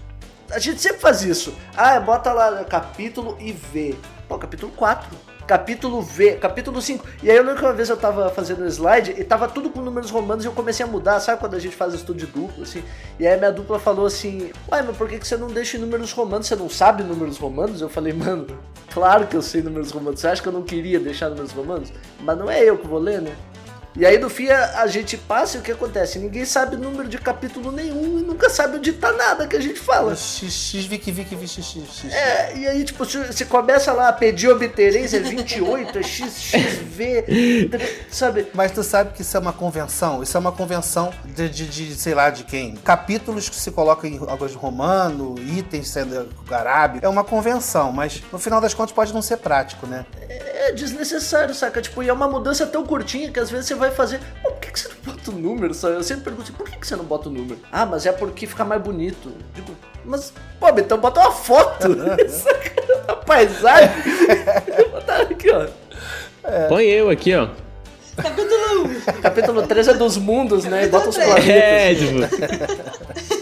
A 0.51 0.59
gente 0.59 0.81
sempre 0.81 0.99
faz 0.99 1.23
isso. 1.23 1.55
Ah, 1.75 1.99
bota 1.99 2.33
lá 2.33 2.65
capítulo 2.65 3.37
e 3.41 3.53
V. 3.53 3.97
Pô, 4.29 4.39
capítulo 4.39 4.71
4. 4.73 5.32
Capítulo 5.47 6.01
V, 6.01 6.37
capítulo 6.37 6.81
5. 6.81 7.05
E 7.23 7.31
aí 7.31 7.37
eu 7.37 7.43
lembro 7.43 7.59
que 7.59 7.65
uma 7.65 7.73
vez 7.73 7.89
eu 7.89 7.97
tava 7.97 8.31
fazendo 8.31 8.65
slide 8.67 9.15
e 9.19 9.25
tava 9.25 9.49
tudo 9.49 9.71
com 9.71 9.81
números 9.81 10.11
romanos 10.11 10.45
e 10.45 10.49
eu 10.49 10.53
comecei 10.53 10.85
a 10.85 10.89
mudar, 10.89 11.19
sabe 11.21 11.41
quando 11.41 11.55
a 11.55 11.59
gente 11.59 11.75
faz 11.75 11.95
estúdio 11.95 12.29
duplo, 12.29 12.63
assim? 12.63 12.83
E 13.19 13.27
aí 13.27 13.37
minha 13.37 13.51
dupla 13.51 13.79
falou 13.79 14.07
assim, 14.07 14.53
uai, 14.71 14.83
mas 14.83 14.97
por 14.97 15.09
que, 15.09 15.19
que 15.19 15.27
você 15.27 15.37
não 15.37 15.49
deixa 15.49 15.77
números 15.79 16.13
romanos? 16.13 16.47
Você 16.47 16.57
não 16.57 16.71
sabe 16.71 17.03
números 17.03 17.39
romanos? 17.39 17.81
Eu 17.81 17.89
falei, 17.89 18.13
mano, 18.13 18.47
claro 18.93 19.27
que 19.27 19.37
eu 19.37 19.43
sei 19.43 19.63
números 19.63 19.91
romanos. 19.91 20.21
Você 20.21 20.29
acha 20.29 20.41
que 20.41 20.49
eu 20.49 20.53
não 20.53 20.63
queria 20.63 21.01
deixar 21.01 21.29
números 21.29 21.53
romanos? 21.53 21.93
Mas 22.21 22.39
não 22.39 22.51
é 22.51 22.63
eu 22.63 22.79
que 22.79 22.87
vou 22.87 23.01
ler, 23.01 23.21
né? 23.21 23.35
E 23.95 24.07
aí 24.07 24.19
no 24.19 24.31
fim 24.31 24.49
a, 24.49 24.81
a 24.83 24.87
gente 24.87 25.19
passa 25.19 25.57
e 25.57 25.61
o 25.61 25.63
que 25.63 25.71
acontece? 25.71 26.19
Ninguém 26.19 26.45
sabe 26.47 26.77
número 26.77 27.09
de 27.09 27.19
capítulo 27.19 27.71
nenhum 27.71 28.19
e 28.19 28.23
nunca 28.23 28.49
sabe 28.49 28.79
onde 28.79 28.93
tá 28.93 29.13
nada 29.13 29.47
que 29.47 29.55
a 29.55 29.61
gente 29.61 29.79
fala. 29.79 30.17
X, 30.17 30.51
X, 30.53 30.87
Vic, 30.87 31.11
Vic, 31.13 31.35
Vic, 31.37 31.49
X, 31.49 31.65
X, 31.65 31.83
X. 32.01 32.13
É, 32.13 32.57
e 32.57 32.67
aí, 32.67 32.85
tipo, 32.85 33.05
se 33.05 33.19
você 33.19 33.45
começa 33.45 33.93
lá 33.93 34.09
a 34.09 34.13
pedir 34.13 34.49
obtereis, 34.49 35.13
é 35.13 35.21
28, 35.21 35.99
é 35.99 36.03
XXV, 36.03 37.71
sabe? 38.11 38.47
Mas 38.55 38.73
tu 38.73 38.83
sabe 38.83 39.13
que 39.13 39.21
isso 39.21 39.37
é 39.37 39.41
uma 39.41 39.53
convenção? 39.53 40.23
Isso 40.23 40.37
é 40.37 40.41
uma 40.41 40.53
convenção 40.53 41.13
de, 41.25 41.49
de, 41.49 41.67
de, 41.67 41.95
sei 41.95 42.15
lá, 42.15 42.31
de 42.31 42.45
quem? 42.45 42.77
Capítulos 42.77 43.49
que 43.49 43.57
se 43.57 43.71
colocam 43.71 44.09
em 44.09 44.19
algo 44.19 44.49
de 44.49 44.55
romano, 44.55 45.35
itens 45.39 45.89
sendo 45.89 46.31
arábio. 46.51 47.01
É 47.05 47.09
uma 47.09 47.25
convenção, 47.25 47.93
mas 47.93 48.23
no 48.33 48.39
final 48.39 48.61
das 48.61 48.73
contas 48.73 48.93
pode 48.93 49.13
não 49.13 49.21
ser 49.21 49.37
prático, 49.37 49.87
né? 49.87 50.07
É 50.29 50.73
desnecessário, 50.73 51.55
saca? 51.55 51.83
Tipo, 51.83 52.03
e 52.03 52.09
é 52.09 52.13
uma 52.13 52.29
mudança 52.29 52.67
tão 52.67 52.85
curtinha 52.85 53.31
que 53.31 53.39
às 53.39 53.51
vezes 53.51 53.67
você 53.67 53.75
vai 53.75 53.82
fazer. 53.91 54.21
Pô, 54.43 54.51
por 54.51 54.61
que, 54.61 54.71
que 54.71 54.81
você 54.81 54.89
não 54.89 54.97
bota 55.13 55.31
o 55.31 55.35
número? 55.35 55.75
Sabe? 55.75 55.95
Eu 55.97 56.03
sempre 56.03 56.25
pergunto 56.25 56.45
assim, 56.45 56.53
por 56.53 56.69
que, 56.69 56.79
que 56.79 56.87
você 56.87 56.97
não 56.97 57.05
bota 57.05 57.29
o 57.29 57.33
número? 57.33 57.59
Ah, 57.71 57.85
mas 57.85 58.07
é 58.07 58.13
porque 58.13 58.47
fica 58.47 58.65
mais 58.65 58.81
bonito. 58.81 59.33
Digo, 59.55 59.77
mas, 60.05 60.33
pô, 60.59 60.69
então 60.69 60.99
bota 60.99 61.21
uma 61.21 61.33
foto. 61.33 61.89
A 63.09 63.17
paisagem. 63.17 63.91
Aqui, 65.31 65.51
ó. 65.51 65.67
Põe 66.69 66.85
eu 66.87 67.09
aqui, 67.09 67.35
ó. 67.35 67.49
Capítulo 68.17 68.89
1. 69.19 69.21
Capítulo 69.23 69.67
3 69.67 69.89
é 69.89 69.95
dos 69.95 70.17
mundos, 70.17 70.65
né? 70.65 70.85
E 70.85 70.89
bota 70.89 71.09
os 71.09 71.17
Capítulo 71.17 71.43
planetas. 71.43 71.63
É, 71.63 71.95
tipo. 71.95 73.42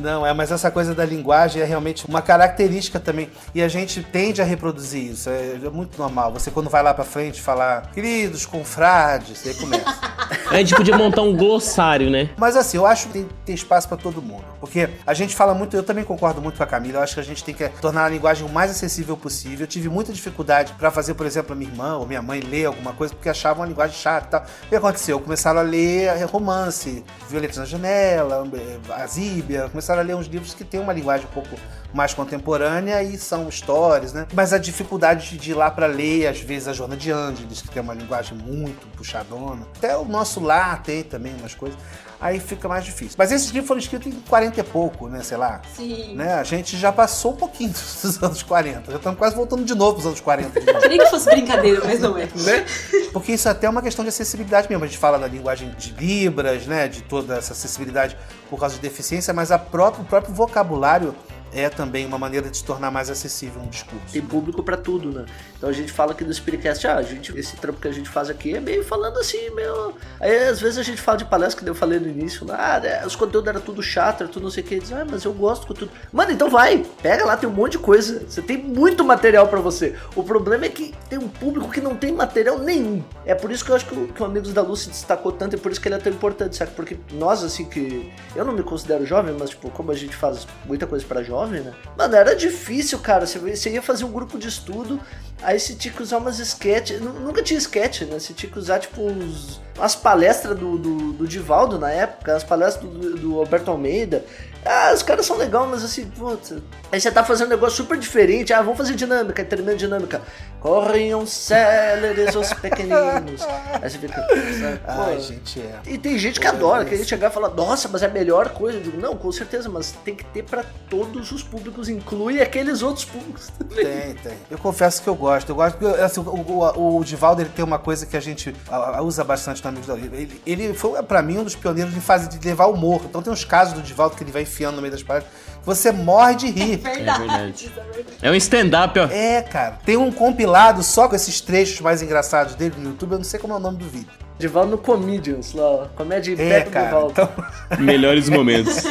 Não, 0.00 0.26
é, 0.26 0.32
mas 0.32 0.50
essa 0.50 0.70
coisa 0.70 0.94
da 0.94 1.04
linguagem 1.04 1.62
é 1.62 1.64
realmente 1.64 2.06
uma 2.06 2.22
característica 2.22 2.98
também. 2.98 3.30
E 3.54 3.62
a 3.62 3.68
gente 3.68 4.02
tende 4.02 4.40
a 4.40 4.44
reproduzir 4.44 5.12
isso. 5.12 5.28
É, 5.28 5.58
é 5.64 5.70
muito 5.70 5.98
normal. 5.98 6.32
Você, 6.32 6.50
quando 6.50 6.70
vai 6.70 6.82
lá 6.82 6.94
pra 6.94 7.04
frente, 7.04 7.40
falar, 7.40 7.90
queridos, 7.92 8.46
confrades, 8.46 9.46
aí 9.46 9.54
começa. 9.54 10.10
A 10.50 10.56
gente 10.56 10.74
podia 10.74 10.96
montar 10.96 11.22
um 11.22 11.36
glossário, 11.36 12.10
né? 12.10 12.30
Mas 12.36 12.56
assim, 12.56 12.76
eu 12.76 12.86
acho 12.86 13.06
que 13.06 13.12
tem, 13.12 13.28
ter 13.44 13.52
espaço 13.52 13.86
pra 13.86 13.96
todo 13.96 14.20
mundo. 14.20 14.44
Porque 14.58 14.88
a 15.06 15.14
gente 15.14 15.34
fala 15.34 15.54
muito, 15.54 15.76
eu 15.76 15.82
também 15.82 16.04
concordo 16.04 16.42
muito 16.42 16.56
com 16.56 16.62
a 16.62 16.66
Camila, 16.66 16.98
eu 16.98 17.02
acho 17.02 17.14
que 17.14 17.20
a 17.20 17.24
gente 17.24 17.42
tem 17.44 17.54
que 17.54 17.68
tornar 17.80 18.04
a 18.04 18.08
linguagem 18.08 18.44
o 18.44 18.48
mais 18.48 18.70
acessível 18.70 19.16
possível. 19.16 19.60
Eu 19.60 19.66
tive 19.66 19.88
muita 19.88 20.12
dificuldade 20.12 20.72
pra 20.74 20.90
fazer, 20.90 21.14
por 21.14 21.24
exemplo, 21.24 21.52
a 21.52 21.56
minha 21.56 21.70
irmã 21.70 21.96
ou 21.96 22.06
minha 22.06 22.20
mãe 22.20 22.40
ler 22.40 22.66
alguma 22.66 22.92
coisa 22.92 23.14
porque 23.14 23.28
achavam 23.28 23.62
a 23.62 23.66
linguagem 23.66 23.96
chata 23.96 24.26
e 24.26 24.30
tal. 24.30 24.40
O 24.40 24.68
que 24.68 24.76
aconteceu? 24.76 25.20
Começaram 25.20 25.60
a 25.60 25.62
ler 25.62 26.10
romance, 26.26 27.04
Violetas 27.28 27.56
na 27.56 27.64
Janela, 27.64 28.44
a 28.90 29.06
Zíbia, 29.06 29.68
começaram 29.90 30.00
a 30.00 30.02
ler 30.02 30.14
uns 30.14 30.26
livros 30.26 30.54
que 30.54 30.64
têm 30.64 30.80
uma 30.80 30.92
linguagem 30.92 31.26
um 31.26 31.30
pouco 31.30 31.48
mais 31.92 32.14
contemporânea 32.14 33.02
e 33.02 33.18
são 33.18 33.48
histórias, 33.48 34.12
né? 34.12 34.26
Mas 34.32 34.52
a 34.52 34.58
dificuldade 34.58 35.36
de 35.36 35.50
ir 35.50 35.54
lá 35.54 35.70
pra 35.70 35.86
ler, 35.86 36.28
às 36.28 36.40
vezes, 36.40 36.68
a 36.68 36.72
Joana 36.72 36.96
de 36.96 37.10
Ângeles, 37.10 37.60
que 37.60 37.68
tem 37.68 37.82
uma 37.82 37.94
linguagem 37.94 38.36
muito 38.38 38.86
puxadona. 38.96 39.66
Até 39.76 39.96
o 39.96 40.04
nosso 40.04 40.40
lar 40.40 40.82
tem 40.82 41.02
também 41.02 41.34
umas 41.34 41.54
coisas. 41.54 41.78
Aí 42.20 42.38
fica 42.38 42.68
mais 42.68 42.84
difícil. 42.84 43.14
Mas 43.16 43.32
esses 43.32 43.48
livros 43.48 43.66
foram 43.66 43.80
escritos 43.80 44.06
em 44.06 44.12
40 44.12 44.60
e 44.60 44.62
pouco, 44.62 45.08
né? 45.08 45.22
Sei 45.22 45.38
lá. 45.38 45.62
Sim. 45.74 46.14
Né? 46.14 46.34
A 46.34 46.44
gente 46.44 46.76
já 46.76 46.92
passou 46.92 47.32
um 47.32 47.36
pouquinho 47.36 47.70
dos 47.72 48.22
anos 48.22 48.42
40. 48.42 48.90
Já 48.90 48.96
estamos 48.98 49.18
quase 49.18 49.34
voltando 49.34 49.64
de 49.64 49.74
novo 49.74 49.94
pros 49.94 50.06
anos 50.06 50.20
40. 50.20 50.60
de 50.60 50.66
novo. 50.66 50.80
Queria 50.80 50.98
que 50.98 51.10
fosse 51.10 51.30
brincadeira, 51.30 51.80
mas 51.82 51.98
não 51.98 52.18
é. 52.18 52.26
né? 52.36 52.66
Porque 53.12 53.32
isso 53.32 53.48
até 53.48 53.66
é 53.66 53.70
uma 53.70 53.80
questão 53.80 54.04
de 54.04 54.10
acessibilidade 54.10 54.68
mesmo. 54.68 54.84
A 54.84 54.86
gente 54.86 54.98
fala 54.98 55.18
da 55.18 55.26
linguagem 55.26 55.74
de 55.78 55.92
Libras, 55.92 56.66
né? 56.66 56.88
De 56.88 57.02
toda 57.02 57.38
essa 57.38 57.54
acessibilidade 57.54 58.18
por 58.50 58.60
causa 58.60 58.74
de 58.74 58.82
deficiência, 58.82 59.32
mas 59.32 59.50
a 59.50 59.58
próprio, 59.58 60.02
o 60.04 60.06
próprio 60.06 60.34
vocabulário 60.34 61.14
é 61.52 61.68
também 61.68 62.06
uma 62.06 62.18
maneira 62.18 62.48
de 62.48 62.56
se 62.56 62.64
tornar 62.64 62.90
mais 62.90 63.10
acessível 63.10 63.60
um 63.62 63.68
discurso. 63.68 64.04
Tem 64.12 64.22
público 64.22 64.62
pra 64.62 64.76
tudo, 64.76 65.10
né? 65.12 65.26
Então 65.56 65.68
a 65.68 65.72
gente 65.72 65.92
fala 65.92 66.12
aqui 66.12 66.24
do 66.24 66.32
Spiritcast, 66.32 66.86
ah, 66.86 66.96
a 66.96 67.02
gente, 67.02 67.36
esse 67.38 67.56
trampo 67.56 67.80
que 67.80 67.88
a 67.88 67.92
gente 67.92 68.08
faz 68.08 68.30
aqui 68.30 68.54
é 68.54 68.60
meio 68.60 68.84
falando 68.84 69.18
assim, 69.18 69.50
meio. 69.50 69.94
Aí 70.18 70.48
às 70.48 70.60
vezes 70.60 70.78
a 70.78 70.82
gente 70.82 71.00
fala 71.00 71.18
de 71.18 71.24
palestra, 71.24 71.62
que 71.62 71.68
eu 71.68 71.74
falei 71.74 71.98
no 71.98 72.08
início, 72.08 72.46
lá, 72.46 72.76
ah, 72.76 72.80
né, 72.80 73.06
os 73.06 73.16
conteúdos 73.16 73.48
eram 73.48 73.60
tudo 73.60 73.82
chato, 73.82 74.22
era 74.22 74.32
tudo 74.32 74.44
não 74.44 74.50
sei 74.50 74.62
o 74.62 74.66
que. 74.66 74.78
Diz, 74.78 74.92
ah, 74.92 75.06
mas 75.08 75.24
eu 75.24 75.32
gosto 75.32 75.66
com 75.66 75.74
tudo. 75.74 75.90
Mano, 76.12 76.32
então 76.32 76.48
vai, 76.48 76.84
pega 77.02 77.24
lá, 77.24 77.36
tem 77.36 77.48
um 77.48 77.52
monte 77.52 77.72
de 77.72 77.78
coisa. 77.78 78.24
Você 78.28 78.42
tem 78.42 78.56
muito 78.56 79.04
material 79.04 79.48
pra 79.48 79.60
você. 79.60 79.96
O 80.14 80.22
problema 80.22 80.66
é 80.66 80.68
que 80.68 80.94
tem 81.08 81.18
um 81.18 81.28
público 81.28 81.70
que 81.70 81.80
não 81.80 81.96
tem 81.96 82.12
material 82.12 82.58
nenhum. 82.58 83.02
É 83.24 83.34
por 83.34 83.50
isso 83.50 83.64
que 83.64 83.70
eu 83.70 83.76
acho 83.76 83.86
que 83.86 83.94
o, 83.94 84.08
que 84.08 84.22
o 84.22 84.26
Amigos 84.26 84.52
da 84.52 84.62
Luz 84.62 84.80
se 84.80 84.90
destacou 84.90 85.32
tanto 85.32 85.56
e 85.56 85.58
por 85.58 85.70
isso 85.70 85.80
que 85.80 85.88
ele 85.88 85.94
é 85.96 85.98
tão 85.98 86.12
importante, 86.12 86.56
sabe? 86.56 86.72
Porque 86.72 86.96
nós, 87.12 87.42
assim, 87.42 87.64
que. 87.64 88.12
Eu 88.34 88.44
não 88.44 88.52
me 88.52 88.62
considero 88.62 89.04
jovem, 89.04 89.34
mas, 89.38 89.50
tipo, 89.50 89.70
como 89.70 89.90
a 89.90 89.94
gente 89.94 90.14
faz 90.14 90.46
muita 90.64 90.86
coisa 90.86 91.04
pra 91.04 91.22
jovem, 91.22 91.39
né? 91.46 91.74
Mano, 91.96 92.14
era 92.16 92.34
difícil, 92.34 92.98
cara. 92.98 93.26
Você 93.26 93.70
ia 93.70 93.82
fazer 93.82 94.04
um 94.04 94.12
grupo 94.12 94.38
de 94.38 94.48
estudo, 94.48 95.00
aí 95.42 95.58
você 95.58 95.74
tinha 95.74 95.92
que 95.92 96.02
usar 96.02 96.18
umas 96.18 96.38
sketches. 96.38 97.00
Nu- 97.00 97.12
Nunca 97.20 97.42
tinha 97.42 97.58
sketch, 97.58 98.02
né? 98.02 98.18
Você 98.18 98.32
tinha 98.32 98.50
que 98.50 98.58
usar, 98.58 98.78
tipo, 98.78 99.02
uns, 99.02 99.60
umas 99.76 99.94
palestras 99.94 100.58
do, 100.58 100.76
do, 100.78 101.12
do 101.12 101.26
Divaldo 101.28 101.78
na 101.78 101.90
época, 101.90 102.34
as 102.36 102.44
palestras 102.44 102.90
do, 102.90 103.16
do 103.16 103.38
Alberto 103.38 103.70
Almeida. 103.70 104.24
Ah, 104.62 104.92
os 104.94 105.02
caras 105.02 105.24
são 105.24 105.38
legais, 105.38 105.66
mas 105.70 105.82
assim, 105.82 106.04
puta. 106.04 106.62
Aí 106.92 107.00
você 107.00 107.10
tá 107.10 107.24
fazendo 107.24 107.46
um 107.46 107.50
negócio 107.50 107.78
super 107.78 107.96
diferente. 107.98 108.52
Ah, 108.52 108.60
vamos 108.60 108.76
fazer 108.76 108.94
dinâmica, 108.94 109.42
termina 109.42 109.74
dinâmica. 109.74 110.20
Corriam 110.60 111.24
céleres 111.26 112.34
os 112.34 112.52
pequeninos. 112.52 113.40
Aí 113.80 113.88
você 113.88 113.96
fica. 113.98 114.14
sabe, 114.60 114.80
Ai, 114.86 115.18
gente, 115.20 115.60
é. 115.60 115.78
e 115.86 115.96
tem 115.96 116.18
gente 116.18 116.38
que 116.38 116.46
Pô, 116.46 116.52
adora, 116.54 116.84
que 116.84 116.94
a 116.94 116.96
gente 116.98 117.08
chegar 117.08 117.30
e 117.30 117.32
falar, 117.34 117.48
nossa, 117.54 117.88
mas 117.88 118.02
é 118.02 118.06
a 118.06 118.10
melhor 118.10 118.50
coisa. 118.50 118.76
Eu 118.76 118.82
digo, 118.82 118.98
não, 119.00 119.16
com 119.16 119.32
certeza, 119.32 119.70
mas 119.70 119.92
tem 120.04 120.14
que 120.14 120.26
ter 120.26 120.42
pra 120.42 120.62
todos 120.90 121.32
os 121.32 121.42
públicos, 121.42 121.88
inclui 121.88 122.42
aqueles 122.42 122.82
outros 122.82 123.06
públicos 123.06 123.48
também. 123.58 123.86
Tem, 123.86 124.14
tem. 124.16 124.36
Eu 124.50 124.58
confesso 124.58 125.02
que 125.02 125.08
eu 125.08 125.14
gosto. 125.14 125.29
Eu 125.48 125.54
gosto 125.54 125.76
porque 125.78 126.00
assim, 126.00 126.20
o, 126.20 126.24
o, 126.24 126.98
o 126.98 127.04
Divaldo 127.04 127.42
ele 127.42 127.50
tem 127.50 127.64
uma 127.64 127.78
coisa 127.78 128.06
que 128.06 128.16
a 128.16 128.20
gente 128.20 128.54
usa 129.02 129.22
bastante 129.24 129.62
no 129.62 129.68
Amigos 129.68 129.86
da 129.86 129.94
Vida. 129.94 130.16
Ele, 130.16 130.42
ele 130.46 130.74
foi, 130.74 131.02
pra 131.02 131.22
mim, 131.22 131.38
um 131.38 131.44
dos 131.44 131.54
pioneiros 131.56 131.96
em 131.96 132.00
fase 132.00 132.28
de 132.28 132.46
levar 132.46 132.66
humor. 132.66 133.02
Então 133.04 133.22
tem 133.22 133.32
uns 133.32 133.44
casos 133.44 133.74
do 133.74 133.82
Divaldo 133.82 134.16
que 134.16 134.22
ele 134.24 134.32
vai 134.32 134.42
enfiando 134.42 134.76
no 134.76 134.82
meio 134.82 134.92
das 134.92 135.02
palestras 135.02 135.32
que 135.60 135.66
você 135.66 135.92
morre 135.92 136.34
de 136.36 136.50
rir. 136.50 136.76
Verdade. 136.78 137.10
É 137.10 137.18
verdade. 137.18 137.72
é 137.76 137.92
verdade. 137.92 138.18
É 138.22 138.30
um 138.30 138.34
stand-up, 138.34 138.98
ó. 138.98 139.04
É, 139.04 139.42
cara. 139.42 139.78
Tem 139.84 139.96
um 139.96 140.10
compilado 140.10 140.82
só 140.82 141.08
com 141.08 141.14
esses 141.14 141.40
trechos 141.40 141.80
mais 141.80 142.02
engraçados 142.02 142.54
dele 142.54 142.74
no 142.78 142.90
YouTube. 142.90 143.12
Eu 143.12 143.18
não 143.18 143.24
sei 143.24 143.38
como 143.38 143.52
é 143.52 143.56
o 143.56 143.60
nome 143.60 143.76
do 143.76 143.86
vídeo. 143.86 144.08
Divaldo 144.38 144.70
no 144.70 144.78
Comedians, 144.78 145.52
lá, 145.52 145.62
ó. 145.62 145.84
Comédia 145.94 146.32
É, 146.32 146.60
Pepe 146.60 146.70
cara. 146.70 146.86
Divaldo. 146.86 147.12
Então, 147.12 147.28
Melhores 147.78 148.30
momentos. 148.30 148.84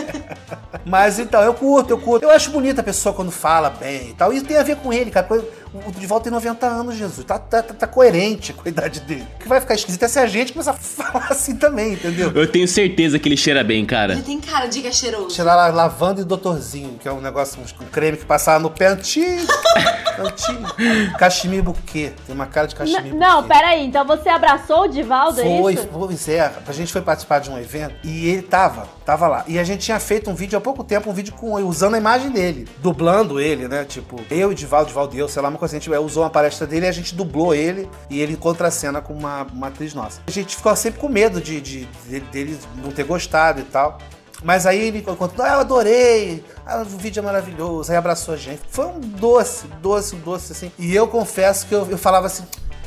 mas 0.86 1.17
então, 1.17 1.41
eu 1.41 1.56
curto, 1.56 1.89
eu 1.89 1.97
curto. 1.97 2.23
Eu 2.23 2.30
acho 2.30 2.52
bonita 2.52 2.82
a 2.82 2.84
pessoa 2.84 3.15
quando 3.15 3.32
fala 3.32 3.71
bem 3.71 4.12
e 4.12 4.13
tal. 4.13 4.32
Isso 4.32 4.45
tem 4.45 4.58
a 4.58 4.63
ver 4.63 4.75
com 4.75 4.93
ele, 4.93 5.10
cara. 5.10 5.28
O 5.71 5.91
Divaldo 5.91 6.23
tem 6.23 6.32
90 6.34 6.65
anos, 6.65 6.95
Jesus. 6.95 7.23
Tá, 7.25 7.38
tá, 7.38 7.62
tá- 7.62 7.73
tá 7.73 7.86
coerente 7.88 8.53
com 8.53 8.63
a 8.65 8.69
idade 8.69 9.01
dele. 9.01 9.25
O 9.36 9.39
que 9.39 9.47
vai 9.47 9.62
ficar 9.62 9.75
esquisito 9.75 10.01
é 10.03 10.08
se 10.08 10.17
a 10.17 10.25
gente 10.25 10.51
começar 10.51 10.71
a 10.71 10.73
falar 10.73 11.27
assim 11.29 11.55
também, 11.55 11.93
entendeu? 11.93 12.32
Eu 12.34 12.51
tenho 12.51 12.67
certeza 12.67 13.19
que 13.19 13.29
ele 13.29 13.38
cheira 13.38 13.63
bem, 13.63 13.86
cara. 13.86 14.13
Ele 14.13 14.23
tem 14.23 14.39
cara 14.39 14.65
de 14.67 14.82
que 14.82 14.88
é 14.88 14.91
cheiroso. 14.91 15.27
Tirar 15.36 15.55
lá 15.55 15.67
lavanda 15.67 16.21
e 16.21 16.23
doutorzinho, 16.23 16.97
que 16.99 17.08
é 17.08 17.12
um 17.12 17.21
negócio, 17.21 17.60
um 17.62 17.86
creme 17.86 18.17
que 18.17 18.25
passava 18.25 18.58
no 18.60 18.71
pé 18.71 18.88
antigo. 18.88 19.45
antigo. 20.19 21.15
Cachemir 21.17 21.63
buquê. 21.63 22.12
Tem 22.25 22.34
uma 22.36 22.47
cara 22.47 22.67
de 22.67 22.75
cachemir 22.75 23.13
N- 23.13 23.19
Não, 23.19 23.43
buquê. 23.43 23.53
peraí, 23.53 23.86
então 23.86 24.05
você 24.05 24.27
abraçou 24.29 24.82
o 24.84 24.88
Divaldo, 24.88 25.39
é 25.39 25.43
Foi, 25.43 25.73
isso? 25.75 25.88
pois 25.91 26.27
é. 26.27 26.51
A 26.67 26.71
gente 26.71 26.91
foi 26.91 27.01
participar 27.01 27.39
de 27.39 27.49
um 27.49 27.58
evento 27.60 27.93
e 28.03 28.27
ele 28.27 28.41
tava, 28.41 28.88
tava 29.05 29.27
lá. 29.27 29.43
E 29.47 29.60
a 29.60 29.63
gente 29.63 29.82
tinha 29.86 29.99
feito 29.99 30.29
um 30.29 30.36
vídeo 30.36 30.58
há 30.58 30.62
pouco 30.62 30.84
tempo, 30.84 31.10
um 31.10 31.13
vídeo 31.13 31.34
com 31.34 31.53
usando 31.63 31.93
a 31.95 31.97
imagem 31.97 32.32
dele, 32.32 32.67
dublando 32.79 33.39
ele, 33.39 33.67
né? 33.67 33.86
Tipo, 33.86 34.19
eu 34.32 34.51
e 34.51 34.55
Divaldo, 34.55 34.88
Divaldo 34.88 35.15
e 35.15 35.19
eu, 35.19 35.27
sei 35.27 35.41
lá, 35.41 35.49
uma 35.60 35.67
coisa. 35.67 35.76
A 35.76 35.80
gente 35.80 35.93
é, 35.93 36.00
usou 36.00 36.24
uma 36.24 36.30
palestra 36.30 36.65
dele 36.65 36.86
e 36.86 36.89
a 36.89 36.91
gente 36.91 37.13
dublou 37.13 37.54
ele 37.54 37.89
e 38.10 38.19
ele 38.22 38.36
contra 38.38 38.69
a 38.69 38.72
cena 38.72 39.02
com 39.02 39.13
uma, 39.13 39.43
uma 39.43 39.67
atriz 39.67 39.93
nossa. 39.93 40.22
A 40.28 40.32
gente 40.32 40.56
ficou 40.56 40.76
sempre 40.76 41.00
com 41.00 41.10
medo 41.10 41.41
de, 41.41 41.60
de- 41.62 41.86
de- 42.08 42.19
dele 42.22 42.58
não 42.84 42.91
ter 42.91 43.04
gostado 43.04 43.60
e 43.60 43.63
tal. 43.63 43.98
Mas 44.41 44.65
aí 44.65 44.80
ele 44.88 45.02
contou, 45.02 45.43
ah, 45.43 45.50
eu 45.56 45.60
adorei, 45.60 46.41
ah, 46.65 46.78
o 46.82 46.86
vídeo 46.98 47.19
é 47.19 47.24
maravilhoso, 47.24 47.91
aí 47.91 47.98
abraçou 47.98 48.34
a 48.34 48.38
gente. 48.38 48.62
Foi 48.69 48.86
um 48.86 48.98
doce, 48.98 49.67
doce, 49.82 50.15
um 50.15 50.19
doce, 50.19 50.54
assim. 50.54 50.72
E 50.80 50.95
eu 50.95 51.10
confesso 51.10 51.67
que 51.67 51.76
eu, 51.76 51.86
eu 51.91 51.98
falava 51.98 52.28
assim, 52.28 52.45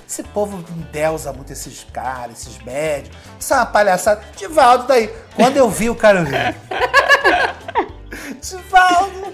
esse 0.09 0.23
povo 0.23 0.65
endeusa 0.75 1.31
muito 1.31 1.53
esses 1.53 1.85
caras, 1.93 2.41
esses 2.41 2.57
médios. 2.65 3.15
Isso 3.39 3.53
é 3.53 3.57
uma 3.59 3.67
palhaçada. 3.67 4.23
Divaldo 4.35 4.87
daí. 4.87 5.13
Quando 5.37 5.59
eu 5.59 5.69
vi 5.69 5.91
o 5.91 5.95
cara. 5.95 6.25
Divaldo, 8.41 9.33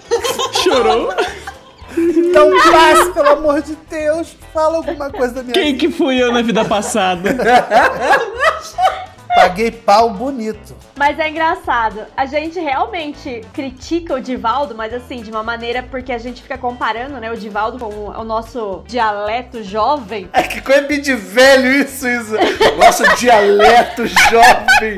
Chorou? 0.62 1.14
então 1.96 2.50
passe, 2.70 3.12
pelo 3.12 3.30
amor 3.30 3.62
de 3.62 3.76
Deus. 3.88 4.36
Fala 4.52 4.76
alguma 4.76 5.10
coisa 5.10 5.34
da 5.34 5.42
minha 5.42 5.54
Quem 5.54 5.72
vida. 5.72 5.78
que 5.78 5.90
fui 5.90 6.22
eu 6.22 6.32
na 6.32 6.42
vida 6.42 6.64
passada? 6.64 7.36
Paguei 9.34 9.70
pau 9.70 10.10
bonito. 10.10 10.74
Mas 10.96 11.16
é 11.18 11.28
engraçado. 11.28 12.06
A 12.16 12.26
gente 12.26 12.58
realmente 12.58 13.42
critica 13.52 14.14
o 14.14 14.20
Divaldo, 14.20 14.74
mas 14.74 14.92
assim, 14.92 15.22
de 15.22 15.30
uma 15.30 15.44
maneira 15.44 15.80
porque 15.80 16.12
a 16.12 16.18
gente 16.18 16.42
fica 16.42 16.58
comparando, 16.58 17.20
né, 17.20 17.30
o 17.30 17.36
Divaldo 17.36 17.78
com 17.78 17.86
o, 17.86 18.24
nosso 18.24 18.82
dialeto 18.86 19.62
jovem. 19.62 20.28
É 20.32 20.42
que 20.42 20.60
coisa 20.60 20.88
de 20.88 21.14
velho 21.14 21.70
isso, 21.70 22.08
Isa. 22.08 22.36
Nossa, 22.78 23.14
dialeto 23.14 24.06
jovem. 24.28 24.96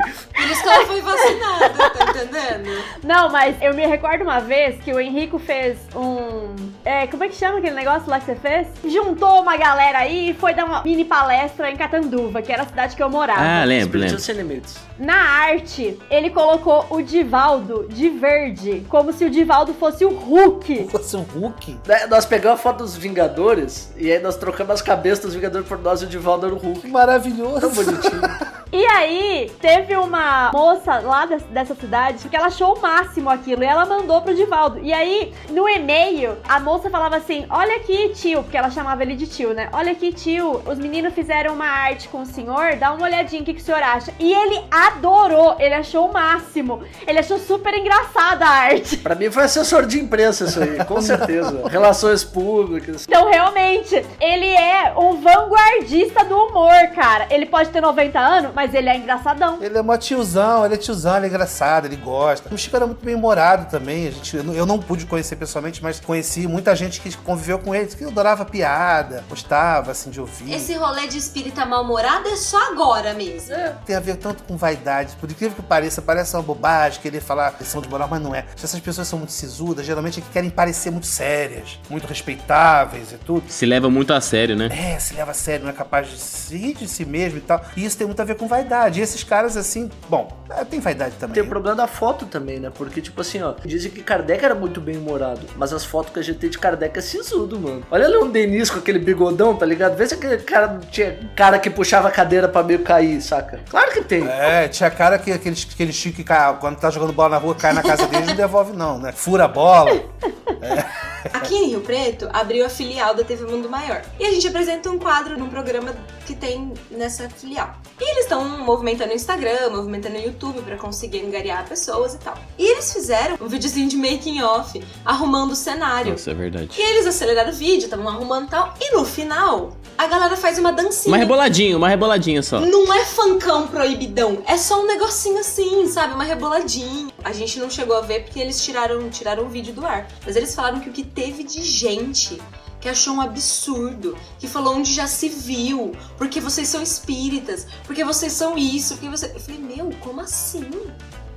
Isso 0.51 0.63
que 0.63 0.69
ela 0.69 0.85
foi 0.85 1.01
vacinada, 1.01 1.89
tá 1.89 2.09
entendendo? 2.09 2.83
Não, 3.03 3.29
mas 3.29 3.55
eu 3.61 3.73
me 3.73 3.85
recordo 3.85 4.23
uma 4.23 4.39
vez 4.39 4.81
que 4.83 4.91
o 4.93 4.99
Henrico 4.99 5.39
fez 5.39 5.77
um. 5.95 6.55
É, 6.83 7.07
como 7.07 7.23
é 7.23 7.29
que 7.29 7.35
chama 7.35 7.59
aquele 7.59 7.75
negócio 7.75 8.09
lá 8.09 8.19
que 8.19 8.25
você 8.25 8.35
fez? 8.35 8.67
Juntou 8.85 9.41
uma 9.41 9.55
galera 9.55 9.99
aí 9.99 10.31
e 10.31 10.33
foi 10.33 10.53
dar 10.53 10.65
uma 10.65 10.83
mini 10.83 11.05
palestra 11.05 11.69
em 11.69 11.75
Catanduva, 11.75 12.41
que 12.41 12.51
era 12.51 12.63
a 12.63 12.67
cidade 12.67 12.95
que 12.95 13.03
eu 13.03 13.09
morava. 13.09 13.41
Ah, 13.41 13.63
lembro, 13.63 13.99
lembro. 13.99 14.19
sem 14.19 14.35
limites. 14.35 14.75
Na 14.97 15.15
arte, 15.15 15.99
ele 16.09 16.29
colocou 16.29 16.85
o 16.89 17.01
Divaldo 17.01 17.87
de 17.89 18.09
verde, 18.09 18.85
como 18.89 19.13
se 19.13 19.25
o 19.25 19.29
Divaldo 19.29 19.73
fosse 19.73 20.05
o 20.05 20.09
Hulk. 20.09 20.87
Fosse 20.89 21.15
um 21.15 21.21
Hulk. 21.23 21.79
Daí 21.85 22.07
Nós 22.07 22.25
pegamos 22.25 22.59
a 22.59 22.61
foto 22.61 22.79
dos 22.79 22.95
Vingadores 22.95 23.91
e 23.97 24.11
aí 24.11 24.19
nós 24.19 24.35
trocamos 24.35 24.73
as 24.73 24.81
cabeças 24.81 25.25
dos 25.25 25.33
Vingadores 25.33 25.67
por 25.67 25.79
nós 25.79 26.01
e 26.01 26.05
o 26.05 26.07
Divaldo 26.07 26.45
era 26.45 26.55
o 26.55 26.57
Hulk. 26.57 26.81
Que 26.81 26.87
maravilhoso. 26.87 27.61
Tão 27.61 27.71
bonitinho. 27.71 28.21
E 28.71 28.85
aí, 28.85 29.51
teve 29.59 29.95
uma 29.97 30.49
moça 30.53 30.99
lá 30.99 31.25
des- 31.25 31.43
dessa 31.43 31.75
cidade 31.75 32.29
que 32.29 32.35
ela 32.35 32.47
achou 32.47 32.75
o 32.77 32.81
máximo 32.81 33.29
aquilo 33.29 33.63
e 33.63 33.67
ela 33.67 33.85
mandou 33.85 34.21
pro 34.21 34.33
Divaldo. 34.33 34.79
E 34.81 34.93
aí, 34.93 35.33
no 35.49 35.67
e-mail, 35.67 36.37
a 36.47 36.59
moça 36.59 36.89
falava 36.89 37.17
assim: 37.17 37.45
Olha 37.49 37.75
aqui, 37.77 38.09
tio, 38.09 38.43
porque 38.43 38.57
ela 38.57 38.69
chamava 38.69 39.01
ele 39.03 39.15
de 39.15 39.27
tio, 39.27 39.53
né? 39.53 39.67
Olha 39.73 39.91
aqui, 39.91 40.13
tio, 40.13 40.61
os 40.65 40.77
meninos 40.77 41.13
fizeram 41.13 41.53
uma 41.53 41.65
arte 41.67 42.07
com 42.07 42.21
o 42.21 42.25
senhor, 42.25 42.75
dá 42.77 42.93
uma 42.93 43.05
olhadinha, 43.05 43.41
o 43.41 43.45
que, 43.45 43.53
que 43.53 43.61
o 43.61 43.63
senhor 43.63 43.81
acha? 43.83 44.13
E 44.19 44.31
ele 44.33 44.61
adorou, 44.71 45.55
ele 45.59 45.73
achou 45.73 46.07
o 46.09 46.13
máximo. 46.13 46.81
Ele 47.05 47.19
achou 47.19 47.37
super 47.39 47.73
engraçada 47.73 48.45
a 48.45 48.49
arte. 48.49 48.97
Pra 48.97 49.15
mim 49.15 49.29
foi 49.31 49.43
assessor 49.43 49.85
de 49.85 49.99
imprensa 49.99 50.45
isso 50.45 50.61
aí, 50.61 50.83
com 50.85 51.01
certeza. 51.01 51.63
Relações 51.67 52.23
públicas. 52.23 53.05
Então, 53.07 53.29
realmente, 53.29 54.05
ele 54.19 54.47
é 54.47 54.93
um 54.97 55.19
vanguardista 55.21 56.23
do 56.23 56.37
humor, 56.37 56.87
cara. 56.95 57.27
Ele 57.29 57.45
pode 57.45 57.69
ter 57.69 57.81
90 57.81 58.19
anos, 58.19 58.51
mas 58.55 58.60
Mas 58.61 58.75
ele 58.75 58.89
é 58.89 58.95
engraçadão. 58.95 59.57
Ele 59.59 59.75
é 59.75 59.81
mó 59.81 59.97
tiozão, 59.97 60.63
ele 60.63 60.75
é 60.75 60.77
tiozão, 60.77 61.17
ele 61.17 61.25
é 61.25 61.29
engraçado, 61.29 61.85
ele 61.85 61.95
gosta. 61.95 62.53
O 62.53 62.57
Chico 62.57 62.75
era 62.75 62.85
muito 62.85 63.03
bem 63.03 63.15
humorado 63.15 63.65
também. 63.71 64.07
A 64.07 64.11
gente, 64.11 64.37
eu, 64.37 64.43
não- 64.43 64.53
eu 64.53 64.65
não 64.67 64.77
pude 64.77 65.07
conhecer 65.07 65.35
pessoalmente, 65.35 65.81
mas 65.81 65.99
conheci 65.99 66.47
muita 66.47 66.75
gente 66.75 67.01
que 67.01 67.17
conviveu 67.17 67.57
com 67.57 67.73
ele, 67.73 67.87
que 67.87 68.03
adorava 68.03 68.45
piada, 68.45 69.23
gostava, 69.27 69.89
assim, 69.91 70.11
de 70.11 70.21
ouvir. 70.21 70.53
Esse 70.53 70.75
rolê 70.75 71.07
de 71.07 71.17
espírita 71.17 71.65
mal-humorado 71.65 72.27
é 72.27 72.35
só 72.35 72.71
agora 72.71 73.15
mesmo. 73.15 73.55
Tem 73.83 73.95
a 73.95 73.99
ver 73.99 74.17
tanto 74.17 74.43
com 74.43 74.55
vaidade. 74.55 75.15
Por 75.19 75.31
incrível 75.31 75.55
que 75.55 75.63
pareça, 75.63 75.99
parece 75.99 76.35
uma 76.35 76.43
bobagem 76.43 77.01
querer 77.01 77.19
falar 77.19 77.55
lição 77.59 77.81
de 77.81 77.89
moral, 77.89 78.07
mas 78.11 78.21
não 78.21 78.35
é. 78.35 78.45
Essas 78.63 78.79
pessoas 78.79 79.07
são 79.07 79.17
muito 79.17 79.31
sisudas, 79.31 79.83
geralmente 79.87 80.19
é 80.19 80.21
que 80.21 80.29
querem 80.29 80.51
parecer 80.51 80.91
muito 80.91 81.07
sérias, 81.07 81.79
muito 81.89 82.05
respeitáveis 82.05 83.11
e 83.11 83.17
tudo. 83.17 83.43
Se 83.49 83.65
leva 83.65 83.89
muito 83.89 84.13
a 84.13 84.21
sério, 84.21 84.55
né? 84.55 84.69
É, 84.71 84.99
se 84.99 85.15
leva 85.15 85.31
a 85.31 85.33
sério, 85.33 85.63
não 85.63 85.71
é 85.71 85.73
capaz 85.73 86.07
de 86.11 86.19
se 86.19 86.55
rir 86.55 86.75
de 86.75 86.87
si 86.87 87.05
mesmo 87.05 87.39
e 87.39 87.41
tal. 87.41 87.59
E 87.75 87.83
isso 87.83 87.97
tem 87.97 88.05
muito 88.05 88.21
a 88.21 88.25
ver 88.25 88.35
com 88.35 88.50
vaidade. 88.51 88.99
E 88.99 89.03
esses 89.03 89.23
caras, 89.23 89.55
assim, 89.55 89.89
bom, 90.09 90.29
é, 90.49 90.65
tem 90.65 90.79
vaidade 90.79 91.15
também. 91.15 91.35
Tem 91.35 91.43
o 91.43 91.47
problema 91.47 91.75
da 91.75 91.87
foto 91.87 92.25
também, 92.25 92.59
né? 92.59 92.69
Porque, 92.73 93.01
tipo 93.01 93.21
assim, 93.21 93.41
ó, 93.41 93.53
dizem 93.65 93.89
que 93.89 94.03
Kardec 94.03 94.43
era 94.43 94.53
muito 94.53 94.81
bem 94.81 94.97
humorado, 94.97 95.41
mas 95.55 95.71
as 95.71 95.85
fotos 95.85 96.11
que 96.11 96.19
a 96.19 96.21
gente 96.21 96.37
tem 96.39 96.49
de 96.49 96.59
Kardec 96.59 96.99
é 96.99 97.01
sisudo, 97.01 97.57
mano. 97.57 97.83
Olha 97.89 98.07
Leon 98.07 98.29
Denis 98.29 98.69
com 98.69 98.79
aquele 98.79 98.99
bigodão, 98.99 99.55
tá 99.55 99.65
ligado? 99.65 99.95
Vê 99.95 100.05
se 100.05 100.15
aquele 100.15 100.37
cara 100.37 100.79
tinha 100.91 101.17
cara 101.35 101.57
que 101.57 101.69
puxava 101.69 102.09
a 102.09 102.11
cadeira 102.11 102.49
pra 102.49 102.61
meio 102.61 102.79
cair, 102.79 103.21
saca? 103.21 103.61
Claro 103.69 103.91
que 103.91 104.01
tem. 104.01 104.27
É, 104.27 104.67
tinha 104.67 104.91
cara 104.91 105.17
que 105.17 105.31
aquele, 105.31 105.55
aquele 105.71 105.93
Chico 105.93 106.17
que 106.17 106.23
cai, 106.23 106.57
quando 106.59 106.77
tá 106.77 106.89
jogando 106.89 107.13
bola 107.13 107.29
na 107.29 107.37
rua, 107.37 107.55
cai 107.55 107.73
na 107.73 107.81
casa 107.81 108.05
dele, 108.07 108.25
não 108.25 108.35
devolve, 108.35 108.75
não, 108.75 108.99
né? 108.99 109.13
Fura 109.13 109.45
a 109.45 109.47
bola. 109.47 109.91
Aqui 111.33 111.55
em 111.55 111.67
Rio 111.69 111.81
Preto, 111.81 112.27
abriu 112.33 112.65
a 112.65 112.69
filial 112.69 113.13
da 113.13 113.23
TV 113.23 113.45
Mundo 113.45 113.69
Maior. 113.69 114.01
E 114.19 114.25
a 114.25 114.31
gente 114.31 114.47
apresenta 114.47 114.89
um 114.89 114.97
quadro 114.97 115.37
num 115.37 115.49
programa 115.49 115.93
que 116.25 116.35
tem 116.35 116.73
nessa 116.89 117.29
filial. 117.29 117.75
E 117.99 118.11
eles 118.11 118.23
estão 118.23 118.40
movimentando 118.43 119.11
o 119.11 119.15
Instagram, 119.15 119.69
movimentando 119.71 120.17
o 120.17 120.21
YouTube 120.21 120.61
pra 120.61 120.77
conseguir 120.77 121.25
angariar 121.25 121.67
pessoas 121.67 122.13
e 122.13 122.17
tal. 122.17 122.35
E 122.57 122.65
eles 122.65 122.91
fizeram 122.91 123.37
um 123.41 123.47
videozinho 123.47 123.87
de 123.87 123.97
making 123.97 124.41
off, 124.41 124.81
arrumando 125.05 125.51
o 125.51 125.55
cenário. 125.55 126.15
Isso 126.15 126.29
é 126.29 126.33
verdade. 126.33 126.69
E 126.77 126.81
eles 126.81 127.07
aceleraram 127.07 127.51
o 127.51 127.53
vídeo, 127.53 127.85
estavam 127.85 128.07
arrumando 128.07 128.49
tal. 128.49 128.73
E 128.79 128.95
no 128.95 129.05
final, 129.05 129.75
a 129.97 130.07
galera 130.07 130.35
faz 130.35 130.57
uma 130.57 130.71
dancinha. 130.71 131.11
Uma 131.11 131.17
reboladinha, 131.17 131.77
uma 131.77 131.89
reboladinha 131.89 132.41
só. 132.41 132.59
Não 132.59 132.93
é 132.93 133.05
funkão 133.05 133.67
proibidão, 133.67 134.41
é 134.47 134.57
só 134.57 134.81
um 134.81 134.87
negocinho 134.87 135.39
assim, 135.39 135.87
sabe? 135.87 136.13
Uma 136.13 136.23
reboladinha. 136.23 137.11
A 137.23 137.31
gente 137.31 137.59
não 137.59 137.69
chegou 137.69 137.95
a 137.95 138.01
ver 138.01 138.23
porque 138.23 138.39
eles 138.39 138.63
tiraram, 138.63 139.09
tiraram 139.09 139.45
o 139.45 139.49
vídeo 139.49 139.73
do 139.73 139.85
ar. 139.85 140.07
Mas 140.25 140.35
eles 140.35 140.53
falaram 140.55 140.79
que 140.79 140.89
o 140.89 140.93
que 140.93 141.03
teve 141.03 141.43
de 141.43 141.61
gente 141.61 142.41
que 142.81 142.89
achou 142.89 143.13
um 143.13 143.21
absurdo, 143.21 144.17
que 144.39 144.47
falou 144.47 144.75
onde 144.75 144.91
já 144.91 145.07
se 145.07 145.29
viu, 145.29 145.95
porque 146.17 146.41
vocês 146.41 146.67
são 146.67 146.81
espíritas, 146.81 147.67
porque 147.85 148.03
vocês 148.03 148.33
são 148.33 148.57
isso, 148.57 148.95
porque 148.95 149.07
você. 149.07 149.27
Eu 149.27 149.39
falei, 149.39 149.61
meu, 149.61 149.91
como 150.01 150.19
assim? 150.19 150.67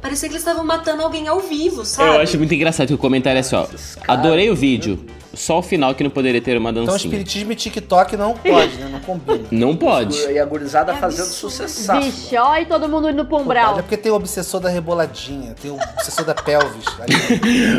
Parecia 0.01 0.29
que 0.29 0.35
eles 0.35 0.43
estavam 0.43 0.65
matando 0.65 1.03
alguém 1.03 1.29
ao 1.29 1.41
vivo, 1.41 1.85
sabe? 1.85 2.17
Eu 2.17 2.21
acho 2.21 2.39
muito 2.39 2.53
engraçado 2.55 2.89
que 2.89 2.95
o 2.95 2.99
comentário 2.99 3.39
é 3.39 3.41
assim, 3.41 3.57
ó. 3.57 3.67
Adorei 4.09 4.51
o 4.51 4.57
vídeo. 4.57 5.07
Só 5.37 5.59
o 5.59 5.63
final 5.63 5.95
que 5.95 6.03
não 6.05 6.11
poderia 6.11 6.41
ter 6.41 6.57
uma 6.57 6.71
Então, 6.71 6.85
dancinha. 6.85 7.09
espiritismo 7.11 7.53
e 7.53 7.55
TikTok 7.57 8.17
não 8.17 8.35
pode, 8.35 8.77
né? 8.77 8.89
Não 8.91 9.01
combina. 9.01 9.45
Não 9.51 9.77
pode. 9.77 10.19
E 10.31 10.39
a 10.39 10.45
gurizada 10.45 10.93
É 10.93 10.97
fazendo 10.97 11.27
sucesso. 11.27 11.93
Vixe, 12.01 12.37
ó, 12.37 12.57
e 12.57 12.67
todo 12.67 12.89
mundo 12.89 13.09
indo 13.11 13.25
pro 13.25 13.39
umbral. 13.39 13.79
É 13.79 13.83
porque 13.83 13.97
tem 13.97 14.11
o 14.13 14.15
obsessor 14.15 14.61
da 14.61 14.69
reboladinha, 14.69 15.55
tem 15.61 15.71
o 15.71 15.75
obsessor 15.75 16.25
da 16.25 16.35
pelvis. 16.35 16.85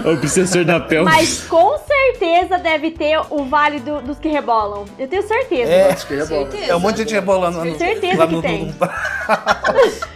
O 0.06 0.10
obsessor 0.18 0.65
da 0.65 0.80
pelvis. 0.80 1.13
Mas 1.13 1.41
com 1.41 1.78
certeza 1.80 2.58
deve 2.58 2.91
ter 2.91 3.20
o 3.30 3.46
vale 3.46 3.80
do- 3.80 4.02
dos 4.02 4.18
que 4.20 4.28
rebolam. 4.28 4.86
Eu 4.98 5.08
tenho 5.08 5.28
certeza. 5.28 5.72
É, 5.72 5.96
Certeza. 5.96 6.36
é 6.68 6.76
um 6.76 6.80
monte 6.80 6.96
de 6.98 7.02
gente 7.04 7.13
rebolando 7.13 7.58
lá 7.60 7.65
no, 7.65 7.78
Certeza 7.78 8.18
lá 8.18 8.28
que 8.28 8.34
no, 8.34 8.41
tem. 8.41 8.65
no- 8.65 8.76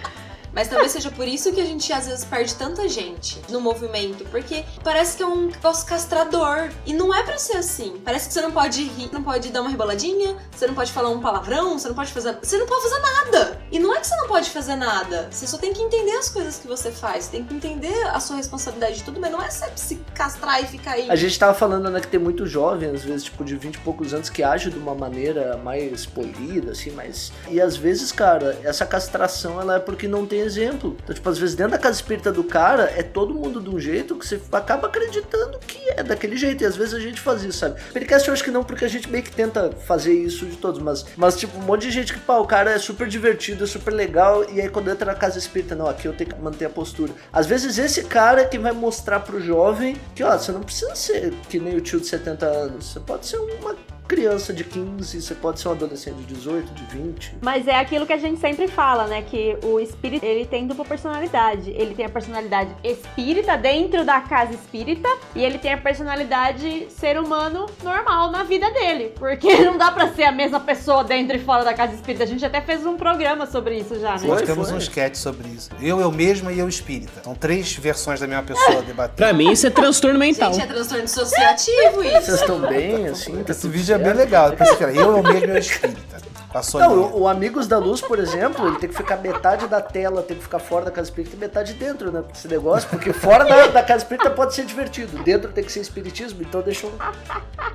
Mas 0.60 0.68
talvez 0.68 0.92
seja 0.92 1.10
por 1.10 1.26
isso 1.26 1.54
que 1.54 1.62
a 1.62 1.66
gente 1.66 1.94
às 1.94 2.06
vezes 2.06 2.26
perde 2.26 2.54
tanta 2.54 2.90
gente 2.90 3.40
no 3.48 3.62
movimento, 3.62 4.26
porque 4.26 4.66
parece 4.84 5.16
que 5.16 5.24
é 5.24 5.26
um 5.26 5.46
negócio 5.46 5.88
castrador. 5.88 6.70
E 6.86 6.92
não 6.92 7.16
é 7.16 7.24
pra 7.24 7.38
ser 7.38 7.56
assim. 7.56 8.02
Parece 8.04 8.28
que 8.28 8.34
você 8.34 8.42
não 8.42 8.52
pode 8.52 8.84
rir, 8.84 9.10
não 9.14 9.24
pode 9.24 9.54
dar 9.54 9.62
uma 9.62 9.70
reboladinha, 9.70 10.36
você 10.52 10.68
não 10.68 10.74
pode 10.74 10.92
falar 10.92 11.12
um 11.12 11.22
palavrão, 11.22 11.80
você 11.80 11.88
não 11.88 11.96
pode 11.96 12.12
fazer. 12.12 12.38
Você 12.44 12.58
não 12.58 12.68
pode 12.68 12.84
fazer 12.84 13.00
nada. 13.00 13.62
E 13.72 13.80
não 13.80 13.96
é 13.96 14.02
que 14.02 14.08
você 14.08 14.16
não 14.18 14.28
pode 14.28 14.50
fazer 14.50 14.76
nada. 14.76 15.30
Você 15.32 15.48
só 15.48 15.58
tem 15.58 15.72
que 15.72 15.82
entender 15.82 16.12
as 16.18 16.28
coisas 16.28 16.58
que 16.58 16.68
você 16.68 16.92
faz. 16.92 17.30
Tem 17.30 17.42
que 17.42 17.56
entender 17.56 17.96
a 18.08 18.20
sua 18.20 18.36
responsabilidade 18.36 18.98
de 18.98 19.04
tudo, 19.04 19.18
mas 19.18 19.32
não 19.32 19.42
é 19.42 19.50
você 19.50 19.66
se 19.78 19.96
castrar 20.14 20.62
e 20.62 20.68
ficar 20.68 20.92
aí. 20.92 21.10
A 21.10 21.16
gente 21.16 21.40
tava 21.40 21.54
falando, 21.54 21.90
né, 21.90 22.02
que 22.02 22.08
tem 22.08 22.20
muito 22.20 22.46
jovem, 22.46 22.90
às 22.90 23.06
vezes, 23.06 23.24
tipo, 23.24 23.46
de 23.46 23.56
20 23.56 23.76
e 23.76 23.78
poucos 23.78 24.14
anos, 24.14 24.30
que 24.30 24.44
age 24.44 24.70
de 24.70 24.78
uma 24.78 24.94
maneira 24.94 25.56
mais 25.56 26.06
polida, 26.06 26.74
assim, 26.74 26.92
mais... 26.92 27.32
E 27.48 27.62
às 27.62 27.78
vezes, 27.78 28.12
cara, 28.12 28.60
essa 28.62 28.86
castração, 28.86 29.62
ela 29.62 29.76
é 29.76 29.80
porque 29.80 30.06
não 30.06 30.26
tem 30.26 30.49
exemplo. 30.50 30.98
Então, 31.04 31.16
tipo, 31.16 31.30
às 31.30 31.38
vezes, 31.38 31.56
dentro 31.56 31.72
da 31.72 31.78
casa 31.78 31.96
espírita 31.96 32.32
do 32.32 32.44
cara, 32.44 32.92
é 32.96 33.04
todo 33.04 33.34
mundo 33.34 33.62
de 33.62 33.70
um 33.70 33.80
jeito 33.80 34.16
que 34.16 34.28
você 34.28 34.42
acaba 34.52 34.88
acreditando 34.88 35.60
que 35.60 35.78
é 35.92 36.04
daquele 36.04 36.36
jeito. 36.36 36.64
E 36.64 36.66
às 36.66 36.76
vezes 36.76 36.94
a 36.94 37.00
gente 37.00 37.22
faz 37.22 37.44
isso, 37.44 37.60
sabe? 37.60 37.80
Pericast 37.94 38.28
eu 38.28 38.34
acho 38.34 38.44
que 38.44 38.52
não, 38.52 38.64
porque 38.64 38.86
a 38.86 38.88
gente 38.88 39.10
meio 39.10 39.24
que 39.24 39.32
tenta 39.32 39.72
fazer 39.88 40.14
isso 40.14 40.46
de 40.46 40.58
todos, 40.58 40.82
mas, 40.82 41.06
mas 41.16 41.38
tipo, 41.38 41.58
um 41.58 41.62
monte 41.62 41.84
de 41.84 41.92
gente 41.92 42.14
que, 42.14 42.20
pá, 42.20 42.38
o 42.38 42.46
cara 42.46 42.72
é 42.72 42.78
super 42.78 43.08
divertido, 43.08 43.64
é 43.64 43.68
super 43.68 43.94
legal, 43.94 44.50
e 44.52 44.60
aí 44.60 44.70
quando 44.70 44.90
entra 44.90 45.12
na 45.12 45.18
casa 45.18 45.38
espírita, 45.38 45.76
não, 45.76 45.88
aqui 45.88 46.08
eu 46.08 46.14
tenho 46.14 46.30
que 46.30 46.42
manter 46.42 46.66
a 46.66 46.70
postura. 46.70 47.14
Às 47.32 47.46
vezes 47.46 47.78
esse 47.78 48.04
cara 48.04 48.42
é 48.42 48.46
que 48.46 48.58
vai 48.58 48.72
mostrar 48.72 49.20
pro 49.20 49.40
jovem 49.40 49.96
que, 50.16 50.24
ó, 50.24 50.38
você 50.38 50.52
não 50.52 50.62
precisa 50.62 50.96
ser 50.96 51.34
que 51.48 51.60
nem 51.60 51.76
o 51.76 51.82
tio 51.82 52.00
de 52.00 52.08
70 52.08 52.46
anos, 52.46 52.86
você 52.86 53.00
pode 53.00 53.26
ser 53.26 53.38
uma 53.38 53.76
criança 54.10 54.52
de 54.52 54.64
15, 54.64 55.22
você 55.22 55.36
pode 55.36 55.60
ser 55.60 55.68
um 55.68 55.72
adolescente 55.72 56.16
de 56.16 56.34
18, 56.34 56.74
de 56.74 56.84
20. 56.98 57.36
Mas 57.42 57.68
é 57.68 57.76
aquilo 57.76 58.08
que 58.08 58.14
a 58.14 58.18
gente 58.18 58.40
sempre 58.40 58.68
fala, 58.68 59.06
né? 59.06 59.22
Que 59.22 59.56
o 59.64 59.80
espírito, 59.80 60.26
ele 60.26 60.48
tem 60.48 60.66
dupla 60.66 60.84
personalidade. 60.84 61.70
Ele 61.70 61.94
tem 61.94 62.06
a 62.06 62.10
personalidade 62.10 62.72
espírita 62.84 63.56
dentro 63.56 64.04
da 64.04 64.20
casa 64.20 64.52
espírita 64.52 65.08
e 65.36 65.44
ele 65.44 65.60
tem 65.60 65.74
a 65.74 65.78
personalidade 65.78 66.88
ser 66.90 67.20
humano 67.20 67.68
normal 67.84 68.32
na 68.32 68.42
vida 68.42 68.72
dele. 68.72 69.14
Porque 69.16 69.54
não 69.62 69.78
dá 69.78 69.92
pra 69.92 70.12
ser 70.12 70.24
a 70.24 70.32
mesma 70.32 70.60
pessoa 70.60 71.04
dentro 71.04 71.38
e 71.38 71.40
fora 71.40 71.64
da 71.64 71.76
casa 71.76 71.94
espírita. 71.94 72.24
A 72.24 72.28
gente 72.28 72.44
até 72.44 72.62
fez 72.62 72.84
um 72.88 72.98
programa 72.98 73.46
sobre 73.46 73.78
isso 73.78 74.00
já, 74.00 74.18
né? 74.18 74.26
Nós 74.26 74.42
temos 74.42 74.72
um 74.72 74.78
sketch 74.80 75.18
sobre 75.18 75.50
isso. 75.50 75.70
Eu, 75.80 76.02
eu 76.02 76.12
mesma 76.12 76.52
e 76.52 76.58
eu 76.58 76.68
espírita. 76.68 77.22
São 77.24 77.36
três 77.36 77.76
versões 77.76 78.20
da 78.20 78.26
mesma 78.26 78.44
pessoa 78.44 78.82
debatendo. 78.82 79.18
Pra 79.18 79.34
mim, 79.34 79.52
isso 79.52 79.68
é 79.68 79.70
transtorno 79.70 80.18
mental. 80.18 80.52
Gente, 80.52 80.64
é 80.64 80.68
transtorno 80.68 81.04
dissociativo 81.04 82.04
isso. 82.04 82.22
Vocês 82.26 82.42
estão 82.42 82.60
bem, 82.62 83.08
assim? 83.08 83.44
Tá 83.44 83.52
Esse 83.52 83.62
tudo 83.62 83.74
vídeo 83.74 83.94
é 83.94 83.99
bem 84.00 84.16
certo? 84.16 84.18
legal. 84.18 84.50
Depois 84.52 84.70
você 84.70 84.76
fala, 84.76 84.92
eu, 84.92 85.18
eu 85.18 85.24
mesmo 85.24 85.46
e 85.46 85.50
eu 85.50 85.58
espírita. 85.58 86.20
Soninha. 86.64 86.90
Não, 86.90 87.04
o, 87.04 87.22
o 87.22 87.28
Amigos 87.28 87.68
da 87.68 87.78
Luz, 87.78 88.02
por 88.02 88.18
exemplo, 88.18 88.68
ele 88.68 88.80
tem 88.80 88.90
que 88.90 88.96
ficar 88.96 89.18
metade 89.18 89.68
da 89.68 89.80
tela, 89.80 90.24
tem 90.24 90.36
que 90.36 90.42
ficar 90.42 90.58
fora 90.58 90.86
da 90.86 90.92
casa 90.92 91.10
espírita 91.10 91.36
e 91.36 91.40
metade 91.40 91.74
dentro, 91.74 92.12
né? 92.12 92.24
Esse 92.34 92.48
negócio, 92.48 92.90
porque 92.90 93.14
fora 93.14 93.46
da, 93.46 93.68
da 93.68 93.84
casa 93.84 94.04
espírita 94.04 94.32
pode 94.32 94.56
ser 94.56 94.66
divertido, 94.66 95.22
dentro 95.24 95.52
tem 95.52 95.64
que 95.64 95.72
ser 95.72 95.82
espiritismo, 95.82 96.42
então 96.42 96.62
deixa 96.62 96.88
um. 96.88 96.92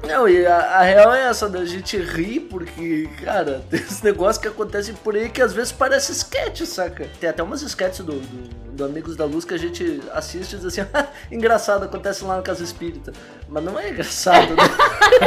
Não, 0.06 0.28
e 0.28 0.44
a, 0.44 0.56
a 0.56 0.82
real 0.82 1.14
é 1.14 1.28
essa, 1.28 1.48
né? 1.48 1.60
A 1.60 1.64
gente 1.64 1.96
ri 1.96 2.40
porque, 2.40 3.08
cara, 3.22 3.62
tem 3.70 3.78
esse 3.78 4.04
negócio 4.04 4.42
que 4.42 4.48
acontece 4.48 4.92
por 4.92 5.14
aí 5.14 5.30
que 5.30 5.40
às 5.40 5.52
vezes 5.52 5.70
parece 5.70 6.10
sketch, 6.10 6.62
saca? 6.62 7.06
Tem 7.20 7.30
até 7.30 7.44
umas 7.44 7.62
sketches 7.62 8.04
do, 8.04 8.14
do, 8.14 8.63
do 8.74 8.84
Amigos 8.84 9.16
da 9.16 9.24
Luz 9.24 9.44
que 9.44 9.54
a 9.54 9.58
gente 9.58 10.02
assiste 10.12 10.54
e 10.54 10.56
diz 10.56 10.66
assim, 10.66 10.82
"Ah, 10.92 11.06
engraçado, 11.30 11.84
acontece 11.84 12.24
lá 12.24 12.36
na 12.36 12.42
casa 12.42 12.62
espírita. 12.62 13.12
Mas 13.48 13.64
não 13.64 13.78
é 13.78 13.90
engraçado, 13.90 14.54
né? 14.54 14.62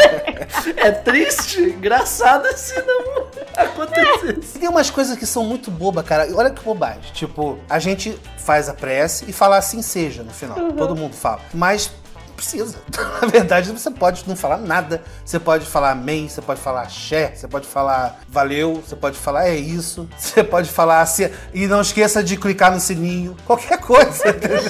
é 0.77 0.91
triste, 0.91 1.61
engraçado 1.61 2.45
assim 2.47 2.75
não 2.85 3.27
acontecer. 3.55 4.37
E 4.55 4.59
tem 4.59 4.69
umas 4.69 4.89
coisas 4.89 5.17
que 5.17 5.25
são 5.25 5.43
muito 5.43 5.71
bobas, 5.71 6.05
cara. 6.05 6.27
Olha 6.35 6.49
que 6.49 6.63
bobagem. 6.63 7.11
Tipo, 7.13 7.57
a 7.69 7.79
gente 7.79 8.19
faz 8.37 8.69
a 8.69 8.73
prece 8.73 9.25
e 9.27 9.33
fala 9.33 9.57
assim 9.57 9.81
seja 9.81 10.23
no 10.23 10.31
final. 10.31 10.57
Todo 10.73 10.95
mundo 10.95 11.13
fala. 11.15 11.41
Mas 11.53 11.91
precisa. 12.37 12.77
Na 13.21 13.27
verdade, 13.27 13.71
você 13.71 13.91
pode 13.91 14.23
não 14.27 14.35
falar 14.35 14.57
nada. 14.57 15.01
Você 15.25 15.39
pode 15.39 15.65
falar 15.65 15.91
amém, 15.91 16.29
você 16.29 16.41
pode 16.41 16.59
falar 16.61 16.83
axé, 16.83 17.33
você 17.35 17.47
pode 17.47 17.67
falar 17.67 18.21
valeu, 18.29 18.75
você 18.85 18.95
pode 18.95 19.17
falar 19.17 19.47
é 19.49 19.55
isso, 19.57 20.07
você 20.17 20.43
pode 20.43 20.69
falar 20.69 21.01
assim. 21.01 21.29
E 21.53 21.67
não 21.67 21.81
esqueça 21.81 22.23
de 22.23 22.37
clicar 22.37 22.71
no 22.71 22.79
sininho. 22.79 23.35
Qualquer 23.45 23.79
coisa, 23.79 24.29
entendeu? 24.29 24.61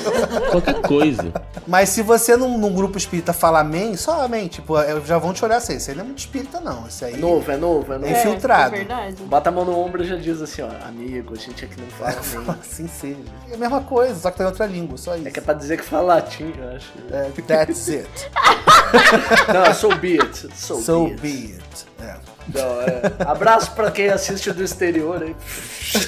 Qualquer 0.51 0.81
coisa. 0.81 1.31
Mas 1.67 1.89
se 1.89 2.01
você 2.01 2.35
num, 2.35 2.57
num 2.57 2.73
grupo 2.73 2.97
espírita 2.97 3.33
fala 3.33 3.59
amém, 3.59 3.95
só 3.95 4.23
amém. 4.23 4.47
Tipo, 4.47 4.77
eu- 4.79 5.05
já 5.05 5.17
vão 5.17 5.33
te 5.33 5.43
olhar 5.45 5.57
assim. 5.57 5.75
Isso 5.77 5.89
aí 5.91 5.95
não 5.95 6.03
é 6.03 6.07
muito 6.07 6.19
espírita, 6.19 6.59
não. 6.59 6.87
Isso 6.87 7.05
aí 7.05 7.13
É 7.13 7.17
novo, 7.17 7.51
é 7.51 7.57
novo, 7.57 7.93
é 7.93 7.97
novo. 7.97 8.11
é 8.11 8.19
infiltrado. 8.19 8.73
É 8.75 8.77
verdade. 8.79 9.15
Bota 9.23 9.49
a 9.49 9.51
mão 9.51 9.65
no 9.65 9.77
ombro 9.77 10.03
e 10.03 10.07
já 10.07 10.15
diz 10.15 10.41
assim, 10.41 10.61
ó, 10.61 10.69
amigo, 10.87 11.33
a 11.33 11.37
gente 11.37 11.65
aqui 11.65 11.79
não 11.79 11.87
fala 11.89 12.19
assim. 12.19 12.37
Assim 12.61 12.87
seja. 12.87 13.17
É 13.51 13.55
a 13.55 13.57
mesma 13.57 13.81
coisa, 13.81 14.15
só 14.19 14.31
que 14.31 14.37
tá 14.37 14.43
em 14.43 14.47
outra 14.47 14.65
língua, 14.65 14.97
só 14.97 15.15
isso. 15.15 15.27
É 15.27 15.31
que 15.31 15.39
é 15.39 15.41
pra 15.41 15.53
dizer 15.53 15.77
que 15.77 15.83
fala 15.83 16.15
latim, 16.15 16.53
eu 16.57 16.75
acho. 16.75 16.91
É, 17.11 17.29
that's 17.65 17.87
it. 17.89 18.29
Não, 19.53 19.73
so 19.73 19.95
be 19.97 20.19
it. 20.19 20.49
So, 20.55 20.79
So 20.81 21.05
be 21.05 21.11
it. 21.13 21.21
be 21.21 21.53
it. 21.55 21.85
É. 21.99 22.15
Não, 22.53 22.81
é. 22.81 23.01
Abraço 23.29 23.71
pra 23.71 23.91
quem 23.91 24.09
assiste 24.09 24.51
do 24.51 24.63
exterior 24.63 25.21
aí. 25.23 25.35
Gente, 25.81 26.07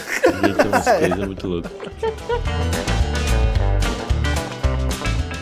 é 0.62 0.64
umas 0.68 0.84
coisas 0.86 1.18
muito 1.18 1.48
loucas. 1.48 1.72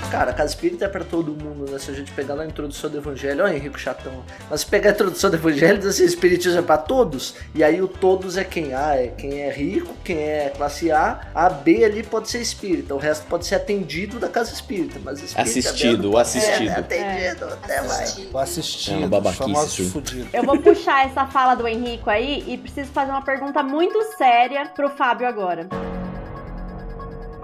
cara, 0.08 0.32
a 0.32 0.34
casa 0.34 0.54
espírita 0.54 0.86
é 0.86 0.88
pra 0.88 1.04
todo 1.04 1.32
mundo, 1.32 1.70
né? 1.70 1.78
Se 1.78 1.92
a 1.92 1.94
gente 1.94 2.12
pegar 2.12 2.34
lá 2.34 2.44
a 2.44 2.46
introdução 2.46 2.90
do 2.90 2.98
evangelho, 2.98 3.44
ó, 3.44 3.48
Henrique 3.48 3.80
Chatão. 3.80 4.24
Mas 4.50 4.62
se 4.62 4.66
pegar 4.66 4.90
a 4.90 4.94
introdução 4.94 5.30
do 5.30 5.36
evangelho, 5.36 5.78
diz 5.78 5.88
assim, 5.88 6.06
espiritismo 6.06 6.60
é 6.60 6.62
pra 6.62 6.78
todos. 6.78 7.36
E 7.54 7.64
aí 7.64 7.82
o 7.82 7.88
todos 7.88 8.38
é 8.38 8.44
quem? 8.44 8.74
Ah, 8.74 8.96
é 8.96 9.08
quem 9.08 9.42
é 9.42 9.52
rico, 9.52 9.94
quem 10.04 10.18
é 10.18 10.54
classe 10.56 10.92
A. 10.92 11.22
A 11.34 11.50
B 11.50 11.84
ali 11.84 12.04
pode 12.04 12.30
ser 12.30 12.40
espírita. 12.40 12.96
O 12.96 12.98
resto 12.98 13.26
pode 13.28 13.46
ser 13.46 13.56
atendido 13.56 14.20
da 14.20 14.30
casa 14.30 14.54
espírita. 14.54 15.00
Mas 15.04 15.22
espírita 15.22 15.42
Assistido, 15.42 16.12
o 16.12 16.18
assistido. 16.18 16.70
É, 16.70 16.74
é 16.74 16.80
atendido, 16.80 17.46
até 17.46 17.82
vai. 17.82 18.04
Assistido. 18.04 18.34
O 18.34 18.38
assistido, 18.38 18.94
É 18.94 18.98
uma 18.98 19.06
os 19.06 19.10
babaquice. 19.10 19.94
Eu 20.34 20.44
vou 20.44 20.60
puxar 20.60 21.06
essa 21.06 21.26
fala 21.28 21.56
do 21.56 21.68
Henrico 21.68 22.10
aí 22.10 22.44
e 22.48 22.58
preciso 22.58 22.92
fazer 22.92 23.12
uma 23.12 23.24
pergunta 23.24 23.62
muito 23.64 24.02
séria 24.18 24.66
pro 24.68 24.90
Fábio 24.90 25.28
agora. 25.28 25.68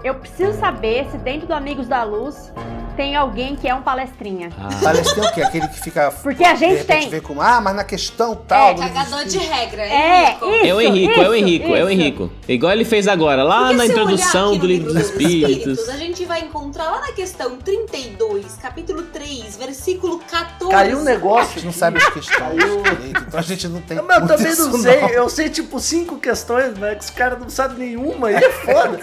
Eu 0.04 0.14
preciso 0.16 0.52
saber 0.60 1.06
se 1.10 1.16
dentro 1.16 1.46
do 1.46 1.54
Amigos 1.54 1.88
da 1.88 2.02
Luz 2.02 2.52
tem 2.96 3.16
alguém 3.16 3.56
que 3.56 3.68
é 3.68 3.74
um 3.74 3.82
palestrinha. 3.82 4.50
Ah, 4.58 4.68
que 5.02 5.14
tem 5.14 5.24
o 5.24 5.32
quê? 5.32 5.42
Aquele 5.42 5.68
que 5.68 5.80
fica. 5.80 6.10
Porque 6.10 6.44
a 6.44 6.54
gente 6.54 6.84
tem. 6.84 7.08
vem 7.08 7.20
com, 7.20 7.40
ah, 7.40 7.60
mas 7.60 7.74
na 7.74 7.84
questão 7.84 8.34
tal. 8.34 8.70
É, 8.70 8.74
cagador 8.74 9.20
de 9.24 9.28
espírita." 9.28 9.54
regra. 9.54 9.82
É, 9.82 10.24
Henrico. 10.30 10.46
isso, 10.46 10.66
é 10.66 10.74
o 10.74 10.80
Henrico, 10.80 11.20
é 11.20 11.28
o 11.28 11.34
isso, 11.34 11.34
Henrico, 11.34 11.66
é 11.66 11.70
o 11.84 11.90
isso. 11.90 11.90
Henrico. 11.90 12.30
Igual 12.48 12.72
ele 12.72 12.84
fez 12.84 13.08
agora, 13.08 13.42
lá 13.42 13.60
Porque 13.66 13.76
na 13.76 13.86
introdução 13.86 14.56
do 14.56 14.66
livro 14.66 14.92
dos 14.92 15.02
Espíritos. 15.02 15.88
a 15.88 15.96
gente 15.96 16.24
vai 16.24 16.40
encontrar 16.40 16.90
lá 16.90 17.00
na 17.00 17.12
questão 17.12 17.56
32, 17.56 18.56
capítulo 18.60 19.02
3, 19.02 19.56
versículo 19.56 20.18
14. 20.30 20.70
Caiu 20.72 20.98
um 20.98 21.00
A 21.00 21.04
negócio. 21.04 21.54
gente 21.54 21.66
não 21.66 21.72
sabe 21.72 21.98
as 21.98 22.08
questões 22.08 22.56
direito, 22.56 23.24
então 23.26 23.40
a 23.40 23.42
gente 23.42 23.68
não 23.68 23.80
tem. 23.80 23.96
Não, 23.96 24.04
mas 24.04 24.20
eu 24.20 24.26
também 24.26 24.52
isso, 24.52 24.70
não 24.70 24.78
sei. 24.78 25.00
Eu 25.12 25.28
sei 25.28 25.48
tipo 25.48 25.80
cinco 25.80 26.16
questões, 26.18 26.76
mas 26.78 26.98
que 26.98 27.04
os 27.04 27.10
caras 27.10 27.38
não 27.40 27.48
sabem 27.48 27.78
nenhuma. 27.78 28.30
E 28.30 28.34
é 28.34 28.50
foda. 28.50 28.98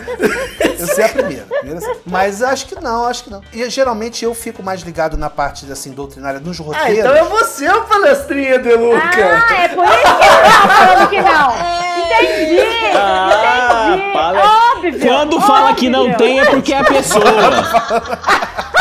Eu 0.79 0.87
sei 0.87 1.05
a 1.05 1.09
primeira. 1.09 1.47
Mas 2.05 2.41
acho 2.41 2.67
que 2.67 2.75
não, 2.75 3.05
acho 3.05 3.23
que 3.23 3.29
não. 3.29 3.41
E 3.53 3.63
geralmente 3.81 4.23
eu 4.23 4.33
fico 4.33 4.61
mais 4.61 4.81
ligado 4.81 5.17
na 5.17 5.29
parte 5.29 5.69
assim, 5.71 5.91
doutrinária 5.91 6.39
nos 6.39 6.59
ah, 6.59 6.63
roteiros. 6.63 6.99
então 6.99 7.15
é 7.15 7.23
você 7.23 7.67
o 7.67 7.81
palestrinha, 7.81 8.59
De 8.59 8.75
Luca. 8.75 9.45
Ah, 9.49 9.63
é 9.63 9.67
por 9.69 9.85
isso 9.85 10.01
que 10.01 10.23
ele 10.23 10.49
tava 10.51 10.69
falando 10.69 11.09
que 11.09 11.21
não. 11.21 11.81
Entendi! 12.01 12.59
Ah, 12.95 13.95
entendi! 13.95 14.97
Óbvio! 14.97 14.99
Quando 14.99 15.41
fala 15.41 15.73
que 15.73 15.89
não 15.89 16.13
tem 16.13 16.39
é 16.39 16.45
porque 16.45 16.73
é 16.73 16.79
a 16.79 16.83
pessoa. 16.83 17.23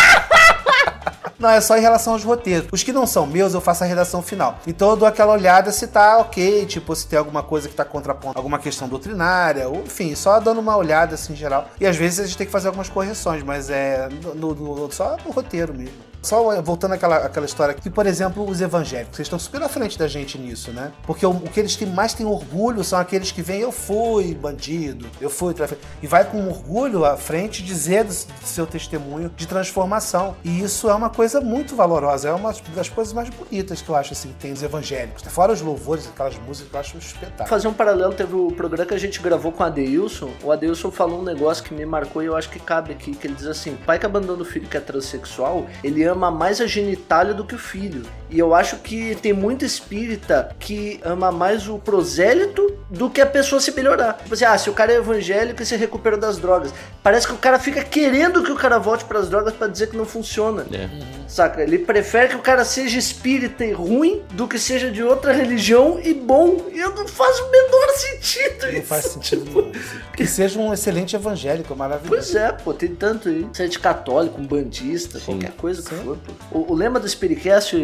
Não, 1.40 1.48
é 1.50 1.60
só 1.60 1.76
em 1.76 1.80
relação 1.80 2.12
aos 2.12 2.22
roteiros. 2.22 2.68
Os 2.70 2.82
que 2.82 2.92
não 2.92 3.06
são 3.06 3.26
meus, 3.26 3.54
eu 3.54 3.60
faço 3.60 3.82
a 3.82 3.86
redação 3.86 4.20
final. 4.22 4.58
Então 4.66 4.90
eu 4.90 4.96
dou 4.96 5.08
aquela 5.08 5.32
olhada 5.32 5.72
se 5.72 5.86
tá 5.86 6.18
ok, 6.18 6.66
tipo, 6.66 6.94
se 6.94 7.06
tem 7.06 7.18
alguma 7.18 7.42
coisa 7.42 7.68
que 7.68 7.74
tá 7.74 7.84
contrapondo 7.84 8.36
alguma 8.36 8.58
questão 8.58 8.88
doutrinária, 8.88 9.66
ou 9.68 9.76
enfim, 9.82 10.14
só 10.14 10.38
dando 10.38 10.60
uma 10.60 10.76
olhada 10.76 11.14
assim 11.14 11.32
em 11.32 11.36
geral. 11.36 11.68
E 11.80 11.86
às 11.86 11.96
vezes 11.96 12.20
a 12.20 12.26
gente 12.26 12.36
tem 12.36 12.46
que 12.46 12.52
fazer 12.52 12.68
algumas 12.68 12.88
correções, 12.88 13.42
mas 13.42 13.70
é 13.70 14.08
no, 14.34 14.54
no- 14.54 14.92
só 14.92 15.16
no 15.24 15.30
roteiro 15.32 15.72
mesmo. 15.74 16.09
Só 16.22 16.60
voltando 16.60 16.94
àquela, 16.94 17.16
àquela 17.18 17.46
história 17.46 17.74
que, 17.74 17.88
por 17.88 18.06
exemplo, 18.06 18.48
os 18.48 18.60
evangélicos, 18.60 19.16
vocês 19.16 19.26
estão 19.26 19.38
super 19.38 19.62
à 19.62 19.68
frente 19.68 19.98
da 19.98 20.06
gente 20.06 20.38
nisso, 20.38 20.70
né? 20.70 20.92
Porque 21.04 21.24
o, 21.24 21.30
o 21.30 21.48
que 21.48 21.60
eles 21.60 21.76
têm, 21.76 21.88
mais 21.88 22.14
têm 22.14 22.26
orgulho 22.26 22.84
são 22.84 22.98
aqueles 22.98 23.32
que 23.32 23.42
vêm, 23.42 23.60
eu 23.60 23.72
fui 23.72 24.34
bandido, 24.34 25.06
eu 25.20 25.30
fui 25.30 25.54
traficante. 25.54 25.86
E 26.02 26.06
vai 26.06 26.24
com 26.24 26.46
orgulho 26.48 27.04
à 27.04 27.16
frente 27.16 27.62
dizer 27.62 28.04
do, 28.04 28.10
do 28.10 28.46
seu 28.46 28.66
testemunho 28.66 29.30
de 29.34 29.46
transformação. 29.46 30.36
E 30.44 30.60
isso 30.60 30.88
é 30.90 30.94
uma 30.94 31.10
coisa 31.10 31.40
muito 31.40 31.74
valorosa, 31.74 32.28
é 32.28 32.32
uma 32.32 32.54
das 32.74 32.88
coisas 32.88 33.12
mais 33.12 33.30
bonitas 33.30 33.80
que 33.80 33.88
eu 33.88 33.96
acho, 33.96 34.12
assim, 34.12 34.28
que 34.28 34.34
tem 34.34 34.52
os 34.52 34.62
evangélicos. 34.62 35.22
Fora 35.22 35.52
os 35.52 35.60
louvores, 35.60 36.08
aquelas 36.08 36.36
músicas 36.38 36.70
que 36.70 36.76
eu 36.76 36.80
acho 36.80 36.96
um 36.96 37.00
espetáculo. 37.00 37.48
Fazer 37.48 37.68
um 37.68 37.72
paralelo, 37.72 38.12
teve 38.12 38.34
o 38.34 38.48
programa 38.52 38.86
que 38.86 38.94
a 38.94 38.98
gente 38.98 39.20
gravou 39.20 39.52
com 39.52 39.62
o 39.62 39.66
Adeilson. 39.66 40.30
O 40.42 40.52
Adeilson 40.52 40.90
falou 40.90 41.20
um 41.20 41.24
negócio 41.24 41.64
que 41.64 41.72
me 41.72 41.86
marcou 41.86 42.22
e 42.22 42.26
eu 42.26 42.36
acho 42.36 42.50
que 42.50 42.58
cabe 42.58 42.92
aqui, 42.92 43.14
que 43.14 43.26
ele 43.26 43.34
diz 43.34 43.46
assim, 43.46 43.76
pai 43.86 43.98
que 43.98 44.06
abandona 44.06 44.42
o 44.42 44.44
filho 44.44 44.68
que 44.68 44.76
é 44.76 44.80
transexual, 44.80 45.66
ele 45.82 46.09
ama 46.10 46.30
mais 46.30 46.60
a 46.60 46.66
genitália 46.66 47.32
do 47.32 47.44
que 47.44 47.54
o 47.54 47.58
filho. 47.58 48.02
E 48.30 48.38
eu 48.38 48.54
acho 48.54 48.76
que 48.76 49.14
tem 49.16 49.32
muito 49.32 49.64
espírita 49.64 50.54
que 50.58 51.00
ama 51.04 51.32
mais 51.32 51.68
o 51.68 51.78
prosélito 51.78 52.74
do 52.88 53.10
que 53.10 53.20
a 53.20 53.26
pessoa 53.26 53.60
se 53.60 53.72
melhorar. 53.72 54.14
Tipo 54.14 54.34
assim, 54.34 54.44
ah, 54.44 54.56
se 54.56 54.70
o 54.70 54.72
cara 54.72 54.92
é 54.92 54.96
evangélico 54.96 55.62
e 55.62 55.66
se 55.66 55.76
recuperou 55.76 56.18
das 56.18 56.38
drogas. 56.38 56.72
Parece 57.02 57.26
que 57.26 57.32
o 57.32 57.38
cara 57.38 57.58
fica 57.58 57.82
querendo 57.82 58.42
que 58.42 58.52
o 58.52 58.56
cara 58.56 58.78
volte 58.78 59.04
pras 59.04 59.28
drogas 59.28 59.54
pra 59.54 59.66
dizer 59.66 59.88
que 59.88 59.96
não 59.96 60.04
funciona. 60.04 60.66
É. 60.72 60.88
Saca? 61.26 61.62
Ele 61.62 61.78
prefere 61.78 62.28
que 62.28 62.36
o 62.36 62.40
cara 62.40 62.64
seja 62.64 62.98
espírita 62.98 63.64
e 63.64 63.72
ruim 63.72 64.22
do 64.32 64.46
que 64.46 64.58
seja 64.58 64.90
de 64.90 65.02
outra 65.02 65.32
religião 65.32 66.00
e 66.02 66.12
bom. 66.12 66.66
E 66.72 66.78
não 66.80 67.08
faz 67.08 67.38
o 67.40 67.50
menor 67.50 67.88
sentido 67.94 68.66
Não 68.66 68.72
isso. 68.72 68.82
faz 68.86 69.04
sentido 69.06 69.44
nenhum. 69.44 69.72
Que 70.16 70.26
seja 70.26 70.58
um 70.58 70.72
excelente 70.72 71.16
evangélico, 71.16 71.74
maravilhoso. 71.74 72.08
Pois 72.08 72.34
é, 72.34 72.52
pô, 72.52 72.74
tem 72.74 72.94
tanto 72.94 73.28
aí. 73.28 73.46
Seja 73.52 73.68
de 73.70 73.78
católico, 73.78 74.40
um 74.40 74.44
bandista, 74.46 75.18
Sim. 75.18 75.24
qualquer 75.26 75.52
coisa 75.52 75.82
que 75.82 75.94
for, 75.94 76.16
pô. 76.50 76.58
O, 76.58 76.72
o 76.72 76.74
lema 76.74 77.00
do 77.00 77.08
Spiritcast, 77.08 77.74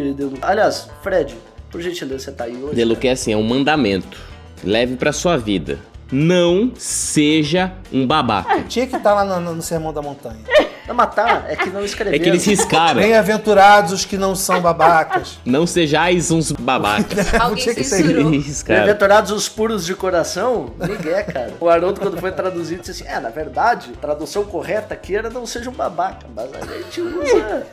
Aliás, 0.41 0.89
Fred, 1.01 1.35
por 1.71 1.81
gentileza, 1.81 2.25
você 2.25 2.31
tá 2.31 2.45
aí 2.45 2.55
hoje. 2.61 2.75
Delu 2.75 2.95
que 2.95 3.07
é 3.07 3.11
assim, 3.11 3.33
é 3.33 3.37
um 3.37 3.43
mandamento. 3.43 4.17
Leve 4.63 4.95
pra 4.95 5.11
sua 5.11 5.37
vida. 5.37 5.77
Não 6.11 6.71
seja 6.77 7.73
um 7.91 8.07
babaca. 8.07 8.61
Tinha 8.63 8.87
que 8.87 8.95
estar 8.95 9.13
lá 9.13 9.25
no, 9.25 9.41
no- 9.41 9.55
no 9.55 9.61
Sermão 9.61 9.91
da 9.91 10.01
Montanha. 10.01 10.39
Não 10.87 10.95
matar, 10.95 11.45
é 11.49 11.55
que 11.57 11.69
não 11.69 11.83
escreveram. 11.83 12.15
É 12.15 12.19
que 12.23 12.29
eles 12.29 12.45
riscaram. 12.45 13.01
Bem-aventurados 13.01 13.91
os 13.91 14.05
que 14.05 14.15
não 14.17 14.33
são 14.33 14.61
babacas. 14.61 15.37
Não 15.43 15.67
sejais 15.67 16.31
uns 16.31 16.53
babacas. 16.53 17.33
Alguém 17.37 17.61
Tinha 17.61 17.75
que 17.75 17.83
ser 17.83 18.03
censurou. 18.03 18.29
Riscaram. 18.31 18.83
Bem-aventurados 18.85 19.31
os 19.31 19.49
puros 19.49 19.85
de 19.85 19.93
coração? 19.95 20.71
Ninguém, 20.79 21.25
cara. 21.25 21.53
O 21.59 21.67
Haroldo, 21.67 21.99
quando 21.99 22.17
foi 22.21 22.31
traduzido, 22.31 22.79
disse 22.83 23.03
assim: 23.03 23.13
É, 23.13 23.19
na 23.19 23.29
verdade, 23.29 23.91
a 23.97 23.99
tradução 23.99 24.45
correta 24.45 24.93
aqui 24.93 25.13
era 25.13 25.29
não 25.29 25.45
seja 25.45 25.69
um 25.69 25.73
babaca, 25.73 26.25
mas 26.33 26.49
a 26.53 26.77
gente 26.77 27.01
usa, 27.01 27.67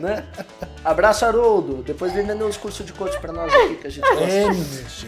né? 0.00 0.24
Abraço, 0.84 1.24
Haroldo. 1.24 1.82
Depois 1.82 2.12
vem 2.12 2.24
vender 2.26 2.44
os 2.44 2.56
cursos 2.56 2.84
de 2.84 2.92
coach 2.92 3.18
pra 3.20 3.32
nós 3.32 3.52
aqui 3.52 3.76
que 3.76 3.86
a 3.86 3.90
gente 3.90 4.06
gosta. 4.08 4.24
É, 4.24 4.52
gente, 4.52 5.06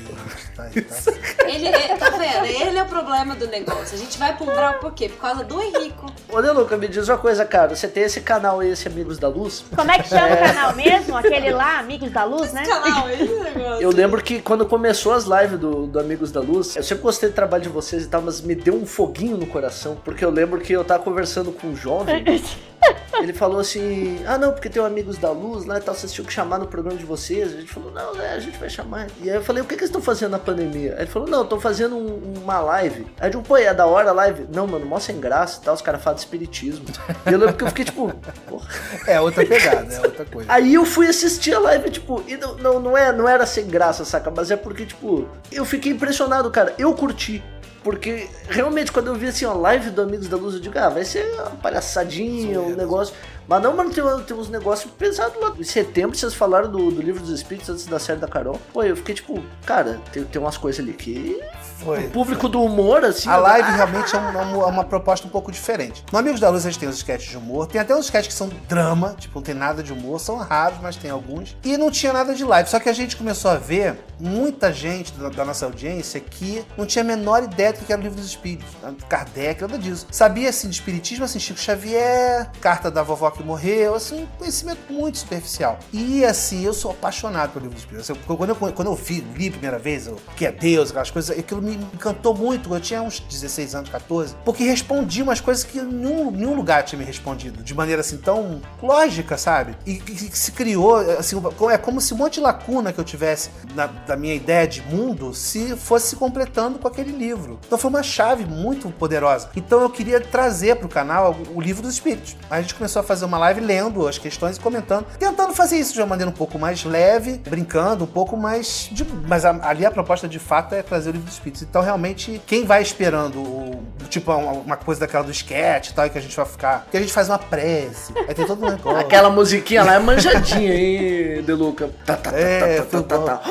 tá, 0.57 0.63
tá. 0.65 1.49
Ele, 1.49 1.67
é- 1.69 1.97
tá 1.97 2.11
vendo? 2.11 2.47
Ele 2.47 2.79
é 2.79 2.83
o 2.83 2.87
problema 2.87 3.35
do 3.35 3.47
negócio. 3.47 3.95
A 3.95 3.99
gente 3.99 4.19
vai 4.19 4.35
pro 4.37 4.45
Umbral 4.45 4.75
por 4.75 4.93
quê? 4.93 5.09
Por 5.09 5.21
causa 5.21 5.45
do 5.45 5.61
Henrico. 5.61 6.07
Ô, 6.31 6.41
Deluca, 6.41 6.77
me 6.77 6.89
diz 6.89 7.09
uma 7.09 7.19
coisa, 7.19 7.45
cara. 7.45 7.75
Você 7.77 7.89
tem 7.89 8.05
esse 8.05 8.21
canal 8.23 8.61
aí, 8.61 8.71
esse 8.71 8.89
Amigos 8.89 9.19
da 9.19 9.29
Luz? 9.29 9.65
Como 9.75 9.91
é 9.91 9.99
que 9.99 10.09
chama 10.09 10.27
o 10.35 10.39
canal 10.39 10.75
mesmo? 10.75 11.17
Aquele 11.17 11.51
lá, 11.51 11.79
Amigos 11.79 12.11
da 12.11 12.25
Luz, 12.25 12.53
né? 12.53 12.65
Canal, 12.67 13.09
esse 13.11 13.25
negócio. 13.25 13.83
Eu 13.83 13.91
lembro 13.91 14.23
que 14.23 14.41
quando 14.41 14.65
começou 14.67 15.13
as 15.13 15.25
lives 15.25 15.59
do, 15.59 15.87
do 15.87 16.01
Amigos 16.01 16.33
da 16.33 16.41
Luz, 16.41 16.75
eu 16.77 16.83
sempre 16.83 17.03
gostei 17.03 17.29
do 17.29 17.35
trabalho 17.35 17.63
de 17.63 17.69
vocês 17.69 18.05
e 18.05 18.09
tal, 18.09 18.23
mas 18.23 18.41
me 18.41 18.55
deu 18.55 18.75
um 18.75 18.87
foguinho 18.87 19.37
no 19.37 19.47
coração, 19.47 19.97
porque 20.05 20.25
eu 20.25 20.31
lembro 20.31 20.61
que 20.61 20.73
eu 20.73 20.85
tava 20.85 21.03
conversando 21.03 21.53
com 21.53 21.69
um 21.69 21.77
jovem, 21.77 22.25
ele 23.21 23.33
falou 23.33 23.59
assim, 23.61 24.21
ah 24.27 24.37
não, 24.39 24.53
porque 24.53 24.69
tem 24.69 24.81
um 24.81 24.85
Amigos 24.85 25.19
da 25.19 25.31
Luz 25.31 25.65
lá 25.65 25.79
e 25.79 25.81
tal, 25.81 25.95
vocês 25.95 26.13
tinham 26.13 26.27
que 26.27 26.33
chamar 26.33 26.59
no 26.59 26.67
programa 26.67 26.97
de 26.99 27.05
vocês, 27.05 27.55
a 27.55 27.61
gente 27.61 27.73
falou, 27.73 27.91
não, 27.91 28.15
né, 28.15 28.33
a 28.35 28.39
gente 28.41 28.59
vai 28.59 28.69
chamar. 28.71 29.07
E 29.23 29.29
aí 29.31 29.37
eu 29.37 29.43
falei, 29.43 29.63
o 29.63 29.67
que, 29.67 29.75
que 29.75 29.81
eles 29.81 29.89
estão 29.91 30.01
fazendo 30.03 30.33
na 30.33 30.39
pandemia? 30.39 30.95
Aí 30.95 31.01
ele 31.03 31.11
falou, 31.11 31.29
não, 31.29 31.43
estão 31.43 31.59
fazendo 31.61 31.97
um- 31.97 32.35
uma 32.43 32.61
live. 32.61 33.07
Aí 33.21 33.33
eu 33.33 33.43
pô, 33.43 33.57
é 33.57 33.73
da 33.75 33.87
hora 33.87 34.11
a 34.11 34.13
live? 34.13 34.47
Não, 34.53 34.67
mano, 34.67 34.87
mó 34.87 34.99
sem 34.99 35.19
graça 35.21 35.61
e 35.61 35.65
tal, 35.65 35.75
os 35.75 35.83
caras 35.83 36.03
falam 36.03 36.15
de 36.17 36.21
espiritismo. 36.23 36.85
E 37.27 37.33
eu 37.33 37.39
lembro 37.39 37.55
que 37.55 37.65
eu 37.65 37.69
fiquei 37.69 37.85
tipo, 37.85 38.13
porra. 38.49 38.69
É 39.07 39.21
outra 39.21 39.45
pegada, 39.47 39.93
é 39.93 40.01
outra 40.01 40.25
coisa. 40.25 40.53
Aí 40.53 40.75
eu 40.75 40.85
fui 40.85 41.07
assistir 41.09 41.55
a 41.55 41.59
live, 41.59 41.91
tipo, 41.91 42.23
e 42.27 42.37
não, 42.37 42.55
não, 42.57 42.81
não, 42.81 42.97
é, 42.97 43.13
não 43.13 43.29
era 43.29 43.47
sem 43.47 43.67
graça, 43.67 44.05
saca? 44.05 44.31
Mas 44.35 44.51
é 44.51 44.57
porque, 44.57 44.85
tipo, 44.87 45.27
eu 45.53 45.65
fiquei 45.65 45.93
impressionado, 45.93 46.51
cara. 46.51 46.75
Eu 46.79 46.93
curti. 46.95 47.43
Porque 47.87 48.29
realmente, 48.49 48.91
quando 48.91 49.07
eu 49.07 49.15
vi 49.15 49.29
assim, 49.29 49.45
a 49.45 49.53
live 49.53 49.91
do 49.91 50.03
Amigos 50.03 50.27
da 50.27 50.37
Luz, 50.37 50.55
eu 50.55 50.61
digo, 50.61 50.77
ah, 50.77 50.89
vai 50.89 51.05
ser 51.05 51.25
uma 51.35 51.51
palhaçadinha, 51.53 52.61
um 52.61 52.75
negócio. 52.75 53.15
Mas 53.49 53.63
não, 53.63 53.77
mano, 53.77 53.91
tem, 53.91 54.03
tem 54.27 54.37
uns 54.37 54.49
negócios 54.49 54.91
pesados 54.93 55.41
lá. 55.41 55.53
Em 55.59 55.65
setembro, 55.65 56.17
vocês 56.17 56.35
falaram 56.35 56.71
do, 56.71 56.91
do 56.91 57.01
livro 57.01 57.21
dos 57.21 57.31
Espíritos 57.31 57.69
antes 57.71 57.87
da 57.87 57.99
série 57.99 58.19
da 58.21 58.27
Carol. 58.29 58.61
Pô, 58.73 58.83
eu 58.83 58.97
fiquei 58.97 59.15
tipo, 59.15 59.43
cara, 59.65 60.01
tem, 60.13 60.25
tem 60.25 60.41
umas 60.41 60.57
coisas 60.57 60.81
ali 60.81 60.93
que. 60.93 61.41
Foi. 61.79 62.07
O 62.07 62.11
público 62.11 62.49
do 62.49 62.63
humor, 62.63 63.05
assim. 63.05 63.29
A 63.29 63.37
live 63.37 63.69
ah, 63.69 63.73
realmente 63.77 64.15
é 64.17 64.19
uma, 64.19 64.41
uma- 64.43 64.67
uma 64.67 64.85
proposta 64.85 65.27
um 65.27 65.31
pouco 65.31 65.53
diferente. 65.53 66.03
No 66.11 66.19
Amigos 66.19 66.41
da 66.41 66.49
Luz 66.49 66.65
a 66.65 66.71
gente 66.71 66.81
tem 66.81 66.89
os 66.89 66.97
sketches 66.97 67.31
de 67.31 67.37
humor, 67.37 67.67
tem 67.67 67.81
até 67.81 67.95
uns 67.95 68.07
sketches 68.07 68.29
que 68.33 68.39
são 68.39 68.49
drama, 68.67 69.15
tipo, 69.19 69.39
não 69.39 69.43
tem 69.43 69.55
nada 69.55 69.83
de 69.83 69.93
humor, 69.93 70.19
são 70.19 70.37
raros, 70.39 70.79
mas 70.83 70.97
tem 70.97 71.11
alguns. 71.11 71.55
E 71.63 71.77
não 71.77 71.91
tinha 71.91 72.13
nada 72.13 72.35
de 72.35 72.45
live. 72.45 72.69
Só 72.69 72.81
que 72.81 72.89
a 72.89 72.93
gente 72.95 73.15
começou 73.17 73.51
a 73.51 73.57
ver 73.57 73.99
muita 74.19 74.73
gente 74.73 75.13
da, 75.13 75.29
da 75.29 75.45
nossa 75.45 75.67
audiência 75.67 76.19
que 76.19 76.65
não 76.79 76.87
tinha 76.87 77.03
a 77.05 77.07
menor 77.07 77.43
ideia 77.45 77.73
do 77.75 77.85
que 77.85 77.93
era 77.93 78.01
o 78.01 78.03
livro 78.05 78.17
dos 78.19 78.27
espíritos. 78.27 78.67
Kardec, 79.09 79.61
nada 79.61 79.79
disso. 79.79 80.07
Sabia 80.11 80.49
assim 80.49 80.69
de 80.69 80.75
espiritismo, 80.77 81.25
assim, 81.27 81.39
Chico 81.39 81.61
Xavier, 81.61 82.51
carta 82.61 82.91
da 82.91 83.03
vovó 83.03 83.31
que 83.37 83.43
morreu, 83.45 83.95
assim, 83.95 84.23
um 84.23 84.27
conhecimento 84.39 84.81
muito 84.93 85.19
superficial. 85.19 85.79
E 85.93 86.25
assim, 86.25 86.65
eu 86.65 86.73
sou 86.73 86.91
apaixonado 86.91 87.51
pelo 87.53 87.65
livro 87.67 87.75
dos 87.75 87.83
espíritos. 87.85 88.09
Eu- 88.09 88.37
quando, 88.37 88.51
eu, 88.51 88.57
quando 88.57 88.89
eu 88.89 88.95
vi, 88.95 89.21
li 89.37 89.49
a 89.49 89.53
primeira 89.53 89.79
vez, 89.79 90.07
o 90.09 90.17
que 90.37 90.47
é 90.47 90.53
Deus, 90.53 90.91
aquelas 90.91 91.11
coisas, 91.11 91.39
aquilo 91.39 91.61
me 91.63 91.75
encantou 91.75 92.35
muito. 92.35 92.73
Eu 92.75 92.81
tinha 92.81 93.03
uns 93.03 93.21
16 93.21 93.75
anos, 93.75 93.91
14, 93.91 94.35
porque 94.45 94.65
respondi 94.65 95.23
umas 95.23 95.41
coisas 95.41 95.65
que 95.65 95.81
nenhum, 95.81 96.31
nenhum 96.31 96.55
lugar 96.55 96.83
tinha 96.85 96.99
me 96.99 97.05
respondido, 97.05 97.63
de 97.63 97.75
maneira 97.75 98.01
assim 98.01 98.17
tão 98.17 98.61
lógica, 98.83 99.37
sabe? 99.37 99.77
E 99.85 99.97
que, 99.97 100.37
se 100.39 100.53
criou, 100.53 100.97
assim, 100.97 101.37
é 101.71 101.79
como 101.79 102.01
se 102.01 102.15
um 102.15 102.17
monte 102.17 102.35
de 102.35 102.41
lacuna 102.41 102.93
que 102.93 102.99
eu 102.99 103.05
tivesse 103.05 103.51
na- 103.75 103.87
da 103.87 104.17
minha 104.17 104.35
ideia 104.35 104.67
de 104.67 104.81
mundo 104.83 105.35
se 105.35 105.77
fosse 105.77 106.09
se 106.09 106.17
completando 106.17 106.79
com 106.79 106.89
aquele 106.89 107.13
livro. 107.13 107.59
Então 107.67 107.77
foi 107.79 107.91
uma 107.91 108.03
chave 108.03 108.45
muito 108.47 108.89
poderosa. 108.91 109.51
Então 109.57 109.81
eu 109.81 109.91
queria 109.91 110.21
trazer 110.21 110.77
para 110.77 110.87
o 110.87 110.89
canal 110.89 111.37
o 111.55 111.61
livro 111.61 111.83
dos 111.83 111.95
espíritos. 111.95 112.37
A 112.49 112.61
gente 112.61 112.75
começou 112.75 113.01
a 113.01 113.03
fazer 113.03 113.25
uma 113.27 113.39
live 113.39 113.61
lendo 113.61 114.07
as 114.07 114.19
questões 114.19 114.57
e 114.57 114.61
comentando, 114.61 115.05
tentando 115.19 115.53
fazer 115.55 115.77
isso 115.77 115.93
de 115.93 116.01
uma 116.01 116.07
maneira 116.07 116.31
um 116.31 116.35
pouco 116.35 116.59
mais 116.59 116.85
leve, 116.85 117.41
brincando, 117.49 118.05
um 118.05 118.07
pouco 118.09 118.37
mais. 118.37 118.89
De, 118.93 119.05
mas 119.27 119.45
ali 119.45 119.85
a 119.85 119.91
proposta 119.91 120.27
de 120.29 120.39
fato 120.39 120.75
é 120.75 120.83
trazer 120.83 121.11
o 121.11 121.13
livro 121.13 121.27
dos 121.27 121.35
espíritos. 121.35 121.63
Então, 121.63 121.83
realmente, 121.83 122.41
quem 122.47 122.65
vai 122.65 122.81
esperando, 122.83 123.39
o- 123.41 123.83
tipo, 124.09 124.33
uma, 124.33 124.77
coisa 124.77 125.01
daquela 125.01 125.25
do 125.25 125.31
sketch 125.31 125.91
e 125.91 125.95
tal, 125.95 126.09
que 126.09 126.19
a 126.19 126.21
gente 126.23 126.37
vai 126.37 126.47
ficar. 126.47 126.87
Que 126.91 126.97
a 126.97 127.01
gente 127.01 127.13
faz 127.13 127.29
uma 127.29 127.39
prece, 127.39 128.13
aí 128.29 128.35
tem 128.35 128.47
todo 128.47 128.65
um 128.65 128.71
negócio. 128.71 128.99
Aquela 128.99 129.29
musiquinha 129.31 129.83
lá 129.85 129.95
é 129.95 129.99
manjadinha, 129.99 130.75
hein, 130.75 131.43
Deluca? 131.43 131.91
Tá, 132.05 132.17
tá, 132.17 132.31
tá, 132.31 132.39
É, 132.39 132.83
tá, 132.83 133.03
tá, 133.03 133.19
tá, 133.19 133.19
tá. 133.19 133.43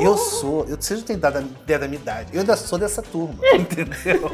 Eu 0.00 0.16
sou, 0.16 0.64
eu, 0.68 0.76
vocês 0.80 0.98
não 0.98 1.06
têm 1.06 1.16
ideia 1.16 1.78
da 1.78 1.86
minha 1.86 2.00
idade. 2.00 2.30
Eu 2.32 2.40
ainda 2.40 2.56
sou 2.56 2.76
dessa 2.78 3.00
turma, 3.02 3.34
entendeu? 3.54 4.30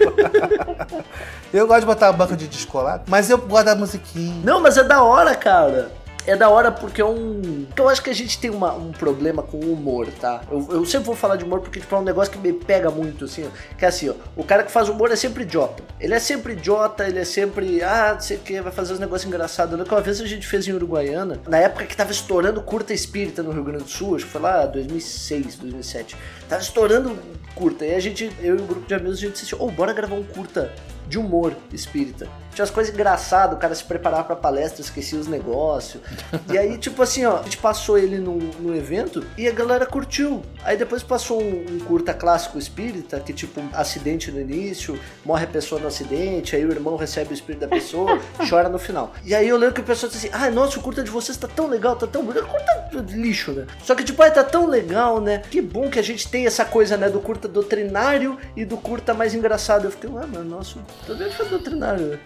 eu 1.53 1.66
gosto 1.66 1.80
de 1.80 1.86
botar 1.86 2.09
a 2.09 2.12
banca 2.12 2.34
de 2.36 2.47
descolado, 2.47 3.03
mas 3.07 3.28
eu 3.28 3.36
gosto 3.36 3.66
da 3.66 3.74
musiquinha. 3.74 4.41
Não, 4.43 4.61
mas 4.62 4.78
é 4.81 4.85
da 4.85 5.03
hora, 5.03 5.35
cara. 5.35 5.91
É 6.26 6.37
da 6.37 6.51
hora 6.51 6.70
porque 6.70 7.01
é 7.01 7.05
um. 7.07 7.64
porque 7.68 7.81
Eu 7.81 7.89
acho 7.89 8.03
que 8.03 8.11
a 8.11 8.14
gente 8.14 8.39
tem 8.39 8.51
uma- 8.51 8.74
um 8.74 8.93
problema 8.93 9.43
com 9.43 9.57
o 9.57 9.72
humor, 9.72 10.07
tá? 10.20 10.43
Eu, 10.51 10.66
eu 10.72 10.85
sempre 10.85 11.07
vou 11.07 11.16
falar 11.16 11.37
de 11.37 11.45
humor 11.45 11.61
porque 11.61 11.81
tipo, 11.81 11.95
é 11.95 11.99
um 11.99 12.03
negócio 12.03 12.31
que 12.31 12.39
me 12.39 12.53
pega 12.53 12.91
muito, 12.91 13.24
assim. 13.24 13.49
Que 13.79 13.87
é 13.87 13.89
assim, 13.89 14.11
ó. 14.11 14.14
O 14.37 14.45
cara 14.45 14.62
que 14.62 14.70
faz 14.70 14.91
humor 14.91 15.11
é 15.11 15.16
sempre 15.16 15.45
idiota. 15.45 15.83
Ele 15.99 16.12
é 16.12 16.18
sempre 16.18 16.53
idiota, 16.53 17.09
ele 17.09 17.18
é 17.18 17.24
sempre. 17.24 17.83
Ah, 17.83 18.11
não 18.12 18.20
sei 18.20 18.37
o 18.37 18.41
que, 18.41 18.61
vai 18.61 18.70
fazer 18.70 18.93
uns 18.93 18.99
negócios 18.99 19.26
engraçados. 19.26 19.72
Eu 19.72 19.79
lembro 19.79 19.89
que 19.89 19.95
uma 19.95 20.03
vez 20.03 20.20
a 20.20 20.26
gente 20.26 20.47
fez 20.47 20.68
em 20.68 20.72
Uruguaiana, 20.72 21.41
na 21.49 21.57
época 21.57 21.87
que 21.87 21.97
tava 21.97 22.11
estourando 22.12 22.61
curta 22.61 22.93
espírita 22.93 23.43
no 23.43 23.51
Rio 23.51 23.64
Grande 23.64 23.85
do 23.85 23.91
Sul, 23.91 24.14
acho 24.16 24.26
que 24.26 24.31
foi 24.31 24.43
lá 24.43 24.66
2006, 24.66 25.57
2007. 25.57 26.14
Tava 26.47 26.61
estourando 26.61 27.16
curta. 27.55 27.87
E 27.87 27.95
a 27.95 28.01
gente, 28.01 28.31
eu 28.43 28.55
e 28.55 28.61
o 28.61 28.64
grupo 28.66 28.87
de 28.87 28.93
amigos, 28.95 29.16
a 29.16 29.20
gente 29.22 29.43
assim: 29.43 29.57
ô, 29.59 29.70
bora 29.70 29.95
gravar 29.95 30.16
um 30.16 30.24
curta 30.24 30.70
de 31.09 31.18
humor 31.18 31.55
espírita. 31.72 32.29
Tinha 32.59 32.64
as 32.64 32.72
coisas 32.72 32.92
engraçadas, 32.92 33.56
o 33.56 33.61
cara 33.61 33.72
se 33.72 33.84
preparava 33.84 34.24
pra 34.24 34.34
palestra, 34.34 34.82
esquecia 34.82 35.16
os 35.16 35.28
negócios. 35.28 36.02
E 36.50 36.59
aí, 36.59 36.74
tipo 36.78 37.00
assim, 37.00 37.24
ó, 37.24 37.38
a 37.38 37.42
gente 37.44 37.56
passou 37.59 37.96
ele 37.96 38.18
no, 38.18 38.34
no 38.36 38.74
evento 38.74 39.24
e 39.36 39.46
a 39.46 39.52
galera 39.52 39.86
curtiu. 39.86 40.42
Aí 40.64 40.76
depois 40.76 41.04
passou 41.04 41.40
um, 41.40 41.64
um 41.70 41.78
curta 41.78 42.12
clássico 42.12 42.59
espírita, 42.59 43.20
que 43.20 43.32
tipo, 43.32 43.62
acidente 43.72 44.32
no 44.32 44.40
início, 44.40 44.98
morre 45.24 45.44
a 45.44 45.46
pessoa 45.46 45.80
no 45.80 45.86
acidente, 45.86 46.56
aí 46.56 46.64
o 46.64 46.72
irmão 46.72 46.96
recebe 46.96 47.30
o 47.30 47.32
espírito 47.32 47.61
da 47.61 47.68
pessoa, 47.68 48.18
chora 48.50 48.68
no 48.68 48.76
final. 48.76 49.14
E 49.24 49.36
aí 49.36 49.48
eu 49.48 49.56
lembro 49.56 49.76
que 49.76 49.80
o 49.80 49.84
pessoal 49.84 50.11
disse 50.11 50.26
assim, 50.26 50.36
ai, 50.36 50.50
nossa, 50.50 50.80
o 50.80 50.82
curta 50.82 51.04
de 51.04 51.11
vocês 51.12 51.38
tá 51.38 51.46
tão 51.46 51.68
legal, 51.68 51.94
tá 51.94 52.09
tão. 52.09 52.26
Curta 52.26 53.02
de 53.04 53.14
lixo, 53.14 53.52
né? 53.52 53.68
Só 53.84 53.94
que 53.94 54.02
tipo, 54.02 54.20
ai, 54.20 54.32
tá 54.32 54.42
tão 54.42 54.66
legal, 54.66 55.20
né? 55.20 55.42
Que 55.48 55.62
bom 55.62 55.88
que 55.88 56.00
a 56.00 56.02
gente 56.02 56.28
tem 56.28 56.44
essa 56.44 56.64
coisa, 56.64 56.96
né, 56.96 57.09
do 57.09 57.20
curta 57.20 57.46
doutrinário 57.46 58.36
e 58.56 58.64
do 58.64 58.76
curta 58.76 59.14
mais 59.14 59.32
engraçado. 59.32 59.84
Eu 59.84 59.92
fiquei, 59.92 60.11
ué, 60.11 60.26
mas 60.26 60.44
nosso, 60.44 60.80
também 61.06 61.30
foi 61.30 61.46
doutrinário, 61.46 62.04
né? 62.04 62.18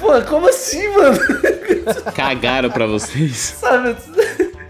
Pô, 0.00 0.20
como 0.22 0.48
assim, 0.48 0.86
mano? 0.94 1.18
Cagaram 2.14 2.70
pra 2.70 2.86
vocês. 2.86 3.56
Sabe? 3.58 3.96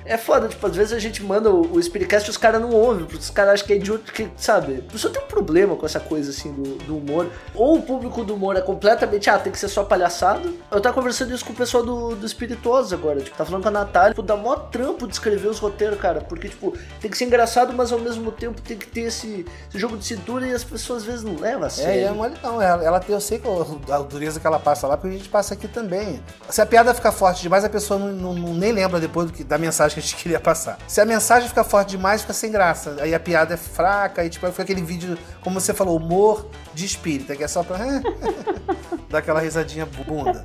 É 0.06 0.16
foda, 0.16 0.48
tipo, 0.48 0.66
às 0.66 0.76
vezes 0.76 0.92
a 0.92 0.98
gente 0.98 1.22
manda 1.22 1.50
o, 1.50 1.72
o 1.74 1.82
Spiritcast 1.82 2.28
e 2.28 2.30
os 2.30 2.36
caras 2.36 2.60
não 2.60 2.70
ouvem, 2.70 3.04
porque 3.04 3.18
os 3.18 3.30
caras 3.30 3.54
acham 3.54 3.66
que 3.66 3.72
é 3.72 3.76
idiota, 3.76 4.12
que, 4.12 4.28
sabe? 4.36 4.84
A 4.88 4.92
pessoa 4.92 5.12
tem 5.12 5.22
um 5.22 5.26
problema 5.26 5.74
com 5.76 5.84
essa 5.84 5.98
coisa, 6.00 6.30
assim, 6.30 6.52
do, 6.52 6.76
do 6.84 6.96
humor. 6.98 7.28
Ou 7.54 7.78
o 7.78 7.82
público 7.82 8.24
do 8.24 8.34
humor 8.34 8.56
é 8.56 8.60
completamente, 8.60 9.28
ah, 9.28 9.38
tem 9.38 9.52
que 9.52 9.58
ser 9.58 9.68
só 9.68 9.84
palhaçado. 9.84 10.54
Eu 10.70 10.80
tava 10.80 10.94
conversando 10.94 11.34
isso 11.34 11.44
com 11.44 11.52
o 11.52 11.56
pessoal 11.56 11.82
do, 11.84 12.14
do 12.14 12.26
Espirituoso 12.26 12.94
agora, 12.94 13.20
tipo, 13.20 13.36
tá 13.36 13.44
falando 13.44 13.62
com 13.62 13.68
a 13.68 13.72
Natália, 13.72 14.10
tipo, 14.10 14.22
dá 14.22 14.36
mó 14.36 14.54
trampo 14.56 15.06
de 15.06 15.12
escrever 15.14 15.48
os 15.48 15.58
roteiros, 15.58 15.98
cara, 15.98 16.20
porque, 16.20 16.48
tipo, 16.48 16.72
tem 17.00 17.10
que 17.10 17.16
ser 17.18 17.24
engraçado, 17.24 17.72
mas 17.72 17.90
ao 17.92 17.98
mesmo 17.98 18.30
tempo 18.30 18.60
tem 18.60 18.76
que 18.76 18.86
ter 18.86 19.02
esse, 19.02 19.44
esse 19.68 19.78
jogo 19.78 19.96
de 19.96 20.04
cintura 20.04 20.46
e 20.46 20.52
as 20.52 20.62
pessoas 20.64 21.02
às 21.02 21.04
vezes 21.06 21.22
não 21.24 21.36
levam 21.36 21.64
a 21.64 21.66
É, 21.66 21.68
e 21.68 21.70
sério. 21.70 22.06
é 22.06 22.10
mole 22.12 22.34
não. 22.42 22.60
Ela, 22.62 22.84
ela 22.84 23.00
tem, 23.00 23.14
eu 23.14 23.20
sei 23.20 23.38
que 23.38 23.46
a 23.90 23.98
dureza 23.98 24.38
que 24.40 24.46
ela 24.46 24.58
passa 24.58 24.86
lá, 24.86 24.96
porque 24.96 25.14
a 25.14 25.18
gente 25.18 25.28
passa 25.28 25.54
aqui 25.54 25.66
também. 25.68 26.22
Se 26.48 26.60
a 26.62 26.66
piada 26.66 26.94
ficar 26.94 27.12
forte 27.12 27.42
demais, 27.42 27.64
a 27.64 27.68
pessoa 27.68 27.98
não, 27.98 28.08
não- 28.12 28.34
não- 28.34 28.54
nem 28.54 28.72
lembra 28.72 29.00
depois 29.00 29.26
do 29.26 29.32
que- 29.32 29.44
da 29.44 29.58
mensagem 29.58 29.95
que 29.96 30.00
a 30.00 30.02
gente 30.02 30.16
queria 30.22 30.38
passar. 30.38 30.78
Se 30.86 31.00
a 31.00 31.04
mensagem 31.04 31.48
ficar 31.48 31.64
forte 31.64 31.90
demais, 31.90 32.20
fica 32.20 32.32
sem 32.32 32.50
graça. 32.52 32.96
Aí 33.00 33.14
a 33.14 33.20
piada 33.20 33.54
é 33.54 33.56
fraca, 33.56 34.22
aí 34.22 34.28
tipo, 34.28 34.46
fica 34.48 34.62
aquele 34.62 34.82
vídeo, 34.82 35.18
como 35.40 35.60
você 35.60 35.72
falou, 35.72 35.96
humor 35.96 36.48
de 36.74 36.84
espírita, 36.84 37.34
que 37.34 37.42
é 37.42 37.48
só 37.48 37.62
pra 37.62 37.78
dar 39.08 39.18
aquela 39.18 39.40
risadinha 39.40 39.86
bunda. 39.86 40.44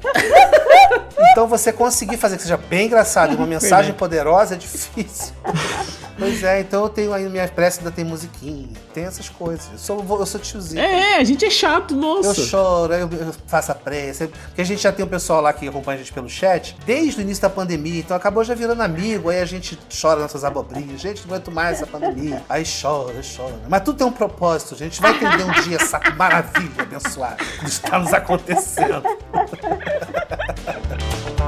Então 1.32 1.48
você 1.48 1.72
conseguir 1.72 2.18
fazer 2.18 2.38
que 2.38 2.44
seja 2.44 2.58
bem 2.58 2.88
engraçado 2.88 3.36
uma 3.36 3.48
mensagem 3.48 3.94
poderosa 3.94 4.56
é 4.56 4.58
difícil. 4.58 5.34
Pois 6.18 6.44
é, 6.44 6.60
então 6.60 6.84
eu 6.84 6.90
tenho 6.90 7.14
aí 7.14 7.28
minha 7.28 7.48
prece 7.48 7.80
ainda 7.80 7.90
tem 7.90 8.06
musiquinha, 8.06 8.70
tem 8.92 9.06
essas 9.06 9.30
coisas. 9.30 9.68
Eu 9.72 9.78
sou, 9.78 10.20
eu 10.20 10.26
sou 10.26 10.40
tiozinho. 10.40 10.82
É, 10.82 11.18
a 11.18 11.24
gente 11.24 11.46
é 11.46 11.50
chato, 11.50 11.94
Eu 11.94 12.00
nossa. 12.00 12.46
choro, 12.46 12.94
aí 12.94 13.02
eu, 13.02 13.10
eu 13.12 13.34
faço 13.48 13.72
a 13.72 13.76
prece. 13.76 14.28
Porque 14.28 14.62
a 14.62 14.66
gente 14.66 14.82
já 14.82 14.92
tem 14.92 15.06
um 15.06 15.08
pessoal 15.08 15.42
lá 15.42 15.54
que 15.54 15.68
acompanha 15.68 15.96
a 15.96 16.00
gente 16.00 16.14
pelo 16.14 16.30
chat 16.30 16.76
desde 16.86 17.20
o 17.20 17.22
início 17.22 17.42
da 17.42 17.50
pandemia, 17.50 18.00
então 18.00 18.16
acabou 18.16 18.44
já 18.44 18.54
virando 18.54 18.82
amigo. 18.82 19.30
Aí 19.30 19.40
a 19.40 19.46
gente 19.46 19.78
chora 20.02 20.20
nossas 20.20 20.44
abobrinhas. 20.44 21.02
Gente, 21.02 21.28
não 21.28 21.36
aguento 21.36 21.52
mais 21.52 21.78
essa 21.78 21.88
pandemia. 21.88 22.44
Aí 22.50 22.64
chora, 22.64 23.22
chora. 23.36 23.60
Mas 23.68 23.82
tudo 23.82 23.98
tem 23.98 24.08
um 24.08 24.12
propósito, 24.12 24.76
gente. 24.76 25.02
Vai 25.02 25.16
entender 25.16 25.44
um 25.44 25.62
dia 25.64 25.78
essa 25.78 26.00
maravilha 26.16 26.82
abençoada 26.82 27.36
que 27.36 27.66
está 27.66 27.98
nos 27.98 28.14
acontecendo. 28.14 29.02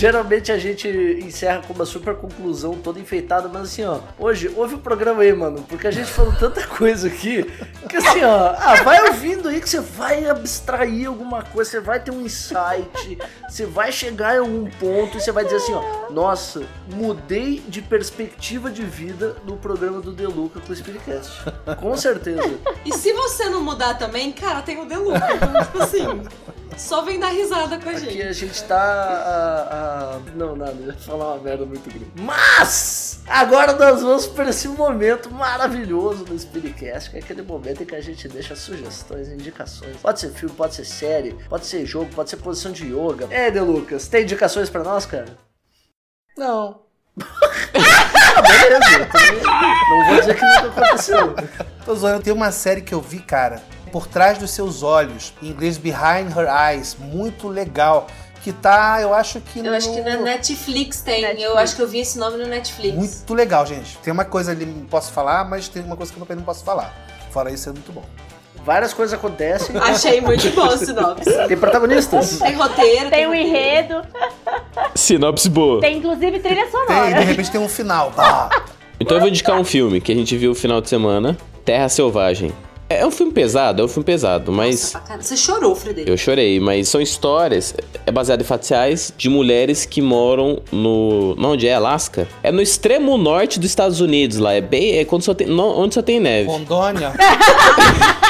Geralmente 0.00 0.50
a 0.50 0.56
gente 0.56 0.88
encerra 1.22 1.60
com 1.60 1.74
uma 1.74 1.84
super 1.84 2.14
conclusão 2.14 2.72
toda 2.72 2.98
enfeitada, 2.98 3.50
mas 3.52 3.64
assim, 3.64 3.84
ó, 3.84 4.00
hoje 4.18 4.50
ouve 4.56 4.76
o 4.76 4.78
programa 4.78 5.20
aí, 5.20 5.30
mano, 5.30 5.62
porque 5.68 5.86
a 5.86 5.90
gente 5.90 6.10
falou 6.10 6.32
tanta 6.32 6.66
coisa 6.66 7.06
aqui 7.06 7.44
que 7.86 7.98
assim, 7.98 8.24
ó, 8.24 8.54
ah, 8.58 8.82
vai 8.82 9.08
ouvindo 9.08 9.46
aí 9.46 9.60
que 9.60 9.68
você 9.68 9.78
vai 9.78 10.26
abstrair 10.26 11.06
alguma 11.06 11.42
coisa, 11.42 11.72
você 11.72 11.80
vai 11.80 12.00
ter 12.00 12.12
um 12.12 12.22
insight, 12.22 13.18
você 13.46 13.66
vai 13.66 13.92
chegar 13.92 14.36
em 14.36 14.38
algum 14.38 14.70
ponto 14.70 15.18
e 15.18 15.20
você 15.20 15.30
vai 15.32 15.44
dizer 15.44 15.56
assim, 15.56 15.74
ó, 15.74 16.10
nossa, 16.10 16.62
mudei 16.94 17.62
de 17.68 17.82
perspectiva 17.82 18.70
de 18.70 18.82
vida 18.82 19.36
no 19.44 19.58
programa 19.58 20.00
do 20.00 20.12
Deluca 20.12 20.60
com 20.60 20.72
o 20.72 20.76
Spiritcast. 20.76 21.42
Com 21.78 21.94
certeza. 21.94 22.40
E 22.86 22.94
se 22.94 23.12
você 23.12 23.50
não 23.50 23.60
mudar 23.60 23.94
também, 23.94 24.32
cara, 24.32 24.62
tem 24.62 24.80
o 24.80 24.86
Deluca. 24.86 25.20
Então, 25.34 25.62
tipo 25.62 25.82
assim, 25.82 26.06
só 26.76 27.02
vem 27.02 27.18
dar 27.18 27.28
risada 27.28 27.78
com 27.78 27.88
a 27.88 27.92
Aqui 27.92 28.00
gente. 28.00 28.22
a 28.22 28.32
gente 28.32 28.64
tá. 28.64 30.20
não, 30.34 30.56
nada, 30.56 30.74
eu 30.80 30.86
ia 30.88 30.94
falar 30.94 31.34
uma 31.34 31.42
merda 31.42 31.64
muito 31.66 31.88
grande. 31.88 32.10
Mas! 32.16 33.20
Agora 33.26 33.72
nós 33.74 34.02
vamos 34.02 34.26
para 34.26 34.50
esse 34.50 34.66
momento 34.68 35.30
maravilhoso 35.30 36.24
do 36.24 36.38
Spiritcast, 36.38 37.10
que 37.10 37.16
é 37.16 37.20
aquele 37.20 37.42
momento 37.42 37.82
em 37.82 37.86
que 37.86 37.94
a 37.94 38.00
gente 38.00 38.26
deixa 38.28 38.56
sugestões, 38.56 39.28
indicações. 39.28 39.96
Pode 39.98 40.20
ser 40.20 40.30
filme, 40.30 40.54
pode 40.54 40.74
ser 40.74 40.84
série, 40.84 41.32
pode 41.48 41.66
ser 41.66 41.84
jogo, 41.86 42.10
pode 42.14 42.30
ser 42.30 42.36
posição 42.38 42.72
de 42.72 42.86
yoga. 42.86 43.26
É, 43.30 43.50
De 43.50 43.60
Lucas, 43.60 44.08
tem 44.08 44.22
indicações 44.22 44.68
pra 44.70 44.82
nós, 44.82 45.06
cara? 45.06 45.36
Não. 46.36 46.82
Ah, 48.36 48.42
beleza. 48.42 49.06
também 49.12 49.42
Não 49.42 50.06
vou 50.06 50.20
dizer 50.20 50.34
que 50.36 50.44
nunca 50.44 50.66
aconteceu. 50.82 51.34
Tô 51.84 51.94
zoando. 51.94 52.22
Tem 52.22 52.32
uma 52.32 52.50
série 52.52 52.80
que 52.80 52.94
eu 52.94 53.00
vi, 53.00 53.18
cara, 53.20 53.60
Por 53.92 54.06
Trás 54.06 54.38
dos 54.38 54.50
Seus 54.52 54.82
Olhos, 54.82 55.32
em 55.42 55.48
inglês 55.48 55.76
Behind 55.78 56.30
Her 56.36 56.46
Eyes, 56.72 56.96
muito 56.98 57.48
legal. 57.48 58.06
Que 58.42 58.52
tá, 58.52 58.98
eu 59.02 59.12
acho 59.12 59.38
que 59.40 59.58
Eu 59.58 59.74
acho 59.74 59.92
que 59.92 60.00
na 60.00 60.16
no- 60.16 60.24
Netflix 60.24 61.02
tem. 61.02 61.20
Netflix. 61.20 61.50
Eu 61.50 61.58
acho 61.58 61.76
que 61.76 61.82
eu 61.82 61.88
vi 61.88 61.98
esse 62.00 62.18
nome 62.18 62.38
no 62.38 62.46
Netflix. 62.46 62.96
Muito 62.96 63.34
legal, 63.34 63.66
gente. 63.66 63.98
Tem 63.98 64.10
uma 64.10 64.24
coisa 64.24 64.52
ali 64.52 64.64
que 64.64 64.70
não 64.72 64.86
posso 64.86 65.12
falar, 65.12 65.44
mas 65.44 65.68
tem 65.68 65.82
uma 65.82 65.94
coisa 65.94 66.10
que 66.10 66.18
eu 66.18 66.24
também 66.24 66.38
não 66.38 66.44
posso 66.44 66.64
falar. 66.64 66.94
Fora 67.30 67.50
isso, 67.52 67.68
é 67.68 67.72
muito 67.72 67.92
bom. 67.92 68.02
Várias 68.64 68.94
coisas 68.94 69.12
acontecem. 69.12 69.76
Achei 69.80 70.22
muito 70.22 70.48
bom 70.52 70.66
o 70.68 70.76
sinopse. 70.78 71.30
Tem 71.48 71.56
protagonistas? 71.56 72.38
Tem 72.38 72.54
roteiro, 72.54 73.10
Tem 73.10 73.26
um 73.26 73.30
roteiro. 73.30 73.48
enredo, 73.48 74.02
Sinopse 74.94 75.48
boa. 75.48 75.80
tem 75.80 75.98
inclusive 75.98 76.40
trilha 76.40 76.62
Tem, 76.62 76.64
de 76.66 76.70
sonora. 76.70 77.20
repente 77.20 77.50
tem 77.50 77.60
um 77.60 77.68
final. 77.68 78.12
Então 78.98 79.16
eu 79.16 79.20
vou 79.20 79.28
indicar 79.28 79.58
um 79.58 79.64
filme 79.64 80.00
que 80.00 80.12
a 80.12 80.14
gente 80.14 80.36
viu 80.36 80.50
no 80.50 80.54
final 80.56 80.80
de 80.80 80.88
semana, 80.88 81.36
Terra 81.64 81.88
Selvagem. 81.88 82.52
É 82.92 83.06
um 83.06 83.10
filme 83.12 83.32
pesado, 83.32 83.80
é 83.82 83.84
um 83.84 83.88
filme 83.88 84.04
pesado, 84.04 84.50
mas 84.50 84.92
Nossa, 84.94 85.16
Você 85.22 85.36
chorou, 85.36 85.76
Frederico. 85.76 86.10
eu 86.10 86.16
chorei, 86.18 86.58
mas 86.58 86.88
são 86.88 87.00
histórias, 87.00 87.72
é 88.04 88.10
baseado 88.10 88.40
em 88.40 88.44
fatos 88.44 88.68
reais, 88.68 89.14
de 89.16 89.28
mulheres 89.28 89.84
que 89.86 90.02
moram 90.02 90.60
no. 90.72 91.36
não, 91.36 91.50
Onde 91.52 91.68
é? 91.68 91.74
Alasca? 91.74 92.26
É 92.42 92.50
no 92.50 92.60
extremo 92.60 93.16
norte 93.16 93.60
dos 93.60 93.70
Estados 93.70 94.00
Unidos 94.00 94.38
lá. 94.38 94.54
É 94.54 94.60
bem. 94.60 94.98
É 94.98 95.04
quando 95.04 95.22
só 95.22 95.32
tem, 95.32 95.46
não, 95.46 95.78
onde 95.78 95.94
só 95.94 96.02
tem 96.02 96.18
neve. 96.18 96.48
Rondônia. 96.48 97.12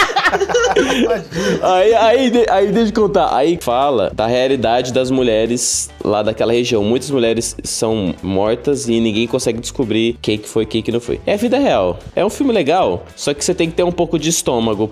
Aí, 1.62 1.94
aí, 1.94 2.46
aí 2.48 2.72
deixa 2.72 2.90
eu 2.90 3.02
contar. 3.02 3.34
Aí 3.34 3.58
fala 3.60 4.10
da 4.14 4.26
realidade 4.26 4.92
das 4.92 5.10
mulheres 5.10 5.90
lá 6.04 6.22
daquela 6.22 6.52
região. 6.52 6.82
Muitas 6.82 7.10
mulheres 7.10 7.56
são 7.62 8.14
mortas 8.22 8.88
e 8.88 9.00
ninguém 9.00 9.26
consegue 9.26 9.60
descobrir 9.60 10.16
quem 10.20 10.38
que 10.38 10.48
foi, 10.48 10.64
quem 10.66 10.82
que 10.82 10.92
não 10.92 11.00
foi. 11.00 11.20
É 11.26 11.36
vida 11.36 11.58
real. 11.58 11.98
É 12.14 12.24
um 12.24 12.30
filme 12.30 12.52
legal, 12.52 13.04
só 13.16 13.34
que 13.34 13.44
você 13.44 13.54
tem 13.54 13.68
que 13.68 13.76
ter 13.76 13.82
um 13.82 13.92
pouco 13.92 14.18
de 14.18 14.28
estômago 14.28 14.90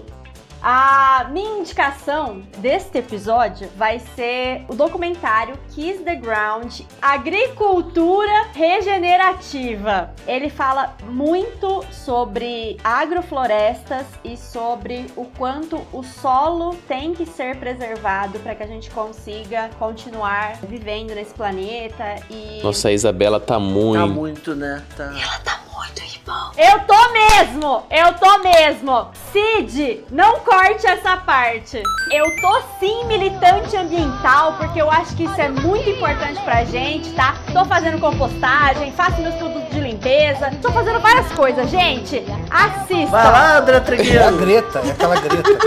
A 0.61 1.28
minha 1.30 1.61
indicação 1.61 2.42
deste 2.59 2.98
episódio 2.98 3.68
vai 3.76 4.00
ser 4.16 4.64
o 4.68 4.74
documentário 4.74 5.56
Kiss 5.70 6.02
the 6.02 6.16
Ground 6.16 6.80
Agricultura 7.00 8.48
Regenerativa. 8.52 10.11
Ele 10.26 10.50
fala 10.50 10.96
muito 11.04 11.84
sobre 11.92 12.76
agroflorestas 12.82 14.04
e 14.24 14.36
sobre 14.36 15.06
o 15.16 15.24
quanto 15.26 15.80
o 15.92 16.02
solo 16.02 16.74
tem 16.88 17.14
que 17.14 17.24
ser 17.24 17.56
preservado 17.56 18.40
para 18.40 18.54
que 18.56 18.62
a 18.64 18.66
gente 18.66 18.90
consiga 18.90 19.70
continuar 19.78 20.56
vivendo 20.68 21.14
nesse 21.14 21.34
planeta 21.34 22.16
e 22.28 22.61
Nossa, 22.62 22.88
a 22.88 22.92
Isabela 22.92 23.38
tá 23.38 23.61
muito. 23.61 24.00
Tá 24.00 24.06
muito, 24.06 24.54
né? 24.56 24.82
Tá. 24.96 25.04
Ela 25.04 25.38
tá 25.38 25.67
muito 25.79 26.03
irmão. 26.03 26.51
Eu 26.57 26.81
tô 26.81 27.12
mesmo! 27.12 27.85
Eu 27.89 28.12
tô 28.14 28.39
mesmo! 28.39 29.09
Cid, 29.33 30.05
não 30.11 30.41
corte 30.41 30.85
essa 30.87 31.16
parte. 31.18 31.81
Eu 32.11 32.24
tô 32.41 32.61
sim 32.81 33.05
militante 33.05 33.76
ambiental, 33.76 34.55
porque 34.55 34.83
eu 34.83 34.91
acho 34.91 35.14
que 35.14 35.22
isso 35.24 35.41
é 35.41 35.49
muito 35.49 35.89
importante 35.89 36.41
pra 36.43 36.64
gente, 36.64 37.12
tá? 37.12 37.37
Tô 37.53 37.64
fazendo 37.64 38.01
compostagem, 38.01 38.91
faço 38.93 39.22
meus 39.22 39.37
produtos 39.37 39.70
de 39.70 39.81
limpeza, 39.81 40.51
tô 40.61 40.72
fazendo 40.72 40.99
várias 40.99 41.31
coisas, 41.33 41.70
gente. 41.70 42.24
Assista! 42.51 43.11
Vai 43.11 43.33
lá, 43.33 43.59
André 43.59 43.76
É 43.76 44.24
a. 44.24 44.31
Greta, 44.33 44.81
é 44.81 44.91
aquela 44.91 45.14
Greta. 45.20 45.49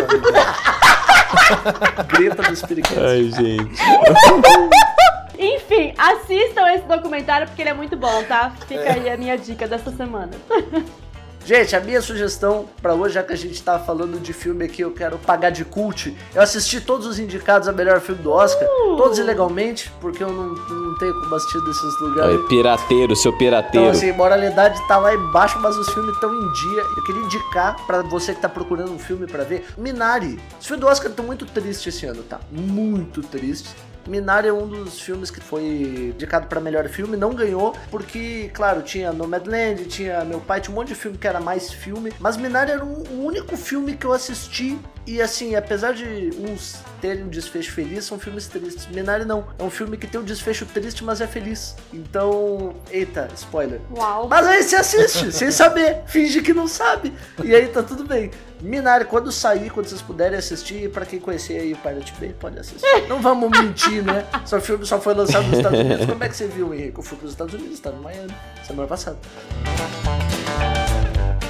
Grita 2.07 2.43
do 2.43 2.53
Espírito. 2.53 2.89
Ai, 2.99 3.31
gente. 3.31 3.77
Enfim, 5.41 5.93
assistam 5.97 6.71
esse 6.73 6.85
documentário 6.85 7.47
porque 7.47 7.61
ele 7.63 7.69
é 7.69 7.73
muito 7.73 7.97
bom, 7.97 8.23
tá? 8.25 8.51
Fica 8.67 8.93
aí 8.93 9.09
a 9.09 9.17
minha 9.17 9.35
dica 9.37 9.67
dessa 9.67 9.91
semana. 9.91 10.31
Gente, 11.43 11.75
a 11.75 11.79
minha 11.79 11.99
sugestão 12.03 12.67
pra 12.83 12.93
hoje, 12.93 13.15
já 13.15 13.23
que 13.23 13.33
a 13.33 13.35
gente 13.35 13.59
tá 13.63 13.79
falando 13.79 14.19
de 14.21 14.31
filme 14.31 14.63
aqui, 14.63 14.83
eu 14.83 14.91
quero 14.91 15.17
pagar 15.17 15.49
de 15.49 15.65
cult. 15.65 16.15
Eu 16.35 16.41
assisti 16.43 16.79
todos 16.79 17.07
os 17.07 17.17
indicados 17.17 17.67
a 17.67 17.71
melhor 17.71 17.99
filme 17.99 18.21
do 18.21 18.29
Oscar, 18.31 18.67
todos 18.95 19.17
ilegalmente, 19.17 19.91
porque 19.99 20.23
eu 20.23 20.31
não, 20.31 20.49
não 20.53 20.97
tenho 20.99 21.19
como 21.19 21.33
assistir 21.33 21.59
desses 21.65 21.99
lugares. 21.99 22.45
Pirateiro, 22.47 23.15
seu 23.15 23.29
Então, 23.31 23.39
pirateiro. 23.39 23.89
assim, 23.89 24.11
moralidade 24.11 24.79
tá 24.87 24.97
lá 24.99 25.15
embaixo, 25.15 25.57
mas 25.59 25.75
os 25.77 25.89
filmes 25.91 26.13
estão 26.13 26.31
em 26.31 26.51
dia. 26.53 26.81
Eu 26.95 27.03
queria 27.05 27.21
indicar 27.23 27.75
pra 27.87 28.03
você 28.03 28.35
que 28.35 28.39
tá 28.41 28.47
procurando 28.47 28.91
um 28.91 28.99
filme 28.99 29.25
pra 29.25 29.43
ver, 29.43 29.65
Minari. 29.75 30.39
Os 30.59 30.67
filmes 30.67 30.85
do 30.85 30.87
Oscar 30.91 31.09
estão 31.09 31.25
muito 31.25 31.47
tristes 31.47 31.95
esse 31.95 32.05
ano, 32.05 32.21
tá? 32.21 32.39
Muito 32.51 33.23
tristes. 33.23 33.73
Minari 34.07 34.47
é 34.47 34.53
um 34.53 34.67
dos 34.67 34.99
filmes 34.99 35.29
que 35.31 35.39
foi 35.39 36.11
indicado 36.13 36.47
pra 36.47 36.59
melhor 36.59 36.87
filme, 36.89 37.15
não 37.17 37.33
ganhou, 37.33 37.73
porque, 37.89 38.49
claro, 38.53 38.81
tinha 38.81 39.11
Nomadland, 39.13 39.85
tinha 39.85 40.23
Meu 40.25 40.39
Pai, 40.39 40.59
tinha 40.61 40.71
um 40.73 40.75
monte 40.79 40.89
de 40.89 40.95
filme 40.95 41.17
que 41.17 41.27
era 41.27 41.39
mais 41.39 41.71
filme, 41.71 42.11
mas 42.19 42.37
Minari 42.37 42.71
era 42.71 42.83
um- 42.83 43.03
o 43.11 43.25
único 43.25 43.55
filme 43.55 43.95
que 43.95 44.05
eu 44.05 44.13
assisti 44.13 44.77
e, 45.05 45.21
assim, 45.21 45.55
apesar 45.55 45.93
de 45.93 46.31
uns 46.39 46.77
terem 47.01 47.23
um 47.23 47.27
desfecho 47.27 47.71
feliz, 47.71 48.05
são 48.05 48.19
filmes 48.19 48.47
tristes. 48.47 48.87
Minari 48.87 49.25
não, 49.25 49.47
é 49.57 49.63
um 49.63 49.69
filme 49.69 49.97
que 49.97 50.05
tem 50.05 50.21
um 50.21 50.23
desfecho 50.23 50.65
triste, 50.67 51.03
mas 51.03 51.19
é 51.19 51.27
feliz. 51.27 51.75
Então, 51.91 52.75
eita, 52.91 53.27
spoiler. 53.35 53.81
Uau! 53.97 54.27
Mas 54.29 54.45
aí 54.45 54.63
você 54.63 54.75
assiste, 54.75 55.31
sem 55.31 55.51
saber, 55.51 56.03
finge 56.05 56.41
que 56.41 56.53
não 56.53 56.67
sabe. 56.67 57.11
E 57.43 57.53
aí 57.55 57.67
tá 57.67 57.81
tudo 57.81 58.03
bem. 58.03 58.29
Minari, 58.61 59.05
quando 59.05 59.31
sair, 59.31 59.71
quando 59.71 59.87
vocês 59.87 60.01
puderem 60.01 60.37
assistir, 60.37 60.91
pra 60.91 61.03
quem 61.03 61.19
conhecer 61.19 61.59
aí 61.59 61.73
o 61.73 61.77
Pirate 61.77 62.13
Bay, 62.19 62.35
pode 62.39 62.59
assistir. 62.59 63.07
Não 63.09 63.19
vamos 63.19 63.49
mentir, 63.49 64.03
né? 64.03 64.25
Só 64.45 64.57
o 64.57 64.61
filme 64.61 64.85
só 64.85 65.01
foi 65.01 65.15
lançado 65.15 65.47
nos 65.47 65.57
Estados 65.57 65.79
Unidos. 65.79 66.05
Como 66.05 66.23
é 66.23 66.29
que 66.29 66.37
você 66.37 66.47
viu, 66.47 66.71
Henrique? 66.71 66.99
Eu 66.99 67.03
fui 67.03 67.17
pros 67.17 67.31
Estados 67.31 67.55
Unidos, 67.55 67.79
tá 67.79 67.89
no 67.89 68.03
Miami, 68.03 68.33
semana 68.63 68.87
passada. 68.87 69.17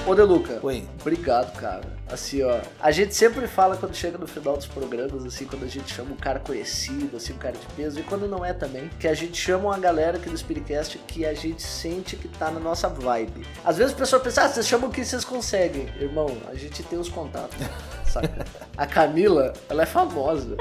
Ô, 0.08 0.16
Deluca. 0.16 0.60
Oi. 0.64 0.88
Obrigado, 1.02 1.54
cara. 1.60 2.01
Assim, 2.12 2.44
ó. 2.44 2.60
A 2.80 2.92
gente 2.92 3.16
sempre 3.16 3.48
fala 3.48 3.78
quando 3.78 3.96
chega 3.96 4.18
no 4.18 4.28
final 4.28 4.58
dos 4.58 4.68
programas, 4.68 5.26
assim, 5.26 5.46
quando 5.46 5.64
a 5.64 5.68
gente 5.68 5.94
chama 5.94 6.12
um 6.12 6.18
cara 6.18 6.40
conhecido, 6.40 7.16
assim, 7.16 7.34
um 7.34 7.38
cara 7.38 7.56
de 7.58 7.66
peso, 7.76 8.00
e 8.00 8.04
quando 8.04 8.28
não 8.28 8.44
é 8.44 8.54
também, 8.54 8.90
que 9.00 9.08
a 9.08 9.14
gente 9.14 9.38
chama 9.40 9.70
uma 9.70 9.80
galera 9.80 10.18
aqui 10.18 10.30
do 10.30 10.38
Spiritcast 10.38 10.98
que 11.08 11.26
a 11.26 11.34
gente 11.34 11.62
sente 11.62 12.16
que 12.16 12.28
tá 12.28 12.52
na 12.52 12.60
nossa 12.60 12.90
vibe. 12.90 13.46
Às 13.64 13.78
vezes 13.78 13.94
o 13.94 13.96
pessoal 13.96 14.22
pensa, 14.22 14.44
ah, 14.44 14.50
vocês 14.50 14.68
chamam 14.68 14.90
o 14.90 14.92
que 14.92 15.04
vocês 15.04 15.24
conseguem. 15.24 15.88
Irmão, 16.00 16.38
a 16.50 16.56
gente 16.56 16.84
tem 16.84 17.00
os 17.00 17.10
contatos. 17.10 17.58
Saca? 18.12 18.46
A 18.76 18.86
Camila, 18.86 19.54
ela 19.70 19.84
é 19.84 19.86
famosa. 19.86 20.58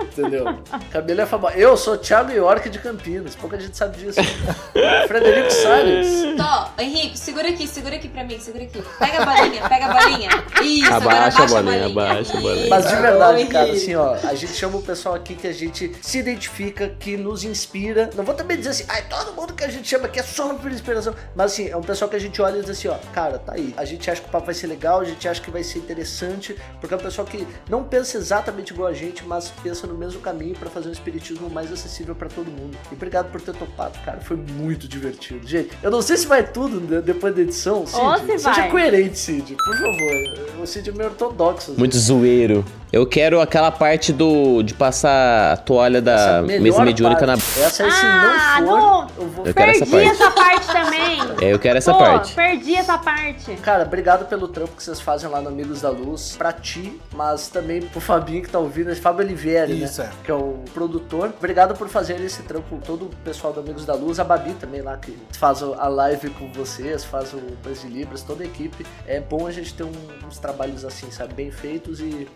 Entendeu? 0.00 0.48
A 0.72 0.78
Camila 0.78 1.22
é 1.22 1.26
famosa. 1.26 1.54
Eu 1.54 1.76
sou 1.76 1.98
Thiago 1.98 2.32
York 2.32 2.70
de 2.70 2.78
Campinas. 2.78 3.36
Pouca 3.36 3.60
gente 3.60 3.76
sabe 3.76 3.98
disso. 3.98 4.20
Frederico 5.06 5.50
Salles. 5.50 6.36
Tó, 6.36 6.72
Henrique, 6.78 7.18
segura 7.18 7.50
aqui, 7.50 7.68
segura 7.68 7.96
aqui 7.96 8.08
pra 8.08 8.24
mim, 8.24 8.38
segura 8.38 8.64
aqui. 8.64 8.82
Pega 8.98 9.22
a 9.22 9.26
bolinha, 9.26 9.68
pega 9.68 9.86
a 9.86 9.92
bolinha. 9.92 10.30
Isso, 10.62 10.92
agora 10.96 11.16
Abaixa 11.16 11.38
a 11.38 11.44
abaixa 11.44 11.62
bolinha, 11.62 11.86
abaixa 11.86 12.38
a 12.38 12.40
bolinha. 12.40 12.66
Mas 12.68 12.86
de 12.86 12.92
Isso. 12.92 13.02
verdade, 13.02 13.46
cara, 13.46 13.72
assim, 13.72 13.94
ó, 13.94 14.14
a 14.14 14.34
gente 14.34 14.52
chama 14.54 14.78
o 14.78 14.82
pessoal 14.82 15.14
aqui 15.14 15.34
que 15.34 15.46
a 15.46 15.52
gente 15.52 15.92
se 16.00 16.18
identifica, 16.18 16.88
que 16.88 17.16
nos 17.16 17.44
inspira. 17.44 18.10
Não 18.14 18.24
vou 18.24 18.34
também 18.34 18.56
dizer 18.56 18.70
assim, 18.70 18.84
ai, 18.88 19.02
todo 19.08 19.32
mundo 19.32 19.54
que 19.54 19.64
a 19.64 19.68
gente 19.68 19.88
chama 19.88 20.06
aqui 20.06 20.20
é 20.20 20.22
só 20.22 20.52
por 20.54 20.70
inspiração. 20.70 21.14
Mas 21.34 21.52
assim, 21.52 21.68
é 21.68 21.76
um 21.76 21.82
pessoal 21.82 22.08
que 22.08 22.16
a 22.16 22.20
gente 22.20 22.40
olha 22.40 22.58
e 22.58 22.60
diz 22.60 22.70
assim, 22.70 22.88
ó, 22.88 22.96
cara, 23.12 23.38
tá 23.38 23.52
aí. 23.54 23.74
A 23.76 23.84
gente 23.84 24.10
acha 24.10 24.20
que 24.20 24.28
o 24.28 24.30
papo 24.30 24.46
vai 24.46 24.54
ser 24.54 24.66
legal, 24.66 25.00
a 25.00 25.04
gente 25.04 25.26
acha 25.28 25.40
que 25.40 25.50
vai 25.50 25.62
ser 25.62 25.78
interessante, 25.78 26.56
porque 26.80 26.94
é 26.94 26.96
um 26.96 27.00
pessoal 27.00 27.26
que 27.26 27.46
não 27.68 27.84
pensa 27.84 28.16
exatamente 28.16 28.72
igual 28.72 28.88
a 28.88 28.92
gente, 28.92 29.24
mas 29.24 29.52
pensa 29.62 29.86
no 29.86 29.94
mesmo 29.94 30.20
caminho 30.20 30.54
pra 30.54 30.70
fazer 30.70 30.88
um 30.88 30.92
espiritismo 30.92 31.48
mais 31.50 31.72
acessível 31.72 32.14
pra 32.14 32.28
todo 32.28 32.50
mundo. 32.50 32.76
E 32.90 32.94
obrigado 32.94 33.30
por 33.30 33.40
ter 33.40 33.54
topado, 33.54 33.98
cara. 34.04 34.20
Foi 34.20 34.36
muito 34.36 34.86
divertido. 34.88 35.46
Gente, 35.46 35.70
eu 35.82 35.90
não 35.90 36.02
sei 36.02 36.16
se 36.16 36.26
vai 36.26 36.42
tudo 36.46 36.80
né, 36.80 37.00
depois 37.00 37.34
da 37.34 37.42
edição, 37.42 37.86
Cid. 37.86 38.00
Ou 38.00 38.18
se 38.18 38.38
Seja 38.38 38.52
vai. 38.52 38.70
coerente, 38.70 39.18
Cid, 39.18 39.56
por 39.56 39.76
favor. 39.76 40.62
O 40.62 40.66
É 40.90 40.92
meio 40.92 41.10
ortodoxo. 41.10 41.72
às 41.72 41.78
Muito 41.78 41.98
zoeiro. 41.98 42.64
Eu 42.94 43.04
quero 43.04 43.40
aquela 43.40 43.72
parte 43.72 44.12
do 44.12 44.62
de 44.62 44.72
passar 44.72 45.52
a 45.52 45.56
toalha 45.56 46.00
da 46.00 46.40
mesa 46.42 46.84
mediúnica 46.84 47.26
na. 47.26 47.32
Essa 47.32 47.82
aí, 47.84 47.90
se 47.90 48.06
Ah, 48.06 48.60
não 48.60 48.66
for, 48.68 48.78
não. 48.78 49.08
eu 49.18 49.28
vou. 49.30 49.46
Eu 49.46 49.52
quero 49.52 49.70
essa 49.72 49.84
Perdi 49.84 50.06
parte. 50.06 50.22
essa 50.22 50.30
parte 50.30 50.66
também! 50.68 51.14
É, 51.44 51.52
eu 51.52 51.58
quero 51.58 51.76
essa 51.78 51.92
Pô, 51.92 51.98
parte. 51.98 52.34
perdi 52.34 52.74
essa 52.76 52.96
parte. 52.96 53.52
Cara, 53.56 53.82
obrigado 53.82 54.26
pelo 54.26 54.46
trampo 54.46 54.76
que 54.76 54.82
vocês 54.82 55.00
fazem 55.00 55.28
lá 55.28 55.40
no 55.40 55.48
Amigos 55.48 55.80
da 55.80 55.90
Luz. 55.90 56.36
Pra 56.38 56.52
ti, 56.52 56.98
mas 57.12 57.48
também 57.48 57.82
pro 57.82 58.00
Fabinho 58.00 58.42
que 58.42 58.48
tá 58.48 58.58
ouvindo, 58.60 58.90
esse 58.90 59.00
Fábio 59.00 59.24
Olivieri, 59.24 59.82
Isso, 59.82 60.00
né? 60.00 60.10
é. 60.12 60.24
Que 60.24 60.30
é 60.30 60.34
o 60.34 60.60
produtor. 60.72 61.32
Obrigado 61.36 61.74
por 61.74 61.88
fazer 61.88 62.20
esse 62.20 62.42
trampo 62.44 62.68
com 62.70 62.78
todo 62.78 63.06
o 63.06 63.10
pessoal 63.24 63.52
do 63.52 63.58
Amigos 63.60 63.84
da 63.84 63.94
Luz. 63.94 64.20
A 64.20 64.24
Babi 64.24 64.52
também 64.54 64.80
lá, 64.82 64.96
que 64.96 65.16
faz 65.32 65.62
a 65.62 65.88
live 65.88 66.30
com 66.30 66.50
vocês, 66.52 67.02
faz 67.04 67.32
o 67.34 67.38
Pães 67.62 67.80
de 67.82 67.88
Libras, 67.88 68.22
toda 68.22 68.44
a 68.44 68.46
equipe. 68.46 68.86
É 69.06 69.18
bom 69.20 69.46
a 69.46 69.50
gente 69.50 69.74
ter 69.74 69.82
um- 69.82 69.92
uns 70.26 70.38
trabalhos 70.38 70.84
assim, 70.84 71.10
sabe? 71.10 71.34
Bem 71.34 71.50
feitos 71.50 72.00
e 72.00 72.28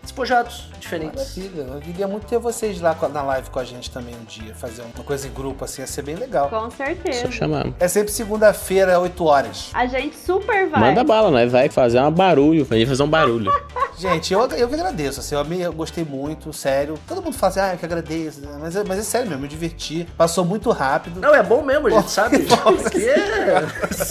despojados, 0.49 0.79
diferentes. 0.79 1.37
Maravilha. 1.37 1.61
Eu 1.75 1.79
queria 1.81 2.07
muito 2.07 2.25
ter 2.27 2.39
vocês 2.39 2.79
lá 2.81 2.95
na 3.13 3.21
live 3.23 3.49
com 3.49 3.59
a 3.59 3.63
gente 3.63 3.89
também 3.91 4.15
um 4.15 4.23
dia. 4.25 4.53
Fazer 4.55 4.81
uma 4.81 5.03
coisa 5.03 5.27
em 5.27 5.31
grupo 5.31 5.63
assim, 5.65 5.81
ia 5.81 5.87
ser 5.87 6.01
bem 6.01 6.15
legal. 6.15 6.49
Com 6.49 6.69
certeza. 6.71 7.25
Só 7.25 7.31
chamar. 7.31 7.67
É 7.79 7.87
sempre 7.87 8.11
segunda-feira, 8.11 8.99
8 8.99 9.23
horas. 9.25 9.69
A 9.73 9.85
gente 9.85 10.15
super 10.17 10.67
vai. 10.69 10.79
Manda 10.81 11.03
bala, 11.03 11.29
nós 11.31 11.51
vai 11.51 11.69
fazer 11.69 11.99
um 12.01 12.11
barulho. 12.11 12.65
Vai 12.65 12.85
fazer 12.85 13.03
um 13.03 13.07
barulho. 13.09 13.51
Gente, 13.99 14.31
eu, 14.33 14.39
eu 14.51 14.69
que 14.69 14.75
agradeço, 14.75 15.19
assim, 15.19 15.35
eu, 15.35 15.43
me- 15.43 15.59
eu 15.59 15.73
gostei 15.73 16.05
muito, 16.05 16.53
sério. 16.53 16.97
Todo 17.05 17.21
mundo 17.21 17.33
fala 17.35 17.49
assim, 17.51 17.59
ah, 17.59 17.73
eu 17.73 17.77
que 17.77 17.83
agradeço, 17.83 18.39
mas, 18.61 18.73
é- 18.73 18.83
mas 18.85 18.97
é 18.97 19.03
sério 19.03 19.27
mesmo, 19.27 19.39
eu 19.39 19.41
me 19.43 19.47
diverti. 19.49 20.07
Passou 20.17 20.45
muito 20.45 20.69
rápido. 20.71 21.19
Não, 21.19 21.35
é 21.35 21.43
bom 21.43 21.61
mesmo, 21.61 21.87
a 21.87 21.89
gente 21.89 22.09
sabe. 22.09 22.37
Porque 22.63 22.97
é... 22.97 23.65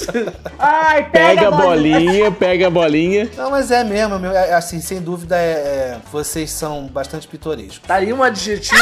Ai, 0.59 1.09
pega, 1.11 1.41
Pega 1.41 1.49
a 1.49 1.51
bolinha. 1.53 2.01
bolinha, 2.01 2.31
pega 2.33 2.67
a 2.67 2.71
bolinha. 2.71 3.31
Não, 3.35 3.51
mas 3.51 3.71
é 3.71 3.83
mesmo, 3.83 4.19
meu, 4.19 4.31
é- 4.33 4.53
assim, 4.53 4.79
sem 4.81 5.01
dúvida, 5.01 5.37
é, 5.39 5.41
é- 5.53 5.99
vocês 6.19 6.51
são 6.51 6.87
bastante 6.87 7.27
pitorescos. 7.29 7.81
Tá 7.87 7.97
aí 7.97 8.13
um 8.13 8.23
adjetivo. 8.23 8.81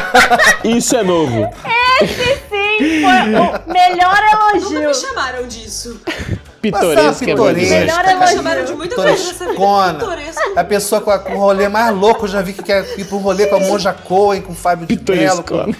Isso 0.64 0.96
é 0.96 1.02
novo. 1.02 1.48
Sim, 2.00 3.02
foi 3.02 3.32
o 3.32 3.72
melhor 3.72 4.20
Nunca 4.22 4.56
elogio. 4.58 4.88
me 4.88 4.94
chamaram 4.94 5.46
disso. 5.46 6.00
Pitoresco 6.60 7.24
é. 7.24 7.34
Melhor 7.34 8.04
Me 8.04 8.12
elogio. 8.12 8.36
chamaram 8.36 8.64
de 8.64 8.74
muita. 8.74 8.96
Torescona. 8.96 9.94
Pitoresco. 9.98 10.52
A 10.58 10.64
pessoa 10.64 11.00
com, 11.00 11.10
a- 11.10 11.18
com 11.18 11.34
o 11.34 11.38
rolê 11.38 11.68
mais 11.68 11.94
louco, 11.96 12.24
eu 12.24 12.28
já 12.28 12.42
vi 12.42 12.52
que 12.52 12.62
quer 12.62 12.84
ir 12.98 13.04
pro 13.06 13.16
rolê 13.18 13.46
com 13.46 13.56
a 13.56 13.60
Monja 13.60 13.92
Cohen, 13.94 14.42
com 14.42 14.52
o 14.52 14.56
Fábio 14.56 14.86
de 14.86 14.94
Mello. 14.94 15.42
Pitoresco. 15.42 15.44
Com... 15.44 15.74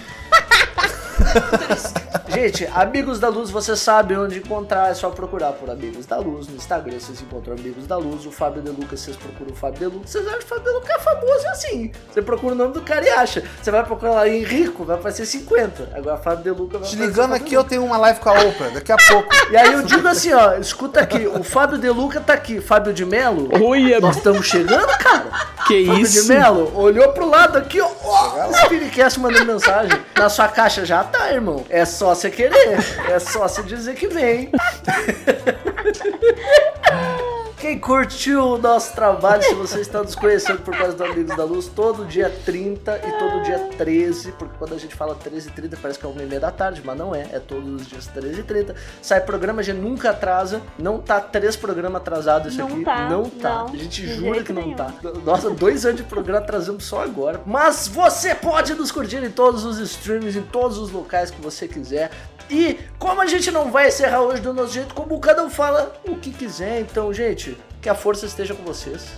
Gente, 2.27 2.67
Amigos 2.73 3.19
da 3.19 3.29
Luz, 3.29 3.49
você 3.49 3.75
sabe 3.75 4.15
onde 4.17 4.39
encontrar, 4.39 4.91
é 4.91 4.93
só 4.93 5.09
procurar 5.09 5.53
por 5.53 5.69
Amigos 5.69 6.05
da 6.05 6.17
Luz. 6.17 6.47
No 6.47 6.55
Instagram 6.55 6.99
vocês 6.99 7.21
encontram 7.21 7.53
Amigos 7.53 7.87
da 7.87 7.97
Luz. 7.97 8.25
O 8.25 8.31
Fábio 8.31 8.61
De 8.61 8.69
Luca, 8.69 8.95
vocês 8.97 9.15
procuram 9.15 9.51
o 9.51 9.55
Fábio 9.55 9.79
De 9.79 9.85
Luca. 9.85 10.07
Vocês 10.07 10.25
acham 10.27 10.39
que 10.39 10.45
o 10.45 10.47
Fábio 10.47 10.63
De 10.63 10.69
Luca 10.71 10.93
é 10.93 10.99
famoso 10.99 11.47
assim. 11.49 11.91
Você 12.11 12.21
procura 12.21 12.53
o 12.53 12.57
nome 12.57 12.73
do 12.73 12.81
cara 12.81 13.05
e 13.05 13.09
acha. 13.09 13.43
Você 13.61 13.71
vai 13.71 13.83
procurar 13.83 14.11
lá 14.11 14.27
Henrico, 14.27 14.83
vai 14.83 14.97
aparecer 14.97 15.25
50. 15.25 15.89
Agora 15.95 16.17
Fábio 16.17 16.43
De 16.43 16.51
Luca 16.51 16.77
vai 16.77 16.87
Te 16.89 16.95
ligando 16.95 17.33
aqui, 17.33 17.53
eu 17.53 17.63
tenho 17.63 17.83
uma 17.83 17.97
live 17.97 18.19
com 18.19 18.29
a 18.29 18.33
Oprah, 18.33 18.69
daqui 18.69 18.91
a 18.91 18.97
pouco. 18.97 19.27
E 19.49 19.55
aí 19.55 19.71
eu 19.71 19.81
digo 19.81 20.05
assim, 20.09 20.33
ó, 20.33 20.55
escuta 20.55 20.99
aqui, 20.99 21.25
o 21.25 21.41
Fábio 21.41 21.77
De 21.77 21.89
Luca 21.89 22.19
tá 22.19 22.33
aqui, 22.33 22.59
Fábio 22.59 22.93
de 22.93 23.05
Melo. 23.05 23.49
Olha, 23.63 23.97
Nós 24.01 24.17
estamos 24.17 24.45
chegando, 24.45 24.87
cara. 24.97 25.29
que 25.65 25.85
Fábio 25.85 26.01
isso? 26.01 26.21
de 26.23 26.27
Melo 26.27 26.77
olhou 26.77 27.13
pro 27.13 27.29
lado 27.29 27.57
aqui, 27.57 27.79
ó. 27.79 27.89
ó 28.03 28.49
o 28.49 28.53
Spiritcast 28.53 29.19
mandando 29.21 29.45
mensagem. 29.53 29.97
Na 30.17 30.27
sua 30.27 30.49
caixa 30.49 30.83
já 30.85 31.01
tá, 31.03 31.31
irmão. 31.31 31.63
É 31.69 31.85
só 31.85 32.06
você 32.15 32.29
querer. 32.29 32.77
É 33.09 33.19
só 33.19 33.47
você 33.47 33.63
dizer 33.63 33.95
que 33.95 34.07
vem. 34.07 34.51
Quem 37.59 37.79
curtiu 37.79 38.53
o 38.53 38.57
nosso 38.59 38.93
trabalho, 38.93 39.41
se 39.41 39.55
você 39.55 39.79
está 39.81 40.03
nos 40.03 40.13
conhecendo 40.13 40.59
por 40.61 40.77
causa 40.77 40.95
do 40.95 41.03
Amigos 41.03 41.35
da 41.35 41.43
Luz, 41.43 41.65
todo 41.65 42.05
dia 42.05 42.29
30 42.45 42.95
e 42.99 43.11
todo 43.17 43.41
dia 43.41 43.57
13, 43.75 44.31
porque 44.33 44.53
quando 44.59 44.75
a 44.75 44.77
gente 44.77 44.93
fala 44.93 45.15
13 45.15 45.49
e 45.49 45.51
30 45.51 45.77
parece 45.81 45.97
que 45.97 46.05
é 46.05 46.09
uma 46.09 46.21
e 46.21 46.25
meia 46.27 46.39
da 46.39 46.51
tarde, 46.51 46.83
mas 46.85 46.95
não 46.95 47.15
é, 47.15 47.21
é 47.31 47.39
todos 47.39 47.81
os 47.81 47.87
dias 47.87 48.05
13 48.05 48.41
e 48.41 48.43
30. 48.43 48.75
Sai 49.01 49.21
programa, 49.21 49.61
a 49.61 49.63
gente 49.63 49.79
nunca 49.79 50.11
atrasa, 50.11 50.61
não 50.77 50.99
tá 50.99 51.19
três 51.19 51.55
programas 51.55 51.99
atrasados 51.99 52.53
isso 52.53 52.61
Não 52.61 52.67
aqui, 52.67 52.85
tá, 52.85 53.09
não 53.09 53.23
tá. 53.27 53.49
não, 53.63 53.73
a 53.73 53.75
gente 53.75 54.05
jura 54.05 54.43
que 54.43 54.53
não 54.53 54.61
nenhum. 54.61 54.75
tá. 54.75 54.93
Nossa, 55.25 55.49
dois 55.49 55.83
anos 55.83 55.97
de 55.97 56.03
programa 56.03 56.37
atrasamos 56.37 56.83
só 56.85 57.01
agora. 57.01 57.41
Mas 57.43 57.87
você 57.87 58.35
pode 58.35 58.75
nos 58.75 58.91
curtir 58.91 59.23
em 59.23 59.31
todos 59.31 59.65
os 59.65 59.79
streams, 59.79 60.37
em 60.37 60.43
todos 60.43 60.77
os 60.77 60.91
locais 60.91 61.31
que 61.31 61.41
você 61.41 61.67
quiser. 61.67 62.11
E 62.49 62.79
como 62.97 63.19
a 63.19 63.25
gente 63.25 63.51
não 63.51 63.69
vai 63.71 63.89
encerrar 63.89 64.21
hoje 64.21 64.41
do 64.41 64.53
nosso 64.53 64.73
jeito, 64.73 64.93
como 64.93 65.19
cada 65.19 65.43
um 65.43 65.49
fala 65.49 65.93
o 66.07 66.15
que 66.15 66.31
quiser, 66.31 66.79
então, 66.79 67.11
gente, 67.11 67.56
que 67.81 67.89
a 67.89 67.95
força 67.95 68.25
esteja 68.25 68.53
com 68.53 68.63
vocês. 68.63 69.07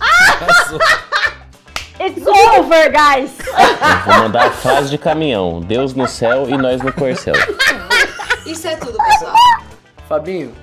It's 2.00 2.26
over, 2.26 2.90
guys! 2.90 3.32
Eu 3.46 4.04
vou 4.06 4.22
mandar 4.22 4.46
a 4.46 4.50
frase 4.50 4.88
de 4.88 4.96
caminhão: 4.96 5.60
Deus 5.60 5.92
no 5.92 6.08
céu 6.08 6.48
e 6.48 6.56
nós 6.56 6.80
no 6.80 6.90
corcel. 6.92 7.34
Isso 8.46 8.66
é 8.66 8.76
tudo, 8.76 8.96
pessoal. 8.96 9.34
Fabinho, 10.08 10.54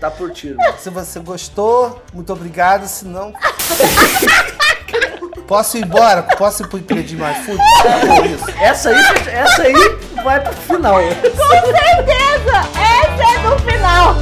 tá 0.00 0.10
por 0.10 0.32
tiro. 0.32 0.56
Se 0.78 0.90
você 0.90 1.20
gostou, 1.20 2.02
muito 2.12 2.32
obrigado. 2.32 2.88
Se 2.88 3.04
não. 3.04 3.32
Posso 5.46 5.76
ir 5.76 5.84
embora? 5.84 6.22
Posso 6.22 6.62
ir 6.62 6.68
pro 6.68 6.78
empreendimento 6.78 7.22
mais 7.22 7.44
food? 7.44 7.60
Isso. 8.34 8.50
Essa 8.58 8.88
aí, 8.90 8.96
essa 9.28 9.62
aí 9.62 9.74
vai 10.24 10.40
pro 10.40 10.52
final. 10.52 10.94
Com 10.94 11.66
certeza! 11.66 12.60
Esse 12.72 13.22
é 13.22 13.38
do 13.48 13.58
final! 13.60 14.14